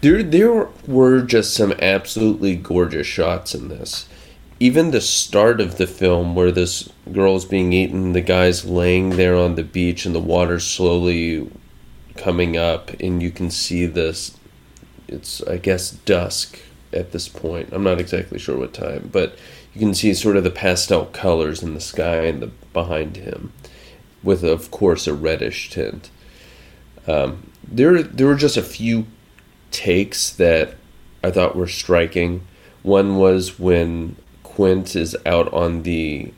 there, 0.00 0.22
there 0.22 0.68
were 0.86 1.20
just 1.20 1.52
some 1.54 1.72
absolutely 1.82 2.56
gorgeous 2.56 3.06
shots 3.06 3.54
in 3.54 3.68
this. 3.68 4.07
Even 4.60 4.90
the 4.90 5.00
start 5.00 5.60
of 5.60 5.78
the 5.78 5.86
film, 5.86 6.34
where 6.34 6.50
this 6.50 6.88
girl's 7.12 7.44
being 7.44 7.72
eaten, 7.72 8.12
the 8.12 8.20
guy's 8.20 8.64
laying 8.64 9.10
there 9.10 9.36
on 9.36 9.54
the 9.54 9.62
beach, 9.62 10.04
and 10.04 10.14
the 10.14 10.20
water's 10.20 10.66
slowly 10.66 11.50
coming 12.16 12.56
up, 12.56 12.90
and 13.00 13.22
you 13.22 13.30
can 13.30 13.50
see 13.50 13.86
this. 13.86 14.36
It's, 15.06 15.40
I 15.42 15.58
guess, 15.58 15.90
dusk 15.90 16.58
at 16.92 17.12
this 17.12 17.28
point. 17.28 17.68
I'm 17.72 17.84
not 17.84 18.00
exactly 18.00 18.38
sure 18.38 18.58
what 18.58 18.74
time, 18.74 19.10
but 19.12 19.38
you 19.74 19.80
can 19.80 19.94
see 19.94 20.12
sort 20.14 20.36
of 20.36 20.44
the 20.44 20.50
pastel 20.50 21.06
colors 21.06 21.62
in 21.62 21.74
the 21.74 21.80
sky 21.80 22.24
and 22.24 22.42
the 22.42 22.50
behind 22.72 23.16
him 23.16 23.52
with 24.22 24.42
of 24.42 24.70
course 24.70 25.06
a 25.06 25.14
reddish 25.14 25.70
tint. 25.70 26.10
Um, 27.06 27.50
there 27.66 28.02
there 28.02 28.26
were 28.26 28.34
just 28.34 28.56
a 28.56 28.62
few 28.62 29.06
takes 29.70 30.30
that 30.30 30.74
I 31.22 31.30
thought 31.30 31.56
were 31.56 31.68
striking. 31.68 32.46
One 32.82 33.16
was 33.16 33.58
when 33.58 34.16
Quint 34.58 34.96
is 34.96 35.16
out 35.24 35.52
on 35.52 35.84
the 35.84 36.32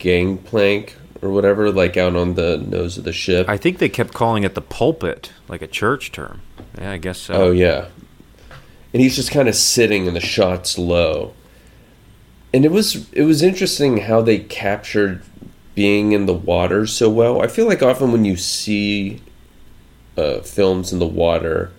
gangplank 0.00 0.96
or 1.22 1.30
whatever, 1.30 1.70
like 1.70 1.96
out 1.96 2.16
on 2.16 2.34
the 2.34 2.56
nose 2.56 2.98
of 2.98 3.04
the 3.04 3.12
ship. 3.12 3.48
I 3.48 3.56
think 3.56 3.78
they 3.78 3.88
kept 3.88 4.12
calling 4.12 4.42
it 4.42 4.56
the 4.56 4.60
pulpit, 4.60 5.30
like 5.46 5.62
a 5.62 5.68
church 5.68 6.10
term. 6.10 6.42
Yeah, 6.76 6.90
I 6.90 6.96
guess 6.96 7.20
so. 7.20 7.34
Oh 7.34 7.50
yeah, 7.52 7.86
and 8.92 9.00
he's 9.00 9.14
just 9.14 9.30
kind 9.30 9.48
of 9.48 9.54
sitting, 9.54 10.08
and 10.08 10.16
the 10.16 10.20
shot's 10.20 10.76
low. 10.76 11.34
And 12.52 12.64
it 12.64 12.72
was 12.72 13.08
it 13.12 13.22
was 13.22 13.42
interesting 13.42 13.98
how 13.98 14.20
they 14.20 14.40
captured 14.40 15.22
being 15.76 16.10
in 16.10 16.26
the 16.26 16.34
water 16.34 16.84
so 16.84 17.08
well. 17.08 17.42
I 17.42 17.46
feel 17.46 17.66
like 17.66 17.80
often 17.80 18.10
when 18.10 18.24
you 18.24 18.36
see 18.36 19.20
uh, 20.16 20.40
films 20.40 20.92
in 20.92 20.98
the 20.98 21.06
water 21.06 21.70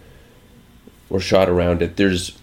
or 1.10 1.20
shot 1.20 1.50
around 1.50 1.82
it, 1.82 1.98
there's 1.98 2.40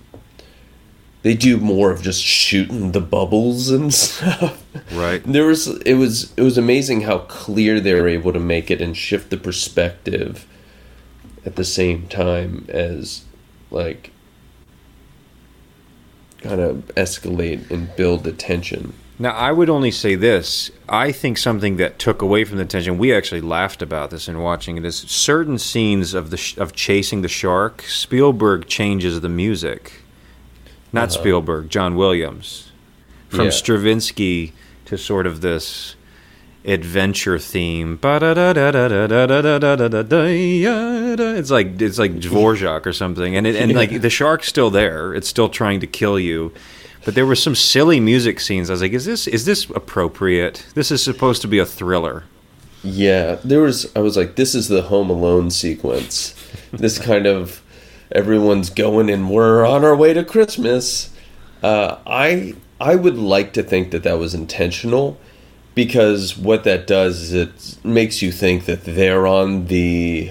they 1.22 1.34
do 1.34 1.56
more 1.56 1.90
of 1.90 2.02
just 2.02 2.22
shooting 2.22 2.92
the 2.92 3.00
bubbles 3.00 3.70
and 3.70 3.92
stuff. 3.94 4.64
Right. 4.92 5.22
There 5.24 5.46
was 5.46 5.68
it 5.82 5.94
was 5.94 6.32
it 6.36 6.42
was 6.42 6.58
amazing 6.58 7.02
how 7.02 7.18
clear 7.18 7.80
they 7.80 7.94
were 7.94 8.08
able 8.08 8.32
to 8.32 8.40
make 8.40 8.70
it 8.70 8.80
and 8.80 8.96
shift 8.96 9.30
the 9.30 9.36
perspective 9.36 10.46
at 11.44 11.56
the 11.56 11.64
same 11.64 12.06
time 12.08 12.66
as 12.68 13.24
like 13.70 14.10
kind 16.40 16.60
of 16.60 16.90
escalate 16.96 17.70
and 17.70 17.94
build 17.96 18.24
the 18.24 18.32
tension. 18.32 18.94
Now, 19.18 19.30
I 19.30 19.52
would 19.52 19.70
only 19.70 19.92
say 19.92 20.16
this. 20.16 20.72
I 20.88 21.12
think 21.12 21.38
something 21.38 21.76
that 21.76 22.00
took 22.00 22.22
away 22.22 22.44
from 22.44 22.58
the 22.58 22.64
tension. 22.64 22.98
We 22.98 23.14
actually 23.14 23.42
laughed 23.42 23.80
about 23.80 24.10
this 24.10 24.26
in 24.26 24.40
watching 24.40 24.76
it. 24.76 24.84
Is 24.84 24.96
certain 24.96 25.58
scenes 25.58 26.14
of 26.14 26.30
the 26.30 26.36
sh- 26.36 26.56
of 26.56 26.72
chasing 26.72 27.22
the 27.22 27.28
shark. 27.28 27.82
Spielberg 27.82 28.66
changes 28.66 29.20
the 29.20 29.28
music. 29.28 30.01
Not 30.92 31.04
Uh-huh. 31.10 31.20
Spielberg, 31.20 31.70
John 31.70 31.94
Williams, 31.96 32.70
from 33.28 33.46
Yeah. 33.46 33.50
Stravinsky 33.50 34.52
to 34.86 34.98
sort 34.98 35.26
of 35.26 35.40
this 35.40 35.96
adventure 36.64 37.38
theme. 37.38 37.98
It's 40.18 41.50
like 41.50 41.80
it's 41.80 41.98
like 41.98 42.18
Dvorak 42.20 42.86
or 42.86 42.92
something, 42.92 43.36
and 43.36 43.46
it, 43.46 43.56
and 43.56 43.72
like 43.82 44.00
the 44.00 44.10
shark's 44.10 44.48
still 44.48 44.70
there. 44.70 45.14
It's 45.14 45.28
still 45.28 45.48
trying 45.48 45.80
to 45.80 45.86
kill 45.86 46.18
you. 46.18 46.52
But 47.04 47.14
there 47.16 47.26
were 47.26 47.34
some 47.34 47.54
silly 47.56 47.98
music 47.98 48.38
scenes. 48.38 48.70
I 48.70 48.74
was 48.74 48.82
like, 48.82 48.92
"Is 48.92 49.04
this 49.04 49.26
is 49.26 49.44
this 49.44 49.68
appropriate? 49.70 50.64
This 50.74 50.90
is 50.90 51.02
supposed 51.02 51.42
to 51.42 51.48
be 51.48 51.58
a 51.58 51.66
thriller." 51.66 52.24
Yeah, 52.84 53.36
there 53.44 53.60
was. 53.60 53.90
I 53.94 54.00
was 54.00 54.16
like, 54.16 54.34
this 54.34 54.54
is 54.56 54.66
the 54.68 54.82
Home 54.82 55.08
Alone 55.10 55.50
sequence. 55.50 56.34
this 56.72 56.98
kind 56.98 57.26
of 57.26 57.61
everyone's 58.12 58.70
going 58.70 59.10
and 59.10 59.30
we're 59.30 59.66
on 59.66 59.84
our 59.84 59.96
way 59.96 60.12
to 60.14 60.24
Christmas. 60.24 61.10
Uh, 61.62 61.98
I 62.06 62.54
I 62.80 62.96
would 62.96 63.16
like 63.16 63.52
to 63.54 63.62
think 63.62 63.90
that 63.92 64.02
that 64.02 64.18
was 64.18 64.34
intentional 64.34 65.18
because 65.74 66.36
what 66.36 66.64
that 66.64 66.86
does 66.86 67.20
is 67.20 67.32
it 67.32 67.84
makes 67.84 68.22
you 68.22 68.32
think 68.32 68.64
that 68.66 68.84
they're 68.84 69.26
on 69.26 69.66
the 69.66 70.30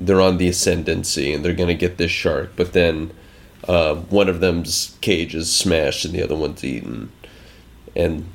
they're 0.00 0.20
on 0.20 0.38
the 0.38 0.48
ascendancy 0.48 1.32
and 1.32 1.44
they're 1.44 1.54
going 1.54 1.68
to 1.68 1.74
get 1.74 1.98
this 1.98 2.10
shark, 2.10 2.52
but 2.56 2.72
then 2.72 3.10
uh, 3.66 3.96
one 3.96 4.28
of 4.28 4.40
them's 4.40 4.96
cage 5.00 5.34
is 5.34 5.52
smashed 5.54 6.04
and 6.04 6.14
the 6.14 6.22
other 6.22 6.36
one's 6.36 6.62
eaten, 6.62 7.10
and 7.96 8.26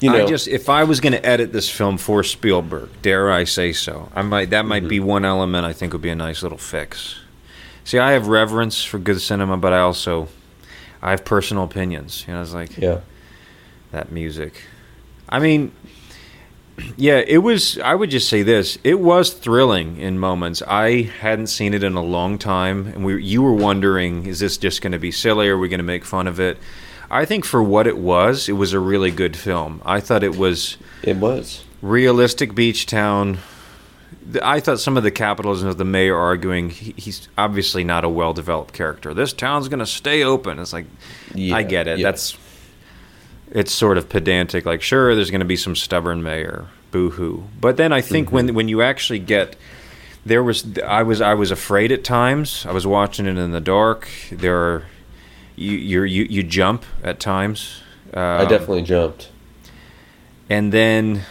you 0.00 0.10
know 0.10 0.24
I 0.24 0.26
just 0.26 0.48
if 0.48 0.68
I 0.68 0.84
was 0.84 1.00
going 1.00 1.14
to 1.14 1.24
edit 1.24 1.52
this 1.52 1.70
film 1.70 1.96
for 1.96 2.22
Spielberg, 2.22 2.90
dare 3.00 3.32
I 3.32 3.44
say 3.44 3.72
so, 3.72 4.10
I 4.14 4.22
might 4.22 4.50
that 4.50 4.66
might 4.66 4.86
be 4.88 5.00
one 5.00 5.24
element 5.24 5.64
I 5.64 5.72
think 5.72 5.92
would 5.92 6.02
be 6.02 6.10
a 6.10 6.14
nice 6.14 6.42
little 6.42 6.58
fix. 6.58 7.20
See, 7.84 7.98
I 7.98 8.12
have 8.12 8.28
reverence 8.28 8.82
for 8.82 8.98
good 8.98 9.20
cinema, 9.20 9.56
but 9.56 9.72
I 9.72 9.80
also 9.80 10.28
I 11.02 11.10
have 11.10 11.24
personal 11.24 11.64
opinions. 11.64 12.24
You 12.26 12.34
know, 12.34 12.42
it's 12.42 12.54
like 12.54 12.76
Yeah. 12.78 13.00
that 13.92 14.10
music. 14.10 14.62
I 15.28 15.38
mean, 15.38 15.72
yeah, 16.96 17.18
it 17.26 17.38
was. 17.38 17.78
I 17.78 17.94
would 17.94 18.10
just 18.10 18.28
say 18.28 18.42
this: 18.42 18.78
it 18.84 19.00
was 19.00 19.32
thrilling 19.32 19.98
in 19.98 20.18
moments. 20.18 20.62
I 20.66 21.02
hadn't 21.02 21.48
seen 21.48 21.74
it 21.74 21.84
in 21.84 21.94
a 21.94 22.02
long 22.02 22.38
time, 22.38 22.86
and 22.86 23.04
we 23.04 23.22
you 23.22 23.42
were 23.42 23.52
wondering, 23.54 24.26
is 24.26 24.38
this 24.40 24.56
just 24.56 24.80
going 24.82 24.92
to 24.92 24.98
be 24.98 25.10
silly? 25.12 25.48
Are 25.48 25.58
we 25.58 25.68
going 25.68 25.78
to 25.78 25.84
make 25.84 26.04
fun 26.04 26.26
of 26.26 26.40
it? 26.40 26.58
I 27.10 27.26
think 27.26 27.44
for 27.44 27.62
what 27.62 27.86
it 27.86 27.98
was, 27.98 28.48
it 28.48 28.54
was 28.54 28.72
a 28.72 28.80
really 28.80 29.10
good 29.10 29.36
film. 29.36 29.82
I 29.84 30.00
thought 30.00 30.24
it 30.24 30.36
was 30.36 30.78
It 31.02 31.16
was. 31.18 31.62
realistic 31.82 32.54
beach 32.54 32.86
town. 32.86 33.38
I 34.42 34.60
thought 34.60 34.80
some 34.80 34.96
of 34.96 35.02
the 35.02 35.10
capitalism 35.10 35.68
of 35.68 35.78
the 35.78 35.84
mayor 35.84 36.16
arguing 36.16 36.70
he, 36.70 36.94
he's 36.96 37.28
obviously 37.38 37.84
not 37.84 38.04
a 38.04 38.08
well 38.08 38.32
developed 38.32 38.74
character. 38.74 39.14
This 39.14 39.32
town's 39.32 39.68
going 39.68 39.78
to 39.80 39.86
stay 39.86 40.22
open. 40.24 40.58
It's 40.58 40.72
like 40.72 40.86
Yeah, 41.34 41.56
I 41.56 41.62
get 41.62 41.86
it. 41.88 41.98
yeah. 41.98 42.08
That's 42.10 42.36
it's 43.52 43.72
sort 43.72 43.98
of 43.98 44.08
pedantic. 44.08 44.64
Like 44.66 44.82
sure, 44.82 45.14
there's 45.14 45.30
going 45.30 45.40
to 45.40 45.44
be 45.46 45.56
some 45.56 45.76
stubborn 45.76 46.22
mayor, 46.22 46.66
boo 46.90 47.10
hoo. 47.10 47.44
But 47.60 47.76
then 47.76 47.92
I 47.92 48.00
think 48.00 48.26
Mm-hmm. 48.28 48.34
when 48.36 48.54
when 48.54 48.68
you 48.68 48.82
actually 48.82 49.20
get 49.20 49.56
there 50.26 50.42
was 50.42 50.78
I 50.78 51.02
was 51.02 51.20
I 51.20 51.34
was 51.34 51.50
afraid 51.50 51.92
at 51.92 52.02
times. 52.04 52.64
I 52.68 52.72
was 52.72 52.86
watching 52.86 53.26
it 53.26 53.36
in 53.38 53.52
the 53.52 53.60
dark. 53.60 54.08
There 54.32 54.56
are 54.56 54.82
you 55.56 55.72
you're, 55.76 56.06
you 56.06 56.24
you 56.24 56.42
jump 56.42 56.84
at 57.02 57.20
times. 57.20 57.80
I 58.12 58.42
Um, 58.42 58.48
definitely 58.48 58.82
jumped. 58.82 59.28
and 60.48 60.72
then 60.72 61.22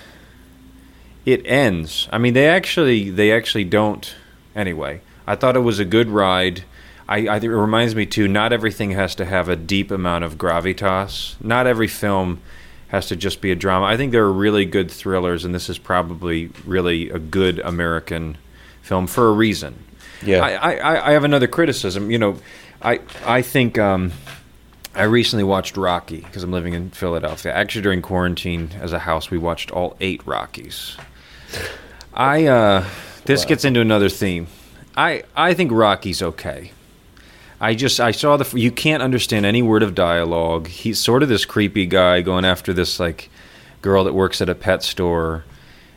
it 1.26 1.46
ends. 1.46 2.08
I 2.12 2.18
mean, 2.18 2.34
they 2.34 2.48
actually 2.48 3.10
they 3.10 3.32
actually 3.32 3.64
don't. 3.66 4.14
Anyway, 4.56 5.02
I 5.26 5.36
thought 5.36 5.56
it 5.56 5.62
was 5.62 5.80
a 5.80 5.86
good 5.86 6.10
ride. 6.10 6.64
I, 7.08 7.28
I 7.28 7.38
it 7.38 7.48
reminds 7.48 7.96
me 7.96 8.06
too. 8.06 8.28
Not 8.28 8.54
everything 8.54 8.92
has 8.92 9.16
to 9.16 9.26
have 9.26 9.50
a 9.50 9.56
deep 9.56 9.92
amount 9.92 10.24
of 10.24 10.38
gravitas. 10.38 11.36
Not 11.44 11.68
every 11.68 11.88
film 11.88 12.40
has 12.90 13.08
to 13.08 13.16
just 13.16 13.42
be 13.42 13.52
a 13.52 13.56
drama. 13.56 13.86
I 13.88 13.98
think 13.98 14.12
there 14.12 14.24
are 14.24 14.32
really 14.32 14.66
good 14.66 14.90
thrillers, 14.92 15.44
and 15.46 15.54
this 15.56 15.70
is 15.70 15.78
probably 15.80 16.52
really 16.66 17.10
a 17.10 17.20
good 17.20 17.60
American 17.60 18.38
film 18.82 19.08
for 19.08 19.28
a 19.30 19.32
reason. 19.34 19.84
Yeah. 20.24 20.40
I, 20.46 20.52
I, 20.74 21.10
I- 21.10 21.12
have 21.14 21.24
another 21.24 21.48
criticism. 21.48 22.12
You 22.12 22.20
know, 22.20 22.38
I 22.82 23.00
I 23.26 23.42
think 23.42 23.78
um, 23.80 24.12
I 24.96 25.04
recently 25.04 25.44
watched 25.44 25.76
Rocky 25.76 26.22
because 26.22 26.44
I'm 26.44 26.52
living 26.52 26.74
in 26.74 26.92
Philadelphia. 26.92 27.52
Actually, 27.54 27.82
during 27.82 28.02
quarantine, 28.02 28.70
as 28.80 28.94
a 28.94 29.00
house, 29.00 29.32
we 29.32 29.38
watched 29.40 29.72
all 29.72 29.98
eight 30.00 30.22
Rockies. 30.26 30.96
I 32.14 32.46
uh, 32.46 32.86
this 33.26 33.44
Wow. 33.44 33.50
gets 33.50 33.66
into 33.66 33.80
another 33.82 34.10
theme. 34.10 34.48
I 34.96 35.24
I 35.36 35.54
think 35.54 35.72
Rocky's 35.72 36.22
okay. 36.22 36.72
I 37.60 37.76
just 37.76 38.00
I 38.00 38.12
saw 38.12 38.38
the 38.38 38.58
you 38.60 38.72
can't 38.72 39.02
understand 39.02 39.46
any 39.46 39.62
word 39.62 39.84
of 39.84 39.96
dialogue. 39.96 40.68
He's 40.68 41.00
sort 41.00 41.24
of 41.24 41.30
this 41.30 41.46
creepy 41.46 41.86
guy 41.86 42.22
going 42.22 42.46
after 42.46 42.74
this 42.74 43.00
like 43.00 43.30
girl 43.82 44.04
that 44.04 44.14
works 44.14 44.42
at 44.42 44.50
a 44.50 44.56
pet 44.56 44.84
store, 44.84 45.44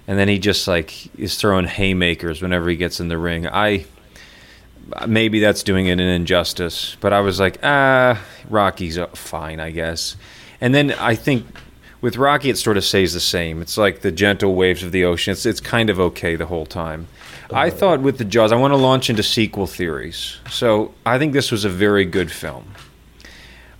and 0.07 0.18
then 0.18 0.28
he 0.28 0.38
just 0.38 0.68
like 0.68 1.14
is 1.18 1.36
throwing 1.36 1.66
haymakers 1.66 2.40
whenever 2.40 2.68
he 2.70 2.76
gets 2.76 3.00
in 3.00 3.09
the 3.09 3.18
ring. 3.18 3.46
I 3.48 3.84
maybe 5.07 5.40
that's 5.40 5.62
doing 5.64 5.86
it 5.86 5.92
an 5.94 6.00
injustice, 6.00 6.96
but 7.00 7.12
I 7.12 7.20
was 7.20 7.40
like, 7.40 7.59
ah, 7.62 8.22
Rocky's 8.48 8.96
uh, 8.96 9.09
fine, 9.09 9.59
I 9.59 9.72
guess. 9.72 10.16
And 10.61 10.72
then 10.74 10.92
I 10.92 11.16
think 11.16 11.44
with 12.07 12.18
Rocky, 12.18 12.50
it 12.50 12.57
sort 12.57 12.76
of 12.76 12.84
stays 12.84 13.14
the 13.14 13.20
same. 13.20 13.61
It's 13.61 13.76
like 13.76 14.02
the 14.02 14.12
gentle 14.12 14.54
waves 14.54 14.84
of 14.84 14.92
the 14.92 15.04
ocean. 15.04 15.32
It's 15.32 15.44
it's 15.44 15.59
kind 15.59 15.90
of 15.90 15.98
okay 15.98 16.36
the 16.36 16.46
whole 16.46 16.64
time. 16.64 17.09
I 17.52 17.68
thought 17.68 18.00
with 18.00 18.18
the 18.18 18.24
Jaws, 18.24 18.52
I 18.52 18.57
want 18.57 18.70
to 18.70 18.76
launch 18.76 19.11
into 19.11 19.24
sequel 19.24 19.66
theories. 19.66 20.36
So 20.48 20.94
I 21.04 21.18
think 21.18 21.32
this 21.32 21.50
was 21.50 21.64
a 21.64 21.68
very 21.68 22.04
good 22.04 22.30
film. 22.30 22.74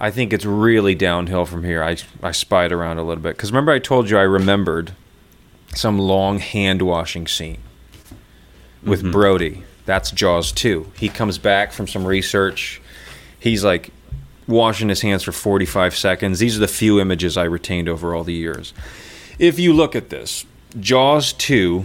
I 0.01 0.11
think 0.11 0.33
it's 0.33 0.45
really 0.45 0.97
downhill 0.97 1.47
from 1.47 1.63
here. 1.63 1.85
I 1.85 1.99
I 2.21 2.33
spied 2.33 2.73
around 2.73 2.99
a 2.99 3.05
little 3.05 3.23
bit 3.23 3.37
because 3.37 3.53
remember 3.53 3.71
I 3.71 3.79
told 3.79 4.11
you 4.11 4.19
I 4.19 4.23
remembered 4.23 4.91
some 5.77 5.97
long 5.97 6.41
hand 6.41 6.83
washing 6.83 7.29
scene 7.29 7.59
with 8.83 9.03
mm-hmm. 9.03 9.13
Brody. 9.13 9.63
That's 9.85 10.11
Jaws 10.11 10.51
2. 10.51 10.95
He 10.99 11.09
comes 11.09 11.39
back 11.39 11.71
from 11.71 11.87
some 11.87 12.05
research. 12.05 12.83
He's 13.39 13.63
like 13.63 13.93
washing 14.47 14.89
his 14.89 15.03
hands 15.03 15.23
for 15.23 15.33
45 15.33 15.97
seconds. 15.97 16.39
These 16.39 16.57
are 16.57 16.61
the 16.61 16.69
few 16.69 17.01
images 17.01 17.37
I 17.37 17.45
retained 17.45 17.89
over 17.89 18.15
all 18.15 18.25
the 18.25 18.33
years. 18.33 18.73
If 19.39 19.59
you 19.59 19.73
look 19.73 19.95
at 19.95 20.11
this, 20.11 20.47
Jaws 20.79 21.33
2 21.33 21.85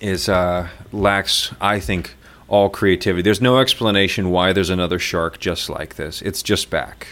is 0.00 0.28
uh, 0.28 0.68
lacks, 0.92 1.52
I 1.60 1.80
think, 1.80 2.14
all 2.48 2.68
creativity. 2.68 3.22
There's 3.22 3.40
no 3.40 3.58
explanation 3.58 4.30
why 4.30 4.52
there's 4.52 4.70
another 4.70 4.98
shark 4.98 5.38
just 5.38 5.68
like 5.68 5.96
this. 5.96 6.22
It's 6.22 6.42
just 6.42 6.70
back. 6.70 7.06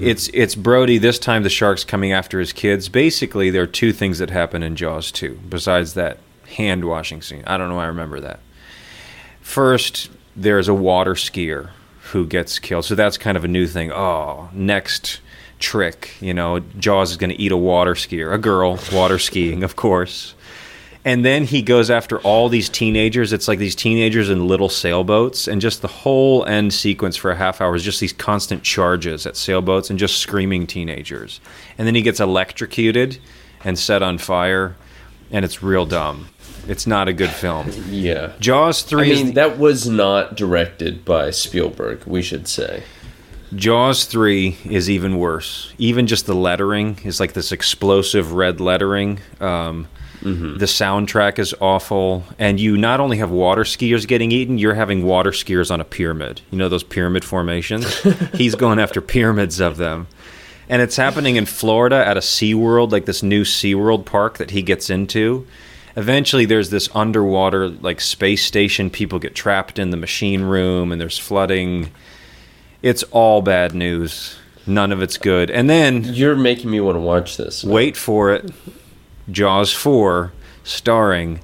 It's 0.00 0.28
it's 0.32 0.54
Brody. 0.54 0.96
This 0.96 1.18
time 1.18 1.42
the 1.42 1.50
shark's 1.50 1.84
coming 1.84 2.10
after 2.10 2.40
his 2.40 2.52
kids. 2.52 2.88
Basically, 2.88 3.50
there 3.50 3.62
are 3.62 3.66
two 3.66 3.92
things 3.92 4.18
that 4.18 4.30
happen 4.30 4.62
in 4.62 4.74
Jaws 4.74 5.12
2 5.12 5.40
besides 5.50 5.92
that 5.94 6.18
hand 6.56 6.86
washing 6.86 7.20
scene. 7.20 7.42
I 7.46 7.58
don't 7.58 7.68
know. 7.68 7.76
why 7.76 7.84
I 7.84 7.88
remember 7.88 8.18
that. 8.20 8.40
First, 9.42 10.08
there's 10.34 10.68
a 10.68 10.74
water 10.74 11.14
skier 11.14 11.70
who 12.06 12.26
gets 12.26 12.58
killed. 12.58 12.84
So 12.84 12.94
that's 12.94 13.18
kind 13.18 13.36
of 13.36 13.44
a 13.44 13.48
new 13.48 13.66
thing. 13.66 13.92
Oh, 13.92 14.48
next 14.52 15.20
trick, 15.58 16.10
you 16.20 16.34
know, 16.34 16.60
Jaws 16.78 17.10
is 17.10 17.16
going 17.16 17.30
to 17.30 17.40
eat 17.40 17.52
a 17.52 17.56
water 17.56 17.94
skier, 17.94 18.32
a 18.32 18.38
girl 18.38 18.78
water 18.92 19.18
skiing, 19.18 19.62
of 19.62 19.76
course. 19.76 20.34
And 21.04 21.24
then 21.24 21.44
he 21.44 21.62
goes 21.62 21.88
after 21.88 22.18
all 22.20 22.48
these 22.48 22.68
teenagers. 22.68 23.32
It's 23.32 23.46
like 23.46 23.60
these 23.60 23.76
teenagers 23.76 24.28
in 24.28 24.48
little 24.48 24.68
sailboats, 24.68 25.46
and 25.46 25.60
just 25.60 25.80
the 25.80 25.88
whole 25.88 26.44
end 26.46 26.74
sequence 26.74 27.16
for 27.16 27.30
a 27.30 27.36
half 27.36 27.60
hour 27.60 27.76
is 27.76 27.84
just 27.84 28.00
these 28.00 28.12
constant 28.12 28.64
charges 28.64 29.24
at 29.24 29.36
sailboats 29.36 29.88
and 29.88 30.00
just 30.00 30.18
screaming 30.18 30.66
teenagers. 30.66 31.40
And 31.78 31.86
then 31.86 31.94
he 31.94 32.02
gets 32.02 32.18
electrocuted 32.18 33.18
and 33.62 33.78
set 33.78 34.02
on 34.02 34.18
fire, 34.18 34.74
and 35.30 35.44
it's 35.44 35.62
real 35.62 35.86
dumb. 35.86 36.26
It's 36.68 36.86
not 36.86 37.08
a 37.08 37.12
good 37.12 37.30
film. 37.30 37.70
Yeah. 37.88 38.32
Jaws 38.40 38.82
three. 38.82 39.10
is 39.12 39.22
mean, 39.24 39.34
that 39.34 39.58
was 39.58 39.88
not 39.88 40.36
directed 40.36 41.04
by 41.04 41.30
Spielberg, 41.30 42.04
we 42.06 42.22
should 42.22 42.48
say. 42.48 42.82
Jaws 43.54 44.04
3 44.06 44.58
is 44.64 44.90
even 44.90 45.18
worse. 45.18 45.72
Even 45.78 46.08
just 46.08 46.26
the 46.26 46.34
lettering 46.34 46.98
is 47.04 47.20
like 47.20 47.32
this 47.32 47.52
explosive 47.52 48.32
red 48.32 48.60
lettering. 48.60 49.20
Um, 49.40 49.86
The 50.22 50.66
soundtrack 50.66 51.38
is 51.38 51.54
awful. 51.60 52.24
And 52.40 52.58
you 52.58 52.76
not 52.76 52.98
only 52.98 53.18
have 53.18 53.30
water 53.30 53.62
skiers 53.62 54.06
getting 54.06 54.32
eaten, 54.32 54.58
you're 54.58 54.74
having 54.74 55.04
water 55.04 55.30
skiers 55.30 55.70
on 55.70 55.80
a 55.80 55.84
pyramid. 55.84 56.40
You 56.50 56.58
know 56.58 56.68
those 56.68 56.82
pyramid 56.82 57.24
formations? 57.24 57.96
He's 58.34 58.56
going 58.56 58.80
after 58.80 59.00
pyramids 59.00 59.60
of 59.60 59.76
them. 59.76 60.08
And 60.68 60.82
it's 60.82 60.96
happening 60.96 61.36
in 61.36 61.46
Florida 61.46 62.04
at 62.04 62.16
a 62.16 62.20
SeaWorld, 62.20 62.90
like 62.90 63.04
this 63.04 63.22
new 63.22 63.44
SeaWorld 63.44 64.04
park 64.04 64.38
that 64.38 64.50
he 64.50 64.62
gets 64.62 64.90
into. 64.90 65.46
Eventually, 65.96 66.44
there's 66.44 66.70
this 66.70 66.88
underwater, 66.94 67.68
like, 67.68 68.00
space 68.00 68.44
station. 68.44 68.90
People 68.90 69.18
get 69.18 69.34
trapped 69.34 69.78
in 69.78 69.90
the 69.90 69.96
machine 69.96 70.42
room, 70.42 70.92
and 70.92 71.00
there's 71.00 71.18
flooding. 71.18 71.90
It's 72.82 73.02
all 73.04 73.40
bad 73.42 73.74
news. 73.74 74.36
None 74.66 74.92
of 74.92 75.00
it's 75.00 75.16
good. 75.16 75.50
And 75.50 75.70
then, 75.70 76.04
You're 76.04 76.36
making 76.36 76.70
me 76.70 76.80
want 76.80 76.96
to 76.96 77.00
watch 77.00 77.36
this. 77.36 77.64
wait 77.64 77.96
for 77.96 78.32
it 78.32 78.50
Jaws 79.30 79.72
4, 79.72 80.32
starring 80.64 81.40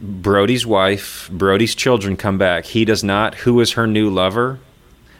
Brody's 0.00 0.66
wife, 0.66 1.28
Brody's 1.32 1.74
children 1.74 2.16
come 2.16 2.38
back. 2.38 2.64
He 2.64 2.84
does 2.84 3.04
not. 3.04 3.36
Who 3.36 3.60
is 3.60 3.72
her 3.72 3.86
new 3.86 4.10
lover? 4.10 4.58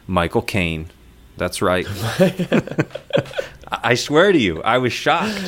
Michael 0.08 0.42
Caine. 0.42 0.90
That's 1.36 1.62
right. 1.62 1.86
I 3.70 3.94
swear 3.94 4.32
to 4.32 4.38
you, 4.38 4.62
I 4.62 4.78
was 4.78 4.92
shocked. 4.92 5.40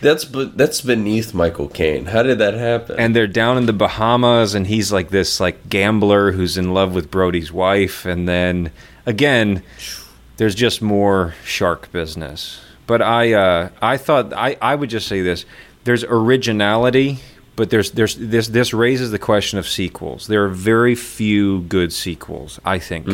That's 0.00 0.24
be- 0.24 0.52
that's 0.54 0.80
beneath 0.80 1.34
Michael 1.34 1.68
Caine. 1.68 2.06
How 2.06 2.22
did 2.22 2.38
that 2.38 2.54
happen? 2.54 2.96
and 2.98 3.14
they're 3.14 3.26
down 3.26 3.58
in 3.58 3.66
the 3.66 3.72
Bahamas, 3.72 4.54
and 4.54 4.66
he's 4.66 4.90
like 4.92 5.10
this 5.10 5.40
like 5.40 5.68
gambler 5.68 6.32
who's 6.32 6.56
in 6.56 6.72
love 6.72 6.94
with 6.94 7.10
Brody's 7.10 7.52
wife, 7.52 8.06
and 8.06 8.28
then 8.28 8.70
again, 9.06 9.62
there's 10.38 10.54
just 10.54 10.80
more 10.80 11.34
shark 11.44 11.92
business. 11.92 12.60
But 12.86 13.02
I 13.02 13.32
uh, 13.34 13.68
I 13.82 13.96
thought 13.98 14.32
I, 14.32 14.56
I 14.62 14.74
would 14.74 14.90
just 14.90 15.06
say 15.06 15.20
this: 15.20 15.44
there's 15.84 16.02
originality, 16.04 17.18
but 17.56 17.68
there's 17.70 17.90
there's 17.90 18.16
this 18.16 18.48
this 18.48 18.72
raises 18.72 19.10
the 19.10 19.18
question 19.18 19.58
of 19.58 19.68
sequels. 19.68 20.26
There 20.28 20.44
are 20.44 20.48
very 20.48 20.94
few 20.94 21.60
good 21.62 21.92
sequels, 21.92 22.58
I 22.64 22.78
think. 22.78 23.06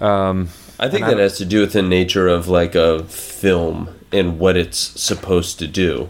Um, 0.00 0.48
I 0.80 0.88
think 0.88 1.02
and 1.02 1.04
I 1.04 1.10
that 1.14 1.18
has 1.18 1.38
to 1.38 1.44
do 1.44 1.60
with 1.60 1.72
the 1.72 1.82
nature 1.82 2.28
of 2.28 2.48
like 2.48 2.74
a 2.74 3.04
film 3.04 3.88
and 4.12 4.38
what 4.38 4.56
it's 4.56 4.78
supposed 4.78 5.58
to 5.58 5.66
do. 5.66 6.08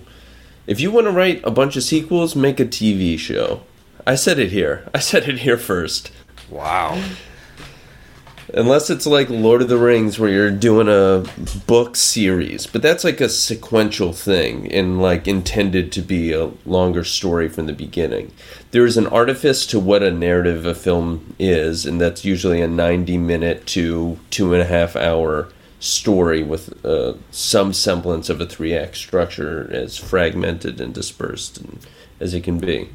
If 0.67 0.81
you 0.81 0.91
want 0.91 1.07
to 1.07 1.13
write 1.13 1.41
a 1.45 1.51
bunch 1.51 1.77
of 1.77 1.83
sequels, 1.83 2.37
make 2.37 2.61
a 2.61 2.67
TV 2.67 3.19
show. 3.19 3.63
I 4.07 4.15
said 4.15 4.39
it 4.39 4.51
here. 4.51 4.89
I 4.95 4.99
said 4.99 5.29
it 5.29 5.39
here 5.41 5.59
first. 5.59 6.11
wow. 6.51 7.03
Unless 8.55 8.89
it's 8.89 9.07
like 9.07 9.29
Lord 9.29 9.61
of 9.61 9.69
the 9.69 9.77
Rings 9.77 10.19
where 10.19 10.31
you're 10.31 10.51
doing 10.51 10.89
a 10.89 11.25
book 11.67 11.97
series, 11.97 12.67
but 12.67 12.81
that's 12.81 13.05
like 13.05 13.21
a 13.21 13.29
sequential 13.29 14.15
thing 14.15 14.73
and 14.73 15.03
like 15.03 15.29
intended 15.29 15.93
to 15.93 16.01
be 16.01 16.33
a 16.33 16.51
longer 16.65 17.05
story 17.05 17.51
from 17.51 17.67
the 17.67 17.75
beginning. 17.75 18.33
There 18.71 18.87
is 18.87 18.97
an 18.97 19.07
artifice 19.07 19.67
to 19.67 19.79
what 19.79 20.03
a 20.03 20.11
narrative 20.11 20.65
a 20.65 20.75
film 20.75 21.35
is, 21.39 21.85
and 21.85 22.01
that's 22.01 22.25
usually 22.25 22.63
a 22.63 22.69
90 22.69 23.19
minute 23.19 23.67
to 23.69 24.19
two 24.31 24.55
and 24.55 24.63
a 24.63 24.67
half 24.67 24.97
hour 24.97 25.49
story 25.81 26.43
with 26.43 26.85
uh, 26.85 27.15
some 27.31 27.73
semblance 27.73 28.29
of 28.29 28.41
a 28.41 28.47
three 28.47 28.75
act 28.75 28.97
structure 28.97 29.69
as 29.73 29.97
fragmented 29.97 30.81
and 30.81 30.93
dispersed 30.93 31.59
and, 31.59 31.79
as 32.21 32.35
it 32.35 32.43
can 32.43 32.59
be. 32.59 32.89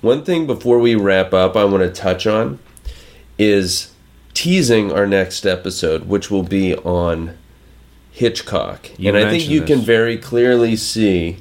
One 0.00 0.24
thing 0.24 0.46
before 0.46 0.78
we 0.78 0.94
wrap 0.94 1.34
up, 1.34 1.56
I 1.56 1.64
want 1.64 1.82
to 1.82 1.90
touch 1.90 2.26
on 2.26 2.58
is 3.38 3.92
teasing 4.32 4.92
our 4.92 5.06
next 5.06 5.44
episode, 5.44 6.06
which 6.06 6.30
will 6.30 6.42
be 6.42 6.74
on 6.76 7.36
Hitchcock. 8.12 8.90
You 8.98 9.08
and 9.08 9.18
I 9.18 9.30
think 9.30 9.48
you 9.48 9.62
can 9.62 9.80
very 9.80 10.16
clearly 10.16 10.76
see 10.76 11.38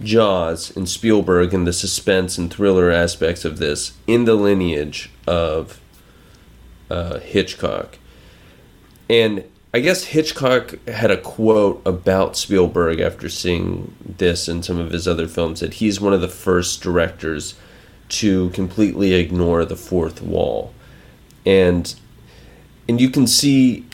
Jaws 0.00 0.76
and 0.76 0.88
Spielberg 0.88 1.54
and 1.54 1.66
the 1.66 1.72
suspense 1.72 2.38
and 2.38 2.52
thriller 2.52 2.90
aspects 2.90 3.44
of 3.44 3.58
this 3.58 3.92
in 4.06 4.24
the 4.24 4.34
lineage 4.34 5.10
of 5.26 5.80
uh, 6.90 7.18
Hitchcock. 7.20 7.98
And 9.08 9.44
I 9.72 9.80
guess 9.80 10.04
Hitchcock 10.04 10.82
had 10.88 11.10
a 11.10 11.18
quote 11.18 11.82
about 11.84 12.36
Spielberg 12.36 13.00
after 13.00 13.28
seeing 13.28 13.94
this 14.02 14.48
and 14.48 14.64
some 14.64 14.78
of 14.78 14.92
his 14.92 15.06
other 15.06 15.28
films 15.28 15.60
that 15.60 15.74
he's 15.74 16.00
one 16.00 16.14
of 16.14 16.22
the 16.22 16.28
first 16.28 16.82
directors 16.82 17.54
to 18.08 18.48
completely 18.50 19.12
ignore 19.12 19.66
the 19.66 19.76
fourth 19.76 20.22
wall. 20.22 20.72
And 21.44 21.94
and 22.88 22.98
you 23.00 23.10
can 23.10 23.26
see 23.26 23.84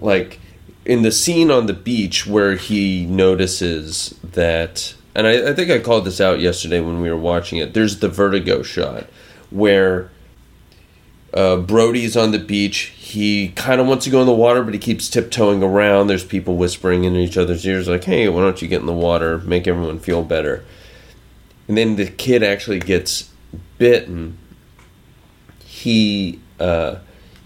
like 0.00 0.38
in 0.84 1.02
the 1.02 1.10
scene 1.10 1.50
on 1.50 1.66
the 1.66 1.72
beach 1.72 2.26
where 2.26 2.54
he 2.54 3.04
notices 3.06 4.14
that 4.22 4.94
and 5.16 5.26
I, 5.26 5.50
I 5.50 5.52
think 5.52 5.70
I 5.70 5.80
called 5.80 6.04
this 6.04 6.20
out 6.20 6.38
yesterday 6.38 6.80
when 6.80 7.00
we 7.00 7.10
were 7.10 7.16
watching 7.16 7.58
it, 7.58 7.74
there's 7.74 7.98
the 7.98 8.08
vertigo 8.08 8.62
shot 8.62 9.08
where 9.50 10.10
uh, 11.32 11.56
Brody's 11.56 12.16
on 12.16 12.32
the 12.32 12.38
beach. 12.38 12.92
He 12.96 13.48
kind 13.50 13.80
of 13.80 13.86
wants 13.86 14.04
to 14.04 14.10
go 14.10 14.20
in 14.20 14.26
the 14.26 14.32
water, 14.32 14.62
but 14.62 14.74
he 14.74 14.80
keeps 14.80 15.08
tiptoeing 15.08 15.62
around. 15.62 16.06
There's 16.06 16.24
people 16.24 16.56
whispering 16.56 17.04
in 17.04 17.16
each 17.16 17.36
other's 17.36 17.66
ears, 17.66 17.88
like, 17.88 18.04
hey, 18.04 18.28
why 18.28 18.40
don't 18.40 18.60
you 18.60 18.68
get 18.68 18.80
in 18.80 18.86
the 18.86 18.92
water? 18.92 19.38
Make 19.38 19.66
everyone 19.66 19.98
feel 19.98 20.22
better. 20.22 20.64
And 21.68 21.76
then 21.76 21.96
the 21.96 22.06
kid 22.06 22.42
actually 22.42 22.80
gets 22.80 23.30
bitten. 23.78 24.38
He. 25.64 26.40
Uh, 26.58 26.96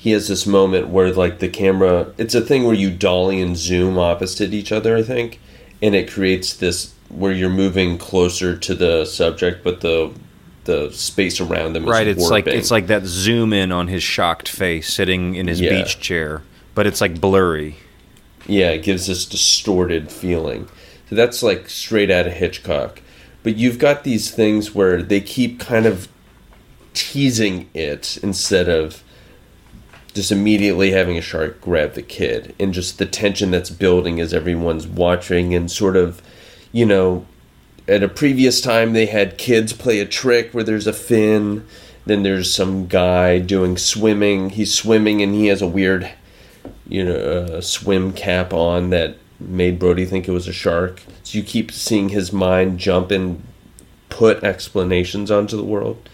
he 0.05 0.11
has 0.11 0.28
this 0.28 0.47
moment 0.47 0.89
where 0.89 1.11
like 1.14 1.39
the 1.39 1.49
camera 1.49 2.12
it's 2.18 2.35
a 2.35 2.41
thing 2.43 2.64
where 2.64 2.74
you 2.74 2.91
dolly 2.91 3.41
and 3.41 3.57
zoom 3.57 3.97
opposite 3.97 4.53
each 4.53 4.70
other 4.70 4.95
i 4.99 5.03
think 5.03 5.41
and 5.80 5.95
it 5.95 6.11
creates 6.11 6.53
this 6.53 6.93
where 7.09 7.32
you're 7.32 7.49
moving 7.49 7.97
closer 7.97 8.55
to 8.55 8.74
the 8.74 9.07
subject 9.07 9.64
but 9.64 9.80
the 9.80 10.12
the 10.65 10.91
space 10.93 11.41
around 11.41 11.75
them 11.75 11.85
is 11.85 11.91
Right, 11.91 12.07
it's 12.07 12.29
like 12.31 12.47
it's 12.47 12.71
like 12.71 12.87
that 12.89 13.05
zoom 13.05 13.53
in 13.53 13.71
on 13.73 13.89
his 13.89 14.03
shocked 14.03 14.49
face 14.49 14.93
sitting 14.93 15.35
in 15.35 15.47
his 15.47 15.61
Yeah. 15.61 15.71
beach 15.83 16.01
chair, 16.01 16.43
but 16.75 16.87
it's 16.87 17.01
like 17.01 17.21
blurry. 17.21 17.77
Yeah, 18.47 18.71
it 18.71 18.83
gives 18.83 19.07
this 19.07 19.25
distorted 19.25 20.11
feeling. 20.11 20.69
So 21.09 21.15
that's 21.17 21.43
like 21.43 21.69
straight 21.69 22.11
out 22.11 22.27
of 22.27 22.33
Hitchcock. 22.35 23.01
But 23.43 23.57
you've 23.57 23.79
got 23.79 24.05
these 24.05 24.31
things 24.31 24.75
where 24.75 25.03
they 25.03 25.21
keep 25.21 25.61
kind 25.61 25.87
of 25.87 26.09
teasing 26.95 27.69
it 27.75 28.19
instead 28.23 28.69
of 28.69 29.03
just 30.15 30.31
immediately 30.31 30.93
having 30.93 31.19
a 31.19 31.21
shark 31.21 31.61
grab 31.61 31.95
the 31.95 32.03
kid 32.03 32.55
and 32.61 32.73
just 32.73 32.99
the 32.99 33.07
tension 33.07 33.51
that's 33.51 33.69
building 33.71 34.21
as 34.21 34.33
everyone's 34.33 34.87
watching 34.87 35.55
and 35.55 35.71
sort 35.71 35.97
of, 35.97 36.23
you 36.73 36.87
know, 36.87 37.27
at 37.87 38.03
a 38.03 38.09
previous 38.09 38.61
time 38.61 38.93
they 38.93 39.07
had 39.07 39.39
kids 39.39 39.72
play 39.72 40.01
a 40.01 40.07
trick 40.07 40.53
where 40.53 40.64
there's 40.64 40.87
a 40.87 40.93
fin, 40.93 41.66
then 42.07 42.22
there's 42.22 42.53
some 42.53 42.87
guy 42.87 43.39
doing 43.39 43.76
swimming. 43.76 44.51
He's 44.51 44.74
swimming 44.74 45.22
and 45.22 45.35
he 45.35 45.47
has 45.47 45.62
a 45.62 45.66
weird 45.66 46.11
you 46.89 47.05
know, 47.05 47.14
a 47.14 47.62
swim 47.62 48.12
cap 48.12 48.53
on 48.53 48.91
that 48.91 49.16
made 49.41 49.78
Brody 49.78 50.05
think 50.05 50.28
it 50.28 50.32
was 50.32 50.49
a 50.49 50.53
shark. 50.53 51.03
So 51.22 51.39
you 51.39 51.45
keep 51.45 51.72
seeing 51.72 52.11
his 52.11 52.32
mind 52.32 52.78
jump 52.78 53.11
and 53.11 53.43
put 54.09 54.45
explanations 54.45 55.30
onto 55.30 55.57
the 55.57 55.64
world. 55.64 56.09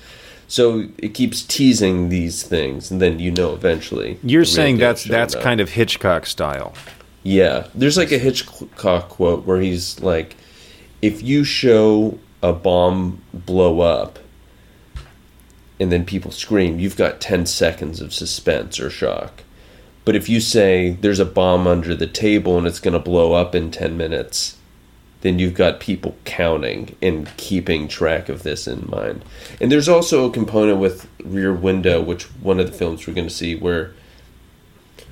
So 0.48 0.88
it 0.98 1.14
keeps 1.14 1.42
teasing 1.42 2.08
these 2.08 2.42
things, 2.42 2.90
and 2.90 3.00
then 3.00 3.20
you 3.20 3.30
know 3.30 3.54
eventually. 3.54 4.18
You're 4.22 4.44
saying 4.44 4.78
that's 4.78 5.04
that's 5.04 5.36
up. 5.36 5.42
kind 5.42 5.60
of 5.60 5.70
Hitchcock 5.70 6.26
style. 6.26 6.74
Yeah, 7.22 7.68
there's 7.74 7.96
like 7.96 8.10
a 8.10 8.18
Hitchcock 8.18 9.10
quote 9.10 9.46
where 9.46 9.60
he's 9.60 10.00
like, 10.00 10.34
"If 11.02 11.22
you 11.22 11.44
show 11.44 12.18
a 12.42 12.52
bomb 12.52 13.22
blow 13.32 13.80
up, 13.80 14.18
and 15.78 15.90
then 15.90 16.04
people 16.04 16.30
scream, 16.30 16.78
you've 16.78 16.96
got 16.96 17.20
ten 17.20 17.46
seconds 17.46 18.00
of 18.00 18.12
suspense 18.12 18.78
or 18.78 18.90
shock. 18.90 19.42
But 20.04 20.16
if 20.16 20.28
you 20.28 20.40
say 20.40 20.96
there's 21.00 21.20
a 21.20 21.24
bomb 21.24 21.66
under 21.66 21.94
the 21.94 22.06
table 22.06 22.58
and 22.58 22.66
it's 22.66 22.80
going 22.80 22.94
to 22.94 22.98
blow 22.98 23.32
up 23.32 23.54
in 23.54 23.70
ten 23.70 23.96
minutes, 23.96 24.56
then 25.20 25.38
you've 25.38 25.54
got 25.54 25.80
people 25.80 26.16
counting 26.24 26.96
and 27.02 27.34
keeping 27.36 27.88
track 27.88 28.28
of 28.28 28.42
this 28.42 28.66
in 28.66 28.88
mind. 28.90 29.24
And 29.60 29.70
there's 29.70 29.88
also 29.88 30.26
a 30.26 30.32
component 30.32 30.78
with 30.78 31.06
Rear 31.22 31.52
Window, 31.52 32.00
which 32.00 32.24
one 32.42 32.58
of 32.58 32.66
the 32.66 32.76
films 32.76 33.06
we're 33.06 33.14
going 33.14 33.28
to 33.28 33.34
see 33.34 33.54
where 33.54 33.92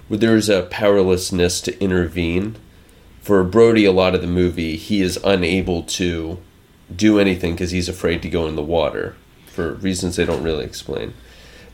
where 0.09 0.19
there's 0.19 0.49
a 0.49 0.63
powerlessness 0.63 1.61
to 1.61 1.79
intervene. 1.83 2.57
For 3.23 3.43
Brody, 3.45 3.85
a 3.85 3.93
lot 3.93 4.15
of 4.15 4.21
the 4.23 4.27
movie, 4.27 4.77
he 4.77 5.03
is 5.03 5.19
unable 5.25 5.83
to 5.83 6.39
do 6.95 7.19
anything 7.19 7.53
because 7.53 7.71
he's 7.71 7.89
afraid 7.89 8.23
to 8.23 8.29
go 8.31 8.47
in 8.47 8.57
the 8.57 8.63
water 8.63 9.15
for 9.47 9.75
reasons 9.75 10.17
they 10.17 10.25
don't 10.25 10.43
really 10.43 10.65
explain. 10.65 11.13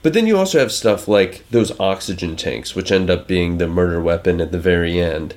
But 0.03 0.13
then 0.13 0.27
you 0.27 0.37
also 0.37 0.59
have 0.59 0.73
stuff 0.73 1.07
like 1.09 1.45
those 1.51 1.79
oxygen 1.81 2.37
tanks, 2.37 2.75
which 2.75 2.91
end 2.93 3.09
up 3.09 3.27
being 3.29 3.59
the 3.59 3.69
murder 3.69 4.01
weapon 4.01 4.41
at 4.41 4.53
the 4.53 4.59
very 4.59 4.99
end. 5.01 5.35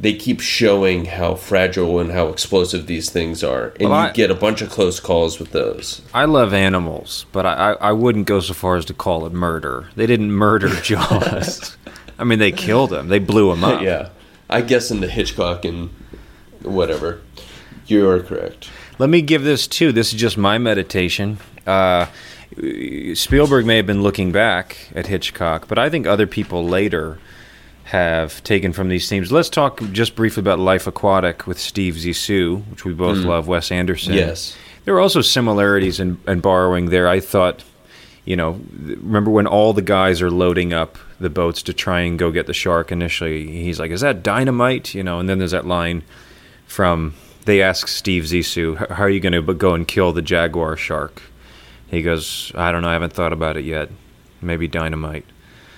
They 0.00 0.14
keep 0.14 0.40
showing 0.40 1.04
how 1.04 1.36
fragile 1.36 2.00
and 2.00 2.10
how 2.10 2.26
explosive 2.28 2.86
these 2.88 3.08
things 3.08 3.44
are, 3.44 3.72
and 3.78 3.88
Well, 3.90 4.02
you 4.02 4.08
I- 4.08 4.12
get 4.12 4.30
a 4.32 4.34
bunch 4.34 4.60
of 4.60 4.68
close 4.70 4.98
calls 4.98 5.38
with 5.38 5.52
those. 5.52 6.02
I 6.12 6.24
love 6.24 6.52
animals, 6.52 7.24
but 7.30 7.46
I, 7.46 7.52
I, 7.52 7.72
I 7.74 7.92
wouldn't 7.92 8.26
go 8.26 8.40
so 8.40 8.52
far 8.52 8.74
as 8.76 8.84
to 8.86 8.94
call 8.94 9.24
it 9.26 9.32
murder. 9.32 9.88
They 9.94 10.06
didn't 10.06 10.32
murder 10.32 10.68
Jaws. 10.82 11.76
I 12.18 12.24
mean, 12.24 12.40
they 12.40 12.50
killed 12.50 12.92
him. 12.92 13.08
They 13.08 13.20
blew 13.20 13.52
him 13.52 13.62
up. 13.62 13.80
yeah, 13.80 14.08
I 14.52 14.60
guess 14.60 14.90
in 14.90 15.00
the 15.00 15.08
Hitchcock 15.08 15.64
and 15.64 15.90
whatever, 16.62 17.20
you 17.86 18.08
are 18.08 18.20
correct. 18.20 18.70
Let 18.98 19.08
me 19.08 19.22
give 19.22 19.42
this 19.42 19.66
too. 19.66 19.92
This 19.92 20.12
is 20.12 20.20
just 20.20 20.36
my 20.36 20.58
meditation. 20.58 21.38
Uh, 21.66 22.06
Spielberg 23.14 23.64
may 23.66 23.76
have 23.76 23.86
been 23.86 24.02
looking 24.02 24.30
back 24.30 24.76
at 24.94 25.06
Hitchcock, 25.06 25.68
but 25.68 25.78
I 25.78 25.88
think 25.88 26.06
other 26.06 26.26
people 26.26 26.64
later 26.64 27.18
have 27.84 28.42
taken 28.44 28.72
from 28.72 28.88
these 28.88 29.08
themes. 29.08 29.32
Let's 29.32 29.48
talk 29.48 29.80
just 29.92 30.14
briefly 30.14 30.40
about 30.40 30.58
Life 30.58 30.86
Aquatic 30.86 31.46
with 31.46 31.58
Steve 31.58 31.94
Zissou, 31.94 32.68
which 32.70 32.84
we 32.84 32.92
both 32.92 33.18
love. 33.18 33.48
Wes 33.48 33.72
Anderson. 33.72 34.14
Yes. 34.14 34.56
There 34.84 34.94
are 34.94 35.00
also 35.00 35.20
similarities 35.20 36.00
in, 36.00 36.18
in 36.26 36.40
borrowing 36.40 36.90
there. 36.90 37.08
I 37.08 37.20
thought, 37.20 37.64
you 38.24 38.36
know, 38.36 38.60
remember 38.72 39.30
when 39.30 39.46
all 39.46 39.72
the 39.72 39.82
guys 39.82 40.22
are 40.22 40.30
loading 40.30 40.72
up 40.72 40.98
the 41.18 41.30
boats 41.30 41.62
to 41.64 41.72
try 41.72 42.00
and 42.00 42.18
go 42.18 42.30
get 42.30 42.46
the 42.46 42.54
shark 42.54 42.92
initially? 42.92 43.46
He's 43.46 43.80
like, 43.80 43.90
"Is 43.90 44.00
that 44.02 44.22
dynamite?" 44.22 44.94
You 44.94 45.02
know, 45.02 45.18
and 45.18 45.28
then 45.28 45.38
there's 45.38 45.50
that 45.50 45.66
line 45.66 46.02
from 46.66 47.14
they 47.44 47.60
ask 47.60 47.88
Steve 47.88 48.24
Zissou, 48.24 48.76
"How 48.90 49.04
are 49.04 49.10
you 49.10 49.20
going 49.20 49.32
to 49.32 49.54
go 49.54 49.74
and 49.74 49.86
kill 49.86 50.12
the 50.12 50.22
jaguar 50.22 50.76
shark?" 50.76 51.22
He 51.88 52.02
goes, 52.02 52.52
"I 52.54 52.70
don't 52.70 52.82
know. 52.82 52.88
I 52.88 52.94
haven't 52.94 53.12
thought 53.12 53.32
about 53.32 53.56
it 53.56 53.64
yet. 53.64 53.90
Maybe 54.40 54.68
dynamite." 54.68 55.24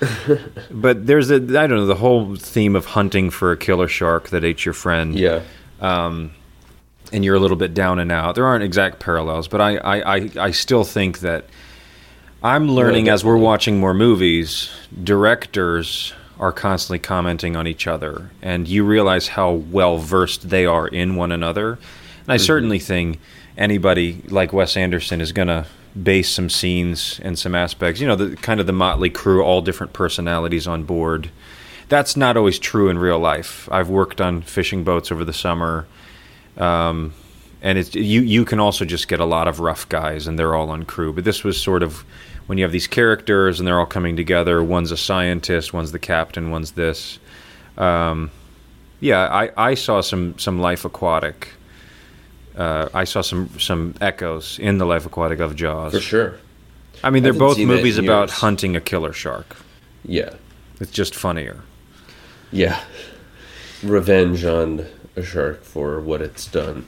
but 0.71 1.07
there's 1.07 1.31
a 1.31 1.37
I 1.37 1.67
don't 1.67 1.71
know 1.71 1.87
the 1.87 1.95
whole 1.95 2.37
theme 2.37 2.77
of 2.77 2.85
hunting 2.85 3.31
for 3.31 3.53
a 3.53 3.57
killer 3.57 3.89
shark 3.89 4.29
that 4.31 4.45
ate 4.45 4.65
your 4.65 4.75
friend 4.75 5.19
Yeah. 5.19 5.43
Um, 5.81 6.33
and 7.13 7.25
you're 7.25 7.37
a 7.37 7.41
little 7.41 7.57
bit 7.57 7.75
down 7.75 7.99
and 7.99 8.11
out. 8.11 8.35
There 8.35 8.47
aren't 8.47 8.65
exact 8.65 8.99
parallels, 8.99 9.47
but 9.47 9.61
I, 9.61 9.77
I, 9.77 10.17
I, 10.17 10.31
I 10.39 10.51
still 10.51 10.85
think 10.85 11.21
that 11.21 11.45
I'm 12.45 12.69
learning 12.71 13.09
as 13.09 13.25
we're 13.25 13.39
watching 13.39 13.81
more 13.81 13.95
movies, 13.95 14.71
directors 15.03 16.13
are 16.39 16.53
constantly 16.53 16.99
commenting 16.99 17.57
on 17.57 17.67
each 17.67 17.87
other, 17.87 18.33
and 18.43 18.69
you 18.69 18.85
realize 18.85 19.29
how 19.29 19.51
well 19.51 19.97
versed 19.97 20.51
they 20.51 20.67
are 20.67 20.87
in 20.87 21.17
one 21.17 21.33
another. 21.33 21.73
And 21.73 21.79
Mm-hmm. 21.79 22.31
I 22.33 22.37
certainly 22.37 22.79
think 22.79 23.19
anybody 23.57 24.23
like 24.29 24.53
Wes 24.53 24.77
Anderson 24.77 25.23
is 25.23 25.33
going 25.33 25.49
to 25.49 25.67
base 26.03 26.29
some 26.29 26.51
scenes 26.51 27.19
and 27.23 27.39
some 27.39 27.55
aspects, 27.55 27.99
you 27.99 28.07
know, 28.07 28.17
the 28.17 28.37
kind 28.37 28.61
of 28.61 28.67
the 28.67 28.73
motley 28.73 29.09
crew, 29.09 29.43
all 29.43 29.63
different 29.63 29.95
personalities 29.95 30.67
on 30.67 30.85
board. 30.85 31.31
That's 31.89 32.15
not 32.15 32.37
always 32.37 32.59
true 32.59 32.91
in 32.91 32.99
real 32.99 33.19
life. 33.19 33.71
I've 33.73 33.89
worked 33.89 34.21
on 34.21 34.43
fishing 34.43 34.85
boats 34.85 35.11
over 35.11 35.25
the 35.25 35.33
summer 35.33 35.87
um, 36.59 37.15
and 37.65 37.79
it's 37.79 37.95
you 37.95 38.21
you 38.21 38.45
can 38.45 38.61
also 38.61 38.85
just 38.85 39.09
get 39.09 39.19
a 39.19 39.25
lot 39.25 39.49
of 39.49 39.59
rough 39.59 39.89
guys 39.89 40.27
and 40.27 40.39
they're 40.39 40.55
all 40.55 40.71
on 40.71 40.85
crew 40.85 41.13
but 41.13 41.25
this 41.25 41.43
was 41.43 41.61
sort 41.61 41.83
of 41.83 42.05
when 42.47 42.59
you 42.59 42.65
have 42.65 42.73
these 42.73 42.87
characters 42.87 43.59
and 43.59 43.67
they're 43.67 43.79
all 43.79 43.87
coming 43.87 44.17
together 44.17 44.63
one's 44.63 44.91
a 44.91 44.97
scientist 44.97 45.73
one's 45.73 45.93
the 45.93 45.99
captain 45.99 46.51
one's 46.51 46.73
this 46.73 47.19
um, 47.79 48.31
yeah 49.01 49.23
I, 49.27 49.51
I 49.71 49.75
saw 49.75 50.01
some 50.01 50.39
some 50.39 50.61
life 50.61 50.85
aquatic 50.85 51.49
uh, 52.57 52.89
I 52.95 53.05
saw 53.05 53.21
some 53.23 53.49
some 53.59 53.95
echoes 54.01 54.59
in 54.61 54.79
the 54.79 54.87
life 54.87 55.07
aquatic 55.07 55.41
of 55.41 55.57
Jaws 55.57 55.93
For 55.93 56.01
sure. 56.01 56.39
I 57.03 57.11
mean 57.11 57.23
they're 57.23 57.33
haven't 57.33 57.47
both 57.49 57.57
seen 57.57 57.69
that 57.69 57.75
in 57.75 57.79
movies 57.79 57.99
about 57.99 58.31
hunting 58.31 58.77
a 58.77 58.81
killer 58.81 59.13
shark 59.13 59.57
Yeah. 60.05 60.35
it's 60.81 60.91
just 60.93 61.15
funnier 61.15 61.63
Yeah. 62.53 62.81
Revenge 63.83 64.45
on 64.45 64.87
a 65.17 65.23
shark 65.23 65.63
for 65.65 66.01
what 66.01 66.23
it's 66.23 66.47
done. 66.47 66.87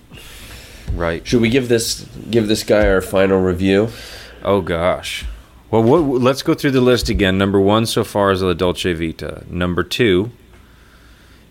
right 0.92 1.26
Should 1.26 1.40
we 1.40 1.48
give 1.50 1.68
this 1.68 2.06
give 2.30 2.46
this 2.48 2.62
guy 2.62 2.86
our 2.88 3.00
final 3.00 3.40
review? 3.40 3.88
Oh 4.44 4.60
gosh. 4.60 5.24
Well, 5.70 5.82
what, 5.82 6.22
let's 6.22 6.42
go 6.42 6.54
through 6.54 6.70
the 6.72 6.80
list 6.80 7.08
again. 7.08 7.38
Number 7.38 7.60
one 7.60 7.86
so 7.86 8.04
far 8.04 8.30
is 8.30 8.42
La 8.42 8.52
Dolce 8.52 8.92
Vita. 8.92 9.44
Number 9.48 9.82
two 9.82 10.30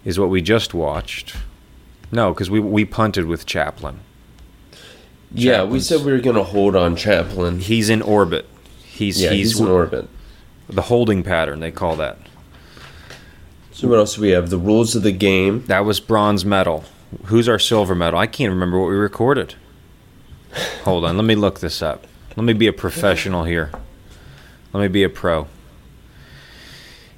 is 0.05 0.18
what 0.18 0.30
we 0.30 0.41
just 0.41 0.74
watched. 0.74 1.36
No, 2.11 2.34
because 2.34 2.49
we 2.49 2.59
we 2.59 2.86
punted 2.86 3.26
with 3.26 3.45
Chaplin. 3.45 3.99
Yeah, 5.34 5.63
we 5.63 5.82
said 5.82 6.05
we 6.05 6.13
were 6.13 6.20
going 6.20 6.38
to 6.38 6.43
hold 6.43 6.76
on 6.76 6.95
Chaplin. 6.95 7.59
He's 7.59 7.89
in 7.89 8.01
orbit. 8.01 8.47
He's 8.84 9.22
yeah, 9.22 9.32
he's, 9.32 9.51
he's, 9.51 9.59
in 9.59 9.68
orbit. 9.68 10.07
the 10.70 10.84
holding 10.84 11.24
pattern. 11.24 11.59
They 11.59 11.72
call 11.72 11.97
that. 11.97 12.18
So 13.74 13.89
what 13.89 13.99
else 13.99 14.16
do 14.16 14.22
we 14.22 14.30
have? 14.30 14.49
The 14.49 14.57
rules 14.57 14.95
of 14.95 15.03
the 15.03 15.11
game. 15.11 15.66
That 15.66 15.84
was 15.84 15.99
bronze 15.99 16.45
medal. 16.45 16.86
Who's 17.26 17.49
our 17.49 17.59
silver 17.59 17.93
medal? 17.95 18.18
I 18.18 18.28
can't 18.28 18.49
remember 18.49 18.80
what 18.80 18.89
we 18.89 18.95
recorded. 18.95 19.55
Hold 20.84 21.03
on, 21.03 21.18
let 21.18 21.26
me 21.26 21.36
look 21.36 21.59
this 21.59 21.82
up. 21.82 22.07
Let 22.38 22.45
me 22.45 22.53
be 22.53 22.68
a 22.68 22.74
professional 22.74 23.43
here. 23.43 23.72
Let 24.76 24.82
me 24.82 24.88
be 24.89 25.03
a 25.03 25.09
pro. 25.09 25.47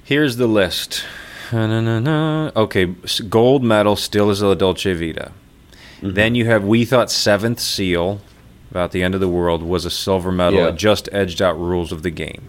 Here's 0.04 0.36
the 0.36 0.46
list. 0.46 1.04
Okay, 1.52 2.84
gold 3.28 3.64
medal 3.64 3.96
still 3.96 4.30
is 4.30 4.40
La 4.40 4.54
Dolce 4.54 4.92
Vita. 4.92 5.32
Mm-hmm. 5.96 6.14
Then 6.14 6.36
you 6.36 6.44
have 6.44 6.62
we 6.62 6.84
thought 6.84 7.10
seventh 7.10 7.58
seal 7.58 8.20
about 8.70 8.92
the 8.92 9.02
end 9.02 9.16
of 9.16 9.20
the 9.20 9.28
world 9.28 9.64
was 9.64 9.84
a 9.84 9.90
silver 9.90 10.30
medal. 10.30 10.60
Yeah. 10.60 10.68
It 10.68 10.76
just 10.76 11.08
edged 11.10 11.42
out 11.42 11.58
rules 11.58 11.90
of 11.90 12.04
the 12.04 12.10
game. 12.10 12.48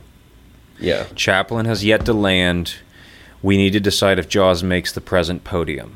Yeah. 0.79 1.05
Chaplin 1.15 1.65
has 1.65 1.83
yet 1.83 2.05
to 2.05 2.13
land. 2.13 2.75
We 3.41 3.57
need 3.57 3.73
to 3.73 3.79
decide 3.79 4.19
if 4.19 4.29
Jaws 4.29 4.61
makes 4.61 4.91
the 4.91 5.01
present 5.01 5.43
podium. 5.43 5.95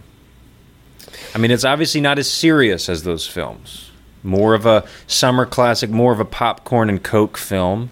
I 1.35 1.37
mean, 1.37 1.51
it's 1.51 1.63
obviously 1.63 2.01
not 2.01 2.17
as 2.17 2.27
serious 2.27 2.89
as 2.89 3.03
those 3.03 3.27
films. 3.27 3.91
More 4.23 4.55
of 4.55 4.65
a 4.65 4.87
summer 5.05 5.45
classic, 5.45 5.91
more 5.91 6.13
of 6.13 6.19
a 6.19 6.25
popcorn 6.25 6.89
and 6.89 7.03
coke 7.03 7.37
film, 7.37 7.91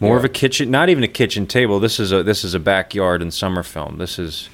more 0.00 0.16
of 0.16 0.24
a 0.24 0.28
kitchen, 0.28 0.70
not 0.70 0.88
even 0.88 1.02
a 1.04 1.08
kitchen 1.08 1.46
table. 1.46 1.80
This 1.80 1.98
is 1.98 2.12
a 2.12 2.22
this 2.22 2.44
is 2.44 2.54
a 2.54 2.60
backyard 2.60 3.22
and 3.22 3.32
summer 3.32 3.62
film. 3.62 3.98
This 3.98 4.18
is 4.18 4.48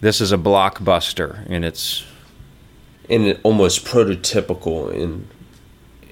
this 0.00 0.20
is 0.20 0.32
a 0.32 0.38
blockbuster 0.38 1.46
in 1.46 1.64
its 1.64 2.04
And 3.08 3.24
it 3.24 3.40
almost 3.42 3.84
prototypical 3.84 4.92
in 4.92 5.28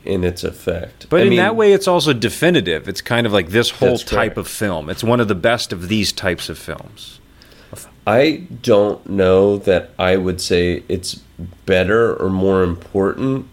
in 0.04 0.24
its 0.24 0.44
effect. 0.44 1.08
But 1.08 1.20
I 1.20 1.22
in 1.24 1.28
mean, 1.30 1.36
that 1.38 1.56
way, 1.56 1.72
it's 1.72 1.86
also 1.86 2.12
definitive. 2.12 2.88
It's 2.88 3.00
kind 3.00 3.26
of 3.26 3.32
like 3.32 3.50
this 3.50 3.70
whole 3.70 3.98
type 3.98 4.36
of 4.36 4.48
film. 4.48 4.90
It's 4.90 5.04
one 5.04 5.20
of 5.20 5.28
the 5.28 5.34
best 5.34 5.72
of 5.72 5.88
these 5.88 6.12
types 6.12 6.48
of 6.48 6.58
films. 6.58 7.20
I 8.06 8.48
don't 8.62 9.08
know 9.08 9.58
that 9.58 9.90
I 9.98 10.16
would 10.16 10.40
say 10.40 10.82
it's 10.88 11.20
better 11.66 12.16
or 12.16 12.30
more 12.30 12.62
important 12.62 13.46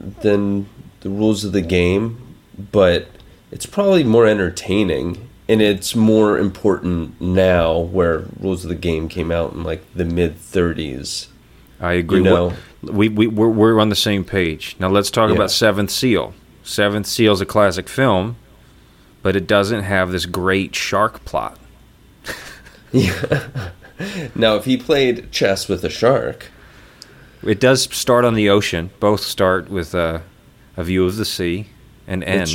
than 0.00 0.68
the 1.00 1.10
rules 1.10 1.44
of 1.44 1.52
the 1.52 1.60
game, 1.60 2.36
but 2.72 3.08
it's 3.50 3.66
probably 3.66 4.04
more 4.04 4.26
entertaining 4.26 5.28
and 5.48 5.60
it's 5.60 5.96
more 5.96 6.38
important 6.38 7.20
now 7.20 7.76
where 7.78 8.24
rules 8.38 8.64
of 8.64 8.68
the 8.68 8.74
game 8.76 9.08
came 9.08 9.30
out 9.32 9.52
in 9.52 9.64
like 9.64 9.82
the 9.94 10.04
mid 10.04 10.36
30s. 10.38 11.26
I 11.80 11.94
agree. 11.94 12.18
You 12.18 12.24
know. 12.24 12.52
we 12.82 13.08
we 13.08 13.26
we're, 13.26 13.48
we're 13.48 13.80
on 13.80 13.88
the 13.88 13.96
same 13.96 14.24
page. 14.24 14.76
Now 14.78 14.88
let's 14.90 15.10
talk 15.10 15.30
Yeah. 15.30 15.36
about 15.36 15.50
Seventh 15.50 15.90
Seal. 15.90 16.34
Seventh 16.62 17.06
Seal 17.06 17.32
is 17.32 17.40
a 17.40 17.46
classic 17.46 17.88
film, 17.88 18.36
but 19.22 19.34
it 19.34 19.46
doesn't 19.46 19.82
have 19.82 20.12
this 20.12 20.26
great 20.26 20.74
shark 20.74 21.24
plot. 21.24 21.58
Now, 24.34 24.56
if 24.56 24.64
he 24.64 24.78
played 24.78 25.30
chess 25.30 25.68
with 25.68 25.84
a 25.84 25.90
shark, 25.90 26.46
It 27.42 27.60
does 27.60 27.82
start 27.94 28.24
on 28.24 28.32
the 28.34 28.48
ocean. 28.48 28.90
Both 28.98 29.20
start 29.20 29.68
with 29.70 29.94
a, 29.94 30.22
a 30.76 30.84
view 30.84 31.04
of 31.04 31.16
the 31.16 31.24
sea 31.26 31.66
and 32.06 32.24
end. 32.24 32.48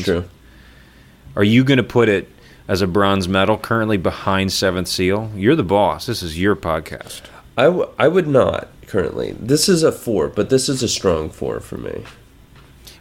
Are 1.35 1.43
you 1.43 1.63
going 1.63 1.77
to 1.77 1.83
put 1.83 2.09
it 2.09 2.29
as 2.67 2.81
a 2.81 2.87
bronze 2.87 3.27
medal 3.27 3.57
currently 3.57 3.97
behind 3.97 4.53
Seventh 4.53 4.87
Seal? 4.87 5.31
You're 5.35 5.55
the 5.55 5.63
boss. 5.63 6.05
This 6.05 6.23
is 6.23 6.39
your 6.39 6.55
podcast. 6.55 7.21
I, 7.57 7.65
w- 7.65 7.89
I 7.99 8.07
would 8.07 8.27
not 8.27 8.69
currently. 8.87 9.33
This 9.33 9.67
is 9.67 9.83
a 9.83 9.91
four, 9.91 10.27
but 10.29 10.49
this 10.49 10.69
is 10.69 10.81
a 10.81 10.87
strong 10.87 11.29
four 11.29 11.59
for 11.59 11.77
me. 11.77 12.03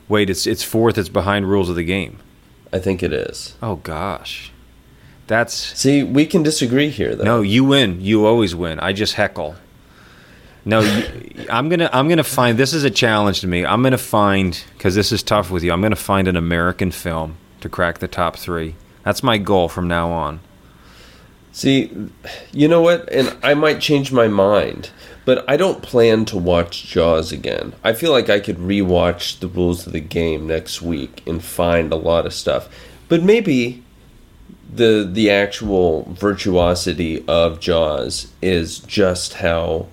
Wait, 0.08 0.28
it's 0.28 0.46
it's 0.46 0.62
fourth. 0.62 0.98
It's 0.98 1.08
behind 1.08 1.48
rules 1.48 1.70
of 1.70 1.76
the 1.76 1.84
game. 1.84 2.18
I 2.72 2.78
think 2.78 3.02
it 3.02 3.12
is. 3.12 3.56
Oh 3.62 3.76
gosh, 3.76 4.52
that's 5.26 5.54
See, 5.54 6.02
we 6.02 6.26
can 6.26 6.42
disagree 6.42 6.90
here, 6.90 7.14
though. 7.14 7.24
No, 7.24 7.40
you 7.40 7.64
win. 7.64 8.00
You 8.02 8.26
always 8.26 8.54
win. 8.54 8.78
I 8.80 8.92
just 8.92 9.14
heckle. 9.14 9.56
No, 10.66 10.80
you, 10.80 11.46
I'm 11.48 11.68
gonna 11.70 11.88
I'm 11.92 12.08
gonna 12.08 12.22
find. 12.22 12.58
This 12.58 12.74
is 12.74 12.84
a 12.84 12.90
challenge 12.90 13.40
to 13.40 13.46
me. 13.46 13.64
I'm 13.64 13.82
gonna 13.82 13.96
find 13.96 14.62
because 14.74 14.94
this 14.94 15.10
is 15.10 15.22
tough 15.22 15.50
with 15.50 15.62
you. 15.62 15.72
I'm 15.72 15.80
gonna 15.80 15.96
find 15.96 16.28
an 16.28 16.36
American 16.36 16.90
film 16.90 17.38
to 17.64 17.68
crack 17.70 17.98
the 17.98 18.06
top 18.06 18.36
three. 18.36 18.74
That's 19.04 19.22
my 19.22 19.38
goal 19.38 19.70
from 19.70 19.88
now 19.88 20.12
on. 20.12 20.40
See, 21.50 22.10
you 22.52 22.68
know 22.68 22.82
what? 22.82 23.10
And 23.10 23.34
I 23.42 23.54
might 23.54 23.80
change 23.80 24.12
my 24.12 24.28
mind, 24.28 24.90
but 25.24 25.48
I 25.48 25.56
don't 25.56 25.82
plan 25.82 26.26
to 26.26 26.36
watch 26.36 26.84
Jaws 26.84 27.32
again. 27.32 27.72
I 27.82 27.94
feel 27.94 28.12
like 28.12 28.28
I 28.28 28.38
could 28.38 28.58
rewatch 28.58 29.38
the 29.38 29.48
rules 29.48 29.86
of 29.86 29.94
the 29.94 30.00
game 30.00 30.46
next 30.46 30.82
week 30.82 31.22
and 31.26 31.42
find 31.42 31.90
a 31.90 31.96
lot 31.96 32.26
of 32.26 32.34
stuff. 32.34 32.68
But 33.08 33.22
maybe 33.22 33.82
the 34.70 35.08
the 35.10 35.30
actual 35.30 36.02
virtuosity 36.10 37.24
of 37.26 37.60
Jaws 37.60 38.30
is 38.42 38.78
just 38.80 39.34
how 39.34 39.86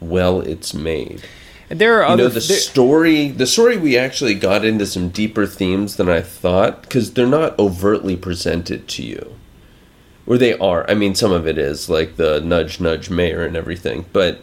well 0.00 0.40
it's 0.40 0.74
made. 0.74 1.22
There 1.68 2.02
are 2.02 2.06
You 2.06 2.12
other 2.14 2.22
know 2.24 2.28
the 2.28 2.40
there- 2.40 2.56
story. 2.58 3.28
The 3.28 3.46
story 3.46 3.76
we 3.76 3.96
actually 3.98 4.34
got 4.34 4.64
into 4.64 4.86
some 4.86 5.10
deeper 5.10 5.46
themes 5.46 5.96
than 5.96 6.08
I 6.08 6.20
thought 6.22 6.82
because 6.82 7.12
they're 7.12 7.26
not 7.26 7.58
overtly 7.58 8.16
presented 8.16 8.88
to 8.88 9.02
you, 9.02 9.34
or 10.26 10.38
they 10.38 10.56
are. 10.58 10.88
I 10.90 10.94
mean, 10.94 11.14
some 11.14 11.32
of 11.32 11.46
it 11.46 11.58
is 11.58 11.90
like 11.90 12.16
the 12.16 12.40
nudge, 12.40 12.80
nudge, 12.80 13.10
mayor 13.10 13.44
and 13.44 13.56
everything, 13.56 14.06
but 14.12 14.40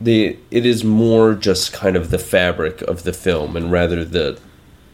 the 0.00 0.36
it 0.50 0.66
is 0.66 0.82
more 0.84 1.34
just 1.34 1.72
kind 1.72 1.96
of 1.96 2.10
the 2.10 2.18
fabric 2.18 2.82
of 2.82 3.04
the 3.04 3.12
film 3.12 3.56
and 3.56 3.70
rather 3.70 4.04
the 4.04 4.38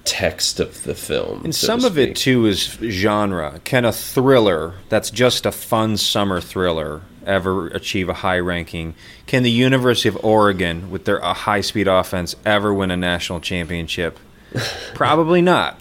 text 0.04 0.60
of 0.60 0.82
the 0.84 0.94
film. 0.94 1.42
And 1.44 1.54
so 1.54 1.66
some 1.66 1.84
of 1.84 1.98
it 1.98 2.16
too 2.16 2.46
is 2.46 2.64
genre. 2.82 3.60
Can 3.64 3.84
a 3.84 3.92
thriller 3.92 4.74
that's 4.88 5.10
just 5.10 5.46
a 5.46 5.52
fun 5.52 5.96
summer 5.96 6.40
thriller 6.40 7.00
ever 7.26 7.68
achieve 7.68 8.08
a 8.08 8.14
high 8.14 8.38
ranking? 8.38 8.94
Can 9.26 9.42
the 9.42 9.50
University 9.50 10.08
of 10.08 10.22
Oregon, 10.24 10.90
with 10.90 11.04
their 11.04 11.20
high 11.20 11.60
speed 11.60 11.88
offense, 11.88 12.36
ever 12.44 12.72
win 12.74 12.90
a 12.90 12.96
national 12.96 13.40
championship? 13.40 14.18
Probably 14.94 15.42
not. 15.42 15.78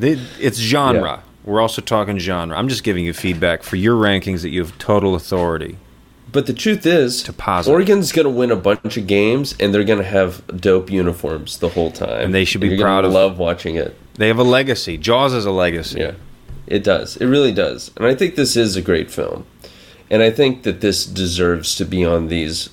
It's 0.00 0.58
genre. 0.58 1.00
Yeah. 1.02 1.20
We're 1.44 1.60
also 1.60 1.80
talking 1.80 2.18
genre. 2.18 2.56
I'm 2.56 2.68
just 2.68 2.82
giving 2.82 3.04
you 3.04 3.12
feedback 3.12 3.62
for 3.62 3.76
your 3.76 3.94
rankings 3.96 4.42
that 4.42 4.50
you 4.50 4.60
have 4.60 4.76
total 4.78 5.14
authority. 5.14 5.78
But 6.32 6.46
the 6.46 6.52
truth 6.52 6.84
is, 6.84 7.22
To. 7.22 7.70
Oregon's 7.70 8.10
going 8.12 8.24
to 8.24 8.30
win 8.30 8.50
a 8.50 8.56
bunch 8.56 8.96
of 8.96 9.06
games, 9.06 9.54
and 9.60 9.72
they're 9.72 9.84
going 9.84 10.00
to 10.00 10.04
have 10.04 10.44
dope 10.60 10.90
uniforms 10.90 11.58
the 11.58 11.68
whole 11.68 11.92
time, 11.92 12.20
And 12.24 12.34
they 12.34 12.44
should 12.44 12.60
be 12.60 12.76
proud 12.78 13.04
of- 13.04 13.12
Love 13.12 13.38
watching 13.38 13.76
it. 13.76 13.96
They 14.14 14.26
have 14.28 14.38
a 14.38 14.42
legacy. 14.44 14.98
Jaws 14.98 15.32
is 15.32 15.44
a 15.46 15.50
legacy. 15.52 16.00
Yeah, 16.00 16.12
it 16.66 16.82
does. 16.82 17.16
It 17.18 17.26
really 17.26 17.52
does. 17.52 17.90
And 17.96 18.06
I 18.06 18.14
think 18.14 18.34
this 18.34 18.56
is 18.56 18.74
a 18.74 18.82
great 18.82 19.10
film, 19.10 19.46
and 20.10 20.22
I 20.22 20.30
think 20.30 20.62
that 20.64 20.80
this 20.80 21.04
deserves 21.06 21.74
to 21.76 21.84
be 21.84 22.04
on 22.04 22.28
these 22.28 22.70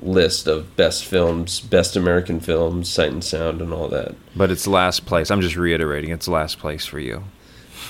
list 0.00 0.46
of 0.46 0.76
best 0.76 1.04
films, 1.04 1.60
best 1.60 1.96
American 1.96 2.40
films, 2.40 2.88
sight 2.88 3.10
and 3.12 3.24
sound, 3.24 3.60
and 3.62 3.72
all 3.72 3.88
that. 3.88 4.14
But 4.36 4.50
it's 4.50 4.66
last 4.66 5.06
place. 5.06 5.30
I'm 5.30 5.40
just 5.40 5.56
reiterating. 5.56 6.10
It's 6.10 6.28
last 6.28 6.58
place 6.58 6.84
for 6.84 6.98
you. 6.98 7.24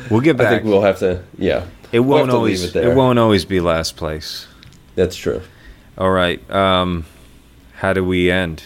we'll 0.10 0.22
get 0.22 0.38
back. 0.38 0.48
I 0.48 0.50
think 0.52 0.64
we'll 0.66 0.82
have 0.82 1.00
to. 1.00 1.24
Yeah, 1.38 1.66
It 1.92 2.00
We'll 2.00 2.20
won't 2.20 2.32
to 2.32 2.36
always. 2.38 2.76
It, 2.76 2.76
it 2.76 2.96
won't 2.96 3.20
always 3.20 3.46
be 3.46 3.60
last 3.60 3.96
place. 3.96 4.48
that's 4.96 5.16
true. 5.16 5.42
All 5.98 6.12
right. 6.12 6.50
Um, 6.52 7.06
how 7.76 7.94
do 7.94 8.04
we 8.04 8.30
end? 8.32 8.64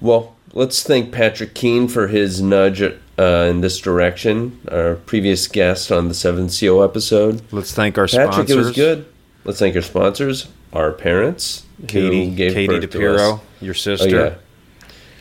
Well, 0.00 0.36
let's 0.52 0.82
thank 0.82 1.12
Patrick 1.12 1.54
Keene 1.54 1.88
for 1.88 2.08
his 2.08 2.40
nudge 2.40 2.82
uh, 3.18 3.46
in 3.50 3.60
this 3.60 3.78
direction. 3.80 4.60
Our 4.70 4.94
previous 4.94 5.46
guest 5.48 5.90
on 5.92 6.08
the 6.08 6.14
Seven 6.14 6.48
Seal 6.48 6.82
episode. 6.82 7.42
Let's 7.52 7.72
thank 7.72 7.98
our 7.98 8.06
Patrick, 8.06 8.32
sponsors. 8.48 8.50
it 8.50 8.56
was 8.58 8.72
good. 8.72 9.06
Let's 9.44 9.58
thank 9.58 9.76
our 9.76 9.82
sponsors. 9.82 10.48
our 10.72 10.92
parents, 10.92 11.64
Katie, 11.86 12.30
gave 12.30 12.52
Katie 12.54 12.78
DePiro, 12.86 13.40
your 13.60 13.70
Oh 13.70 13.74
sister, 13.74 14.08
yeah, 14.08 14.34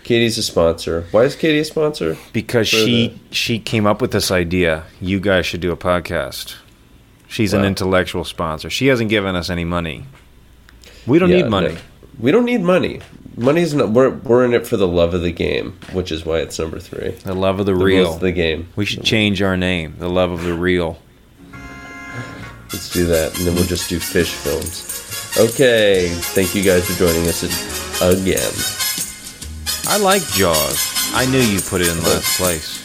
Katie's 0.04 0.38
a 0.38 0.44
sponsor. 0.44 1.06
Why 1.12 1.24
is 1.24 1.36
Katie 1.36 1.60
a 1.60 1.66
sponsor? 1.66 2.18
because 2.34 2.70
For 2.70 2.76
she 2.78 3.20
she 3.32 3.60
came 3.60 3.86
up 3.88 4.02
with 4.02 4.12
this 4.12 4.32
idea. 4.32 4.84
You 5.00 5.20
guys 5.20 5.46
should 5.46 5.62
do 5.62 5.72
a 5.72 5.78
podcast. 5.78 6.56
She's 7.30 7.54
an 7.54 7.66
intellectual 7.66 8.24
sponsor. 8.24 8.70
She 8.70 8.88
hasn't 8.88 9.10
given 9.10 9.36
us 9.36 9.50
any 9.50 9.66
money. 9.66 10.06
We 11.06 11.20
don't 11.20 11.30
Yeah, 11.30 11.42
need 11.44 11.50
money. 11.50 11.74
no. 11.74 11.80
we 12.20 12.32
don't 12.32 12.46
need 12.46 12.62
money. 12.62 13.02
Money's 13.38 13.74
not. 13.74 13.90
We're 13.92 14.10
we're 14.10 14.44
in 14.46 14.54
it 14.54 14.66
for 14.66 14.78
the 14.78 14.88
love 14.88 15.14
of 15.14 15.22
the 15.22 15.32
game, 15.32 15.78
which 15.94 16.12
is 16.12 16.26
why 16.26 16.40
it's 16.40 16.58
number 16.58 16.80
three. 16.80 17.12
The 17.12 17.36
love 17.36 17.60
of 17.60 17.68
the, 17.68 17.74
The 17.74 17.84
real. 17.86 18.16
of 18.16 18.20
the 18.20 18.32
game. 18.32 18.68
we 18.76 18.84
should 18.86 19.04
change 19.04 19.42
our 19.44 19.56
name. 19.56 19.96
The 20.00 20.10
love 20.10 20.32
of 20.32 20.44
the 20.44 20.54
real. 20.56 21.00
Let's 22.74 22.90
do 22.92 23.06
that, 23.06 23.38
and 23.38 23.48
then 23.48 23.56
we'll 23.56 23.64
just 23.66 23.90
do 23.90 24.00
fish 24.00 24.34
films. 24.34 24.84
Okay, 25.38 26.10
thank 26.10 26.56
you 26.56 26.64
guys 26.64 26.86
for 26.90 26.98
joining 26.98 27.28
us 27.28 27.44
again. 28.02 28.52
I 29.90 29.98
like 30.04 30.24
Jaws. 30.34 31.12
I 31.14 31.26
knew 31.28 31.40
you 31.40 31.62
put 31.62 31.80
it 31.82 31.88
in 31.90 32.04
last 32.04 32.38
place. 32.38 32.84